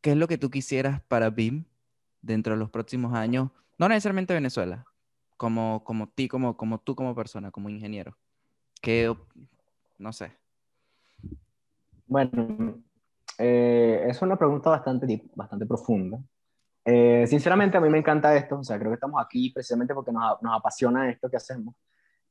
¿Qué 0.00 0.12
es 0.12 0.16
lo 0.16 0.28
que 0.28 0.38
tú 0.38 0.50
quisieras 0.50 1.00
para 1.02 1.30
BIM 1.30 1.64
dentro 2.20 2.54
de 2.54 2.58
los 2.58 2.70
próximos 2.70 3.14
años? 3.14 3.50
No 3.78 3.88
necesariamente 3.88 4.34
Venezuela, 4.34 4.84
como, 5.36 5.82
como 5.84 6.08
ti, 6.08 6.28
como, 6.28 6.56
como 6.56 6.78
tú 6.78 6.94
como 6.94 7.14
persona, 7.14 7.50
como 7.50 7.68
ingeniero. 7.68 8.16
Que, 8.80 9.16
no 9.98 10.12
sé. 10.12 10.32
Bueno, 12.06 12.82
eh, 13.42 14.04
es 14.08 14.22
una 14.22 14.36
pregunta 14.36 14.70
bastante, 14.70 15.24
bastante 15.34 15.66
profunda. 15.66 16.18
Eh, 16.84 17.26
sinceramente, 17.26 17.76
a 17.76 17.80
mí 17.80 17.88
me 17.90 17.98
encanta 17.98 18.34
esto, 18.36 18.58
o 18.58 18.64
sea, 18.64 18.78
creo 18.78 18.90
que 18.90 18.94
estamos 18.96 19.20
aquí 19.24 19.50
precisamente 19.50 19.94
porque 19.94 20.12
nos, 20.12 20.40
nos 20.42 20.56
apasiona 20.58 21.10
esto 21.10 21.28
que 21.30 21.36
hacemos. 21.36 21.74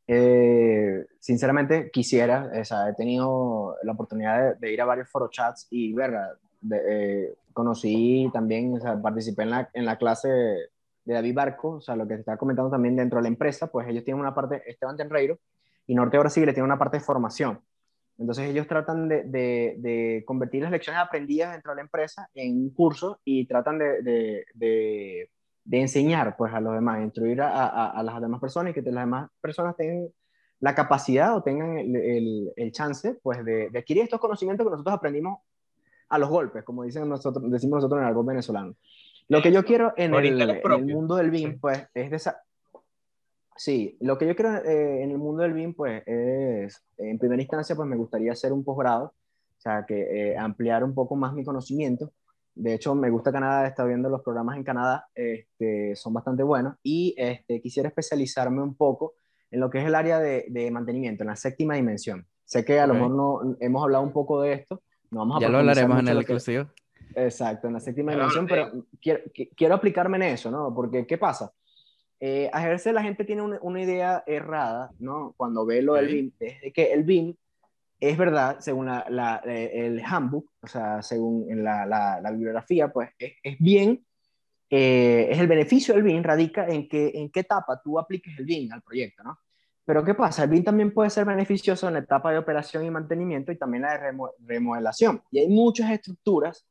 Eh, 0.07 1.05
sinceramente, 1.19 1.89
quisiera, 1.91 2.51
o 2.59 2.65
sea, 2.65 2.89
he 2.89 2.93
tenido 2.95 3.75
la 3.83 3.93
oportunidad 3.93 4.53
de, 4.53 4.55
de 4.59 4.73
ir 4.73 4.81
a 4.81 4.85
varios 4.85 5.09
forochats 5.09 5.67
y, 5.69 5.93
verga, 5.93 6.35
de- 6.61 6.81
eh, 6.87 7.35
conocí 7.53 8.29
también, 8.33 8.75
o 8.77 8.79
sea, 8.81 9.01
participé 9.01 9.43
en 9.43 9.49
la, 9.51 9.69
en 9.73 9.85
la 9.85 9.97
clase 9.97 10.27
de 10.29 11.13
David 11.13 11.35
Barco, 11.35 11.69
o 11.77 11.81
sea, 11.81 11.95
lo 11.95 12.07
que 12.07 12.15
te 12.15 12.19
estaba 12.21 12.37
comentando 12.37 12.71
también 12.71 12.95
dentro 12.95 13.17
de 13.19 13.23
la 13.23 13.29
empresa, 13.29 13.67
pues 13.67 13.87
ellos 13.87 14.03
tienen 14.03 14.21
una 14.21 14.33
parte, 14.35 14.63
Esteban 14.65 14.97
Tenreiro 14.97 15.39
y 15.87 15.95
Norte 15.95 16.17
Brasil 16.19 16.45
tiene 16.45 16.63
una 16.63 16.77
parte 16.77 16.97
de 16.97 17.03
formación. 17.03 17.59
Entonces 18.21 18.49
ellos 18.49 18.67
tratan 18.67 19.07
de, 19.07 19.23
de, 19.23 19.75
de, 19.79 20.23
convertir 20.25 20.61
las 20.61 20.71
lecciones 20.71 21.01
aprendidas 21.01 21.53
dentro 21.53 21.71
de 21.71 21.77
la 21.77 21.81
empresa 21.81 22.29
en 22.35 22.55
un 22.55 22.69
curso 22.69 23.19
y 23.25 23.47
tratan 23.47 23.79
de, 23.79 24.45
de, 24.53 25.29
enseñar 25.71 26.37
pues, 26.37 26.53
a 26.53 26.61
los 26.61 26.73
demás, 26.75 27.01
instruir 27.01 27.41
a, 27.41 27.49
a, 27.49 27.89
a, 27.89 28.03
las 28.03 28.21
demás 28.21 28.39
personas 28.39 28.71
y 28.71 28.73
que 28.75 28.91
las 28.91 29.05
demás 29.05 29.29
personas 29.41 29.75
tengan 29.75 30.07
la 30.59 30.75
capacidad 30.75 31.35
o 31.35 31.41
tengan 31.41 31.79
el, 31.79 31.95
el, 31.95 32.53
el 32.55 32.71
chance 32.71 33.17
pues, 33.23 33.43
de, 33.43 33.71
adquirir 33.75 34.03
estos 34.03 34.19
conocimientos 34.19 34.65
que 34.67 34.71
nosotros 34.71 34.95
aprendimos 34.95 35.39
a 36.07 36.19
los 36.19 36.29
golpes, 36.29 36.63
como 36.63 36.83
dicen 36.83 37.09
nosotros, 37.09 37.49
decimos 37.49 37.77
nosotros 37.77 37.97
en 37.97 38.03
el 38.03 38.09
argot 38.09 38.25
venezolano. 38.25 38.75
Lo 39.29 39.41
que 39.41 39.51
yo 39.51 39.65
quiero 39.65 39.93
en, 39.97 40.13
el, 40.13 40.41
en 40.41 40.49
el, 40.49 40.85
mundo 40.85 41.15
del 41.15 41.31
BIM, 41.31 41.59
pues, 41.59 41.87
es 41.95 42.11
de 42.11 42.17
esa, 42.17 42.43
Sí, 43.55 43.97
lo 43.99 44.17
que 44.17 44.27
yo 44.27 44.35
creo 44.35 44.55
eh, 44.63 45.03
en 45.03 45.11
el 45.11 45.17
mundo 45.17 45.43
del 45.43 45.53
BIM, 45.53 45.73
pues, 45.73 46.03
es, 46.05 46.83
en 46.97 47.19
primera 47.19 47.41
instancia, 47.41 47.75
pues 47.75 47.87
me 47.87 47.95
gustaría 47.95 48.31
hacer 48.31 48.53
un 48.53 48.63
posgrado, 48.63 49.05
o 49.05 49.61
sea, 49.61 49.85
que 49.85 50.31
eh, 50.31 50.37
ampliar 50.37 50.83
un 50.83 50.93
poco 50.93 51.15
más 51.15 51.33
mi 51.33 51.43
conocimiento. 51.43 52.11
De 52.55 52.73
hecho, 52.73 52.95
me 52.95 53.09
gusta 53.09 53.31
Canadá, 53.31 53.65
he 53.65 53.69
estado 53.69 53.89
viendo 53.89 54.09
los 54.09 54.21
programas 54.21 54.57
en 54.57 54.63
Canadá, 54.63 55.07
este, 55.13 55.95
son 55.95 56.13
bastante 56.13 56.43
buenos, 56.43 56.75
y 56.83 57.13
este, 57.17 57.61
quisiera 57.61 57.89
especializarme 57.89 58.61
un 58.61 58.75
poco 58.75 59.13
en 59.51 59.59
lo 59.59 59.69
que 59.69 59.79
es 59.79 59.85
el 59.85 59.95
área 59.95 60.19
de, 60.19 60.45
de 60.49 60.71
mantenimiento, 60.71 61.23
en 61.23 61.27
la 61.27 61.35
séptima 61.35 61.75
dimensión. 61.75 62.25
Sé 62.45 62.65
que 62.65 62.79
a 62.79 62.85
okay. 62.85 62.87
lo 62.87 62.93
mejor 62.93 63.15
no 63.15 63.57
hemos 63.59 63.83
hablado 63.83 64.03
un 64.03 64.11
poco 64.11 64.41
de 64.41 64.53
esto, 64.53 64.81
no 65.11 65.19
vamos 65.19 65.37
a 65.37 65.41
ya 65.41 65.49
lo 65.49 65.59
hablaremos 65.59 65.99
en 65.99 66.07
el 66.07 66.17
exclusivo. 66.17 66.65
Que... 67.13 67.25
Exacto, 67.25 67.67
en 67.67 67.73
la 67.73 67.79
séptima 67.79 68.13
dimensión, 68.13 68.47
pero 68.47 68.85
quiero, 69.01 69.21
quiero 69.55 69.75
aplicarme 69.75 70.17
en 70.17 70.23
eso, 70.23 70.49
¿no? 70.49 70.73
Porque, 70.73 71.05
¿qué 71.05 71.17
pasa? 71.17 71.53
Eh, 72.23 72.49
a 72.53 72.69
veces 72.69 72.93
la 72.93 73.03
gente 73.03 73.25
tiene 73.25 73.41
una, 73.41 73.59
una, 73.61 73.81
idea 73.81 74.23
errada, 74.25 74.91
¿no? 74.99 75.33
Cuando 75.35 75.65
ve 75.65 75.81
lo 75.81 75.95
del 75.95 76.07
BIM, 76.07 76.31
es 76.39 76.61
de 76.61 76.71
que 76.71 76.93
el 76.93 77.03
BIM 77.03 77.35
es 77.99 78.17
verdad, 78.17 78.59
según 78.59 78.85
la, 78.85 79.05
la, 79.09 79.37
el 79.45 80.01
handbook, 80.05 80.45
o 80.61 80.67
sea, 80.67 81.01
según 81.01 81.45
la, 81.63 81.85
la 81.85 82.31
bibliografía, 82.31 82.89
pues 82.89 83.09
es, 83.17 83.33
es 83.43 83.57
bien, 83.59 84.05
eh, 84.73 85.27
es 85.29 85.37
el 85.37 85.47
beneficio 85.47 85.93
del 85.93 86.03
BIM 86.03 86.23
radica 86.23 86.65
en, 86.65 86.87
que, 86.87 87.11
en 87.13 87.29
qué 87.29 87.41
etapa 87.41 87.81
tú 87.83 87.99
apliques 87.99 88.39
el 88.39 88.45
BIM 88.45 88.71
al 88.71 88.81
proyecto, 88.81 89.21
¿no? 89.21 89.37
Pero 89.83 90.01
¿qué 90.05 90.13
pasa? 90.13 90.45
El 90.45 90.49
BIM 90.49 90.63
también 90.63 90.93
puede 90.93 91.09
ser 91.09 91.25
beneficioso 91.25 91.89
en 91.89 91.95
la 91.95 91.99
etapa 91.99 92.31
de 92.31 92.37
operación 92.37 92.85
y 92.85 92.89
mantenimiento 92.89 93.51
y 93.51 93.57
también 93.57 93.81
la 93.81 93.91
de 93.91 93.97
remo 93.97 94.31
remodelación. 94.39 95.21
Y 95.29 95.39
hay 95.39 95.49
muchas 95.49 95.91
estructuras 95.91 96.65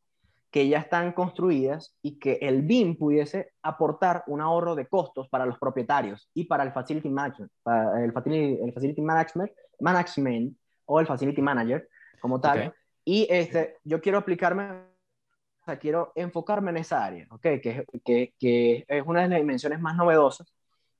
que 0.50 0.68
ya 0.68 0.78
están 0.78 1.12
construidas 1.12 1.96
y 2.02 2.18
que 2.18 2.38
el 2.42 2.62
BIM 2.62 2.96
pudiese 2.96 3.52
aportar 3.62 4.24
un 4.26 4.40
ahorro 4.40 4.74
de 4.74 4.86
costos 4.86 5.28
para 5.28 5.46
los 5.46 5.58
propietarios 5.58 6.28
y 6.34 6.44
para 6.44 6.64
el 6.64 6.72
facility 6.72 7.08
management, 7.08 7.52
para 7.62 8.04
el 8.04 8.12
facility, 8.12 8.62
el 8.62 8.72
facility 8.72 9.00
management, 9.00 9.52
management 9.80 10.56
o 10.90 11.00
el 11.00 11.06
Facility 11.06 11.40
Manager 11.40 11.88
como 12.20 12.40
tal. 12.40 12.74
Y 13.04 13.26
este, 13.30 13.76
yo 13.84 14.00
quiero 14.00 14.18
aplicarme, 14.18 14.70
o 14.70 15.64
sea, 15.64 15.78
quiero 15.78 16.12
enfocarme 16.14 16.70
en 16.70 16.78
esa 16.78 17.04
área, 17.04 17.26
¿ok? 17.30 17.42
Que, 17.42 17.84
que, 18.04 18.34
que 18.38 18.84
es 18.88 19.02
una 19.06 19.22
de 19.22 19.28
las 19.28 19.38
dimensiones 19.38 19.80
más 19.80 19.96
novedosas 19.96 20.52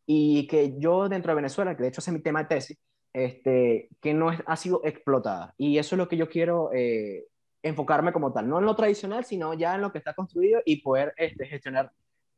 y 0.07 0.47
que 0.47 0.79
yo 0.79 1.09
dentro 1.09 1.33
de 1.33 1.37
Venezuela, 1.37 1.77
que 1.77 1.83
de 1.83 1.89
hecho 1.89 2.01
es 2.01 2.09
mi 2.13 2.21
tema 2.21 2.43
de 2.43 2.49
tesis, 2.49 2.79
este, 3.13 3.89
que 4.01 4.15
no 4.15 4.31
ha 4.47 4.57
sido 4.57 4.81
explotada. 4.85 5.55
Y 5.59 5.79
eso 5.79 5.97
es 5.97 5.99
lo 5.99 6.09
que 6.09 6.17
yo 6.17 6.29
quiero 6.29 6.71
eh, 6.73 7.27
enfocarme 7.63 8.13
como 8.13 8.33
tal, 8.33 8.49
no 8.49 8.59
en 8.59 8.65
lo 8.65 8.77
tradicional, 8.77 9.25
sino 9.25 9.55
ya 9.55 9.75
en 9.75 9.83
lo 9.83 9.93
que 9.93 9.99
está 9.99 10.15
construido 10.15 10.61
y 10.65 10.83
poder 10.83 11.13
este, 11.17 11.47
gestionar 11.47 11.93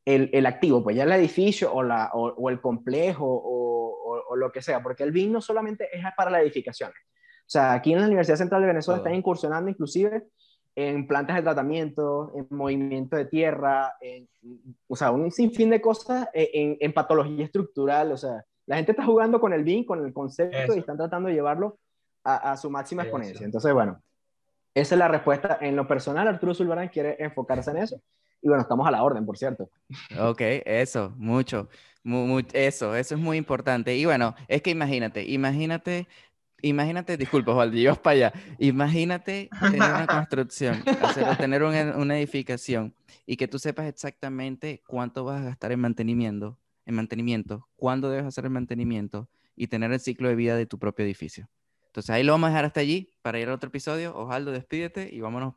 el, 0.05 0.31
el, 0.33 0.47
activo, 0.47 0.83
pues 0.83 0.97
ya 0.97 1.05
el 1.05 1.13
edificio 1.13 1.73
o, 1.73 1.83
la, 1.83 2.11
o, 2.13 2.51
el 2.51 2.61
complejo 2.61 3.27
o, 3.27 4.25
o, 4.29 4.37
lo 4.37 4.51
que 4.51 4.63
sea, 4.63 4.83
porque 4.83 5.05
el 5.05 5.13
BIM 5.13 5.33
no 5.33 5.41
solamente 5.41 5.89
es 5.93 6.03
para 6.17 6.31
la 6.31 6.41
edificación. 6.41 6.91
O 6.91 7.53
sea, 7.53 7.75
aquí 7.75 7.93
en 7.93 8.01
la 8.01 8.07
Universidad 8.07 8.37
Central 8.37 8.63
de 8.63 8.69
Venezuela 8.69 8.99
están 8.99 9.15
incursionando 9.15 9.71
inclusive 9.71 10.25
en 10.75 11.07
plantas 11.07 11.37
de 11.37 11.43
tratamiento, 11.43 12.33
en 12.35 12.47
movimiento 12.51 13.17
de 13.17 13.27
tierra, 13.27 13.93
en, 14.01 14.29
o 14.89 14.97
sea, 14.97 15.11
un 15.11 15.31
sinfín 15.31 15.71
de 15.71 15.81
cosas 15.81 16.29
en, 16.33 16.79
en, 16.81 16.93
patología 16.93 17.45
estructural, 17.45 18.11
o 18.13 18.17
sea, 18.17 18.43
la 18.67 18.77
gente 18.77 18.93
está 18.93 19.05
jugando 19.05 19.39
con 19.39 19.53
el 19.53 19.65
BIM, 19.65 19.85
con 19.85 20.05
el 20.05 20.13
concepto 20.13 20.75
y 20.75 20.79
están 20.79 20.97
tratando 20.97 21.29
de 21.29 21.35
llevarlo 21.35 21.79
a, 22.25 22.53
a 22.53 22.57
su 22.57 22.71
máxima 22.71 23.03
exponencia. 23.03 23.45
Entonces, 23.45 23.73
bueno, 23.75 24.01
esa 24.75 24.95
es 24.95 24.99
la 24.99 25.09
respuesta. 25.09 25.59
En 25.61 25.77
lo 25.77 25.87
personal, 25.87 26.29
Arturo 26.29 26.55
Zulbarán 26.55 26.89
quiere 26.89 27.17
enfocarse 27.19 27.71
en 27.71 27.79
eso. 27.79 28.01
Y 28.41 28.49
bueno, 28.49 28.63
estamos 28.63 28.87
a 28.87 28.91
la 28.91 29.03
orden, 29.03 29.25
por 29.25 29.39
cierto. 29.39 29.71
Ok, 30.19 30.41
eso, 30.65 31.15
mucho. 31.17 31.69
eso, 32.53 32.97
eso 32.97 33.15
es 33.15 33.21
muy 33.21 33.37
importante. 33.37 33.97
Y 33.97 34.05
bueno, 34.05 34.35
es 34.49 34.63
que 34.63 34.71
imagínate, 34.71 35.25
imagínate, 35.25 36.09
imagínate, 36.61 37.17
disculpa, 37.17 37.53
Valdi, 37.53 37.87
vas 37.87 37.99
para 37.99 38.15
allá. 38.15 38.33
Imagínate 38.59 39.49
tener 39.61 39.91
una 39.91 40.07
construcción, 40.07 40.83
tener 41.39 41.63
una, 41.63 41.97
una, 41.97 42.19
edificación 42.19 42.95
y 43.27 43.37
que 43.37 43.47
tú 43.47 43.61
sepas 43.61 43.87
exactamente 43.87 44.83
cuánto 44.89 45.25
vas 45.25 45.41
a 45.41 45.45
gastar 45.45 45.71
en 45.71 45.81
mantenimiento, 45.81 46.59
en 46.85 46.97
mantenimiento, 46.97 47.69
cuándo 47.77 48.11
debes 48.11 48.27
hacer 48.27 48.45
el 48.45 48.51
mantenimiento 48.51 49.29
y 49.55 49.69
tener 49.69 49.93
el 49.93 50.01
ciclo 50.01 50.29
de 50.29 50.35
vida 50.35 50.57
de 50.57 50.67
tu 50.67 50.79
propio 50.81 51.05
edificio. 51.05 51.49
Entonces 51.93 52.09
ahí 52.09 52.23
lo 52.23 52.33
vamos 52.33 52.47
a 52.47 52.51
dejar 52.53 52.65
hasta 52.65 52.81
allí 52.81 53.13
para 53.21 53.39
ir 53.39 53.51
a 53.51 53.55
otro 53.55 53.69
episodio. 53.69 54.17
Ojaldo, 54.17 54.51
despídete 54.51 55.11
y 55.13 55.21
vámonos. 55.21 55.57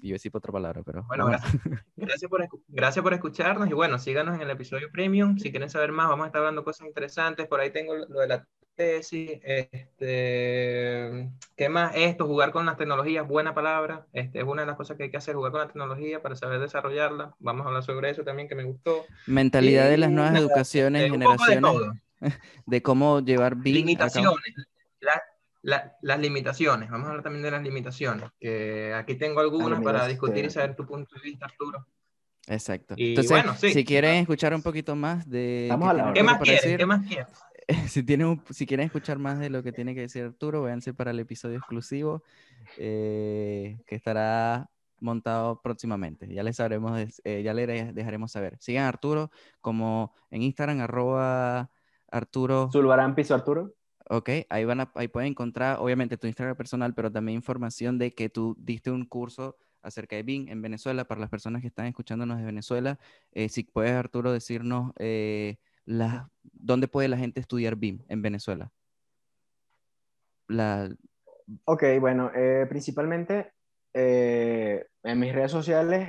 Y 0.00 0.08
yo 0.08 0.14
decir 0.14 0.32
otra 0.34 0.50
palabra, 0.50 0.82
pero. 0.84 1.04
Bueno, 1.04 1.26
gracias. 1.96 2.28
por, 2.28 2.44
gracias 2.66 3.02
por 3.04 3.14
escucharnos 3.14 3.70
y 3.70 3.72
bueno, 3.72 4.00
síganos 4.00 4.34
en 4.34 4.40
el 4.40 4.50
episodio 4.50 4.90
premium. 4.90 5.38
Si 5.38 5.52
quieren 5.52 5.70
saber 5.70 5.92
más, 5.92 6.08
vamos 6.08 6.24
a 6.24 6.26
estar 6.26 6.40
hablando 6.40 6.64
cosas 6.64 6.88
interesantes. 6.88 7.46
Por 7.46 7.60
ahí 7.60 7.70
tengo 7.70 7.94
lo 7.94 8.18
de 8.18 8.26
la 8.26 8.44
tesis. 8.74 9.38
Este, 9.44 11.30
¿Qué 11.56 11.68
más? 11.68 11.92
Esto, 11.94 12.26
jugar 12.26 12.50
con 12.50 12.66
las 12.66 12.76
tecnologías, 12.76 13.24
buena 13.24 13.54
palabra. 13.54 14.08
Este, 14.12 14.40
es 14.40 14.44
una 14.44 14.62
de 14.62 14.66
las 14.66 14.76
cosas 14.76 14.96
que 14.96 15.04
hay 15.04 15.10
que 15.12 15.18
hacer, 15.18 15.36
jugar 15.36 15.52
con 15.52 15.60
la 15.60 15.68
tecnología 15.68 16.20
para 16.20 16.34
saber 16.34 16.58
desarrollarla. 16.58 17.36
Vamos 17.38 17.64
a 17.64 17.68
hablar 17.68 17.84
sobre 17.84 18.10
eso 18.10 18.24
también, 18.24 18.48
que 18.48 18.56
me 18.56 18.64
gustó. 18.64 19.04
Mentalidad 19.28 19.88
de 19.88 19.98
las 19.98 20.10
nuevas 20.10 20.34
educaciones, 20.34 21.08
generaciones. 21.12 21.72
De, 22.18 22.32
de, 22.66 22.82
cómo 22.82 23.20
llevar 23.20 23.54
bien. 23.54 23.76
Limitaciones 23.76 24.34
las 25.64 26.20
limitaciones, 26.20 26.90
vamos 26.90 27.06
a 27.06 27.10
hablar 27.10 27.24
también 27.24 27.42
de 27.42 27.50
las 27.50 27.62
limitaciones, 27.62 28.30
que 28.38 28.92
aquí 28.94 29.14
tengo 29.14 29.40
algunas 29.40 29.82
para 29.82 30.06
discutir 30.06 30.44
y 30.44 30.50
saber 30.50 30.76
tu 30.76 30.86
punto 30.86 31.14
de 31.16 31.22
vista, 31.22 31.46
Arturo. 31.46 31.86
Exacto. 32.46 32.94
Entonces, 32.98 33.72
si 33.72 33.84
quieren 33.84 34.16
escuchar 34.16 34.54
un 34.54 34.62
poquito 34.62 34.94
más 34.94 35.28
de... 35.28 35.68
¿Qué, 36.14 36.22
más 36.22 36.38
quieres? 36.40 36.76
¿Qué 36.76 36.86
más 36.86 37.06
quieres? 37.06 37.26
Si, 37.88 38.02
tienen 38.02 38.42
si 38.50 38.66
quieren 38.66 38.84
escuchar 38.84 39.18
más 39.18 39.38
de 39.38 39.48
lo 39.48 39.62
que 39.62 39.72
tiene 39.72 39.94
que 39.94 40.02
decir 40.02 40.22
Arturo, 40.22 40.60
váyanse 40.60 40.92
para 40.92 41.12
el 41.12 41.20
episodio 41.20 41.56
exclusivo 41.56 42.22
eh, 42.76 43.78
que 43.86 43.94
estará 43.94 44.68
montado 45.00 45.62
próximamente. 45.62 46.28
Ya 46.28 46.42
les 46.42 46.56
sabremos, 46.56 47.00
eh, 47.24 47.42
ya 47.42 47.54
les 47.54 47.94
dejaremos 47.94 48.32
saber. 48.32 48.58
Sigan 48.60 48.84
a 48.84 48.88
Arturo 48.88 49.30
como 49.62 50.12
en 50.30 50.42
Instagram, 50.42 50.82
arroba 50.82 51.70
Arturo. 52.10 52.68
Zulbarán 52.70 53.14
Piso 53.14 53.34
Arturo. 53.34 53.72
Ok, 54.10 54.30
ahí, 54.50 54.64
van 54.64 54.80
a, 54.80 54.92
ahí 54.94 55.08
pueden 55.08 55.30
encontrar, 55.30 55.78
obviamente, 55.80 56.18
tu 56.18 56.26
Instagram 56.26 56.56
personal, 56.56 56.94
pero 56.94 57.10
también 57.10 57.36
información 57.36 57.98
de 57.98 58.14
que 58.14 58.28
tú 58.28 58.54
diste 58.58 58.90
un 58.90 59.06
curso 59.06 59.56
acerca 59.84 60.16
de 60.16 60.22
BIM 60.22 60.48
en 60.48 60.62
Venezuela 60.62 61.04
para 61.04 61.20
las 61.20 61.30
personas 61.30 61.62
que 61.62 61.68
están 61.68 61.86
escuchándonos 61.86 62.38
de 62.38 62.44
Venezuela. 62.44 62.98
Eh, 63.32 63.48
si 63.48 63.64
puedes, 63.64 63.92
Arturo, 63.92 64.32
decirnos 64.32 64.92
eh, 64.98 65.58
dónde 66.52 66.88
puede 66.88 67.08
la 67.08 67.18
gente 67.18 67.40
estudiar 67.40 67.76
BIM 67.76 68.02
en 68.08 68.22
Venezuela. 68.22 68.70
La... 70.48 70.90
Ok, 71.64 71.84
bueno, 72.00 72.30
eh, 72.34 72.66
principalmente 72.68 73.52
en 73.96 75.20
mis 75.20 75.32
redes 75.32 75.52
sociales 75.52 76.08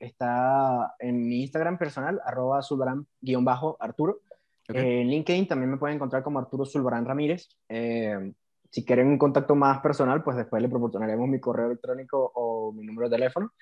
está 0.00 0.96
en 0.98 1.28
mi 1.28 1.42
Instagram 1.42 1.78
personal, 1.78 2.20
arroba 2.24 2.60
subram-arturo. 2.60 4.20
En 4.68 5.08
LinkedIn 5.08 5.46
también 5.46 5.70
me 5.70 5.76
pueden 5.76 5.96
encontrar 5.96 6.22
como 6.22 6.38
Arturo 6.38 6.64
Zulbarán 6.64 7.04
Ramírez. 7.04 7.48
Eh, 7.68 8.32
si 8.70 8.84
quieren 8.84 9.08
un 9.08 9.18
contacto 9.18 9.54
más 9.54 9.80
personal, 9.80 10.22
pues 10.24 10.36
después 10.36 10.60
le 10.62 10.68
proporcionaremos 10.68 11.28
mi 11.28 11.38
correo 11.38 11.66
electrónico 11.66 12.32
o 12.34 12.72
mi 12.72 12.84
número 12.84 13.08
de 13.08 13.16
teléfono. 13.16 13.52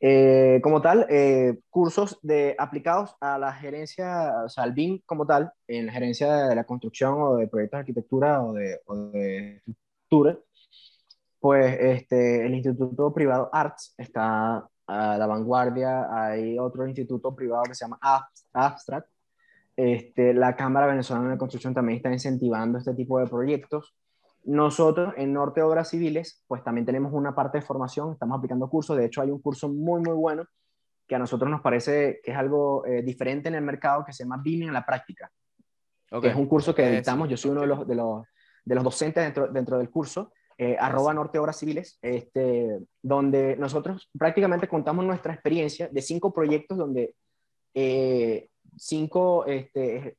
Eh, 0.00 0.60
como 0.62 0.82
tal, 0.82 1.06
eh, 1.08 1.58
cursos 1.70 2.18
de, 2.22 2.54
aplicados 2.58 3.14
a 3.20 3.38
la 3.38 3.52
gerencia, 3.52 4.44
o 4.44 4.48
sea, 4.48 4.64
al 4.64 4.72
BIM 4.72 5.00
como 5.06 5.26
tal, 5.26 5.52
en 5.68 5.86
la 5.86 5.92
gerencia 5.92 6.48
de 6.48 6.54
la 6.54 6.64
construcción 6.64 7.14
o 7.20 7.36
de 7.36 7.48
proyectos 7.48 7.78
de 7.78 7.80
arquitectura 7.80 8.42
o 8.42 8.52
de, 8.52 8.80
o 8.86 8.96
de 8.96 9.62
estructura, 9.66 10.38
pues 11.40 11.78
este, 11.80 12.44
el 12.46 12.54
Instituto 12.54 13.12
Privado 13.14 13.48
Arts 13.52 13.94
está 13.96 14.68
a 14.86 15.18
la 15.18 15.26
vanguardia, 15.26 16.08
hay 16.10 16.58
otro 16.58 16.86
instituto 16.86 17.34
privado 17.34 17.64
que 17.64 17.74
se 17.74 17.84
llama 17.84 17.98
Abstract, 18.52 19.08
este, 19.76 20.32
la 20.32 20.56
Cámara 20.56 20.86
Venezolana 20.86 21.30
de 21.30 21.38
Construcción 21.38 21.74
también 21.74 21.98
está 21.98 22.10
incentivando 22.10 22.78
este 22.78 22.94
tipo 22.94 23.18
de 23.18 23.26
proyectos. 23.26 23.94
Nosotros 24.44 25.12
en 25.16 25.32
Norte 25.32 25.60
Obras 25.62 25.90
Civiles, 25.90 26.42
pues 26.46 26.62
también 26.64 26.86
tenemos 26.86 27.12
una 27.12 27.34
parte 27.34 27.58
de 27.58 27.62
formación, 27.62 28.12
estamos 28.12 28.38
aplicando 28.38 28.68
cursos, 28.68 28.96
de 28.96 29.06
hecho 29.06 29.20
hay 29.20 29.30
un 29.30 29.40
curso 29.40 29.68
muy, 29.68 30.00
muy 30.00 30.14
bueno 30.14 30.44
que 31.06 31.14
a 31.14 31.18
nosotros 31.18 31.50
nos 31.50 31.60
parece 31.60 32.20
que 32.22 32.32
es 32.32 32.36
algo 32.36 32.84
eh, 32.86 33.02
diferente 33.02 33.48
en 33.48 33.54
el 33.54 33.62
mercado 33.62 34.04
que 34.04 34.12
se 34.12 34.24
llama 34.24 34.40
BIM 34.42 34.64
en 34.64 34.72
la 34.72 34.84
práctica. 34.84 35.30
Okay. 36.10 36.30
es 36.30 36.36
un 36.36 36.46
curso 36.46 36.74
que 36.74 36.86
editamos, 36.86 37.28
yo 37.28 37.36
soy 37.36 37.50
uno 37.50 37.62
de 37.62 37.66
los, 37.66 37.86
de 37.86 37.94
los, 37.96 38.24
de 38.64 38.74
los 38.74 38.84
docentes 38.84 39.24
dentro, 39.24 39.48
dentro 39.48 39.78
del 39.78 39.90
curso, 39.90 40.32
eh, 40.58 40.76
arroba 40.78 41.12
Norte 41.12 41.38
Obras 41.38 41.58
Civiles, 41.58 41.98
este, 42.00 42.78
donde 43.02 43.56
nosotros 43.56 44.08
prácticamente 44.16 44.68
contamos 44.68 45.04
nuestra 45.04 45.34
experiencia 45.34 45.88
de 45.88 46.00
cinco 46.00 46.32
proyectos 46.32 46.78
donde 46.78 47.14
eh, 47.74 48.48
cinco, 48.76 49.46
este, 49.46 50.16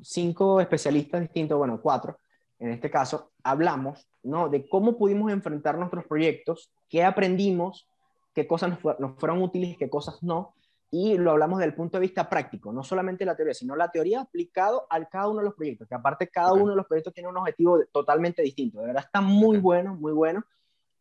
cinco 0.00 0.60
especialistas 0.60 1.20
distintos, 1.20 1.58
bueno, 1.58 1.80
cuatro 1.82 2.18
en 2.58 2.70
este 2.70 2.90
caso, 2.90 3.32
hablamos 3.42 4.08
¿no? 4.22 4.48
de 4.48 4.68
cómo 4.68 4.98
pudimos 4.98 5.30
enfrentar 5.30 5.78
nuestros 5.78 6.06
proyectos, 6.06 6.72
qué 6.88 7.04
aprendimos, 7.04 7.88
qué 8.34 8.46
cosas 8.46 8.70
nos, 8.70 9.16
fueron 9.16 9.42
útiles, 9.42 9.76
qué 9.78 9.88
cosas 9.88 10.22
no, 10.22 10.54
y 10.90 11.18
lo 11.18 11.32
hablamos 11.32 11.58
desde 11.58 11.70
el 11.70 11.76
punto 11.76 11.98
de 11.98 12.02
vista 12.02 12.28
práctico, 12.28 12.72
no 12.72 12.82
solamente 12.82 13.24
la 13.24 13.36
teoría, 13.36 13.54
sino 13.54 13.76
la 13.76 13.90
teoría 13.90 14.22
aplicado 14.22 14.86
a 14.90 15.04
cada 15.04 15.28
uno 15.28 15.38
de 15.40 15.44
los 15.44 15.54
proyectos, 15.54 15.86
que 15.86 15.94
aparte 15.94 16.28
cada 16.28 16.52
uno 16.52 16.70
de 16.70 16.76
los 16.76 16.86
proyectos 16.86 17.12
tiene 17.12 17.28
un 17.28 17.36
objetivo 17.36 17.78
totalmente 17.92 18.42
distinto. 18.42 18.80
De 18.80 18.86
verdad 18.86 19.04
está 19.04 19.20
muy 19.20 19.58
bueno, 19.58 19.94
muy 19.94 20.12
bueno. 20.12 20.42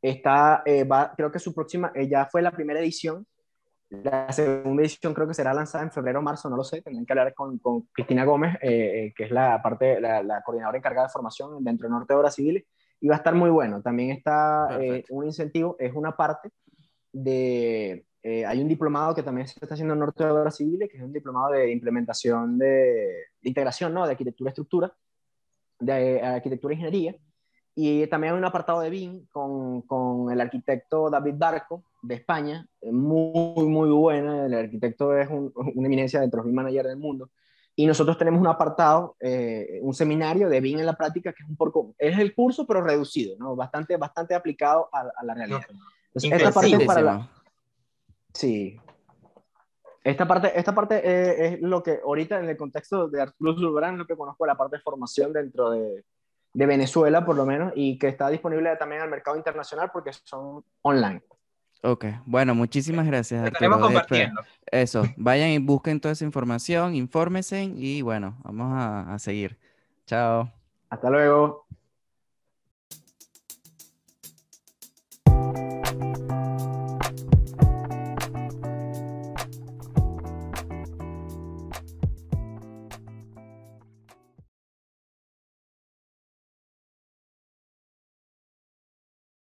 Está, 0.02 0.62
eh, 0.66 0.84
va, 0.84 1.14
creo 1.16 1.32
que 1.32 1.39
su 1.39 1.54
próxima, 1.54 1.91
eh, 1.95 2.08
ya 2.08 2.26
fue 2.26 2.41
la 2.41 2.52
primera 2.52 2.80
edición, 2.80 3.26
la 3.90 4.32
segunda 4.34 4.82
edición 4.82 5.14
creo 5.14 5.28
que 5.28 5.34
será 5.34 5.54
lanzada 5.54 5.84
en 5.84 5.92
febrero 5.92 6.20
o 6.20 6.22
marzo, 6.22 6.50
no 6.50 6.58
lo 6.58 6.64
sé. 6.64 6.82
Tendrán 6.82 7.06
que 7.06 7.14
hablar 7.14 7.34
con, 7.34 7.58
con 7.60 7.84
Cristina 7.94 8.26
Gómez, 8.26 8.56
eh, 8.62 9.06
eh, 9.06 9.14
que 9.16 9.26
es 9.26 9.32
la 9.32 9.62
parte, 9.62 10.02
la, 10.02 10.22
la, 10.24 10.42
coordinadora 10.42 10.78
encargada 10.78 11.08
de 11.08 11.14
formación 11.14 11.64
dentro 11.64 11.88
de 11.88 11.94
Norte 11.94 12.14
de 12.14 12.20
Obras 12.20 12.36
Civiles, 12.36 12.66
y 13.00 13.08
va 13.08 13.16
a 13.16 13.18
estar 13.18 13.34
muy 13.34 13.50
bueno. 13.50 13.82
También 13.82 14.12
está 14.12 14.68
eh, 14.82 15.06
un 15.10 15.26
incentivo, 15.26 15.78
es 15.80 15.94
una 15.94 16.16
parte 16.16 16.50
de. 17.14 18.06
hay 18.24 18.62
un 18.62 18.68
diplomado 18.68 19.16
que 19.16 19.24
también 19.24 19.48
se 19.48 19.54
está 19.62 19.76
haciendo 19.76 19.94
en 19.94 20.02
Norte 20.02 20.24
de 20.24 20.32
Obras 20.32 20.58
Civiles, 20.58 20.90
que 20.92 20.98
es 20.98 21.04
un 21.04 21.14
diplomado 21.14 21.54
de 21.54 21.72
implementación 21.72 22.58
de, 22.58 22.68
de 23.42 23.50
integración, 23.50 23.94
¿no? 23.94 24.06
De 24.06 24.12
arquitectura 24.12 24.50
estructura, 24.50 24.94
de 25.80 26.22
arquitectura 26.22 26.74
e 26.74 26.78
ingeniería. 26.78 27.16
Y 27.80 28.07
también 28.07 28.34
hay 28.34 28.39
un 28.39 28.45
apartado 28.45 28.82
de 28.82 28.89
BIM 28.89 29.28
con, 29.28 29.84
con 29.84 30.32
el 30.32 30.41
arquitecto 30.41 31.11
David 31.11 31.36
Barco, 31.38 31.84
de 32.01 32.15
España, 32.15 32.67
muy, 32.82 33.67
muy 33.67 33.91
buena. 33.91 34.47
El 34.47 34.55
arquitecto 34.55 35.15
es 35.15 35.30
una 35.75 35.86
eminencia 35.86 36.19
dentro 36.19 36.41
de 36.41 36.47
los 36.47 36.55
manager 36.55 36.88
del 36.88 36.97
mundo. 36.97 37.30
Y 37.75 37.86
nosotros 37.86 38.17
tenemos 38.17 38.41
un 38.41 38.47
apartado, 38.47 39.15
eh, 39.19 39.80
un 39.84 39.93
seminario 39.93 40.49
de 40.49 40.59
BIM 40.59 40.80
en 40.80 40.88
la 40.88 40.97
práctica, 40.97 41.32
que 41.34 41.43
es 41.43 41.49
un 41.49 41.55
poco, 41.55 41.93
es 41.99 42.17
el 42.17 42.34
curso, 42.34 42.65
pero 42.65 42.82
reducido, 42.82 43.36
¿no? 43.38 43.55
Bastante, 43.55 43.95
bastante 43.95 44.34
aplicado 44.34 44.89
a, 44.91 45.23
la 45.23 45.36
realidad. 45.36 45.61
Entonces, 46.07 46.32
esta 46.32 46.51
parte 46.51 46.75
es 46.78 46.84
para 46.84 47.01
la... 47.01 47.30
Sí. 48.34 48.75
Esta 50.03 50.28
parte, 50.28 50.51
esta 50.59 50.73
parte 50.73 50.95
es, 50.97 51.53
es, 51.53 51.61
lo 51.61 51.84
que 51.84 51.99
ahorita 52.03 52.39
en 52.39 52.49
el 52.49 52.57
contexto 52.57 53.07
de 53.07 53.21
Arturo 53.21 53.53
Zulbrán, 53.53 53.99
lo 53.99 54.07
que 54.07 54.17
conozco 54.17 54.47
la 54.47 54.57
parte 54.57 54.78
de 54.78 54.82
formación 54.82 55.32
dentro 55.32 55.69
de, 55.69 56.03
de 56.58 56.66
Venezuela 56.66 57.24
por 57.24 57.36
lo 57.36 57.45
menos 57.45 57.72
y 57.76 57.99
que 57.99 58.08
está 58.08 58.30
disponible 58.30 58.76
también 58.78 59.03
al 59.03 59.10
mercado 59.12 59.38
internacional 59.38 59.91
porque 59.93 60.12
son 60.12 60.66
online. 60.82 61.22
Ok, 61.84 62.05
bueno, 62.26 62.55
muchísimas 62.55 63.05
gracias. 63.05 63.41
Lo 63.41 63.47
estaremos 63.49 63.80
compartiendo. 63.80 64.41
Eso, 64.66 65.03
vayan 65.18 65.49
y 65.49 65.60
busquen 65.60 66.01
toda 66.01 66.14
esa 66.14 66.26
información, 66.26 66.95
infórmense 66.95 67.64
y 67.64 68.01
bueno, 68.01 68.39
vamos 68.43 68.74
a, 68.74 69.14
a 69.14 69.20
seguir. 69.20 69.60
Chao. 70.08 70.51
Hasta 70.89 71.12
luego. 71.12 71.68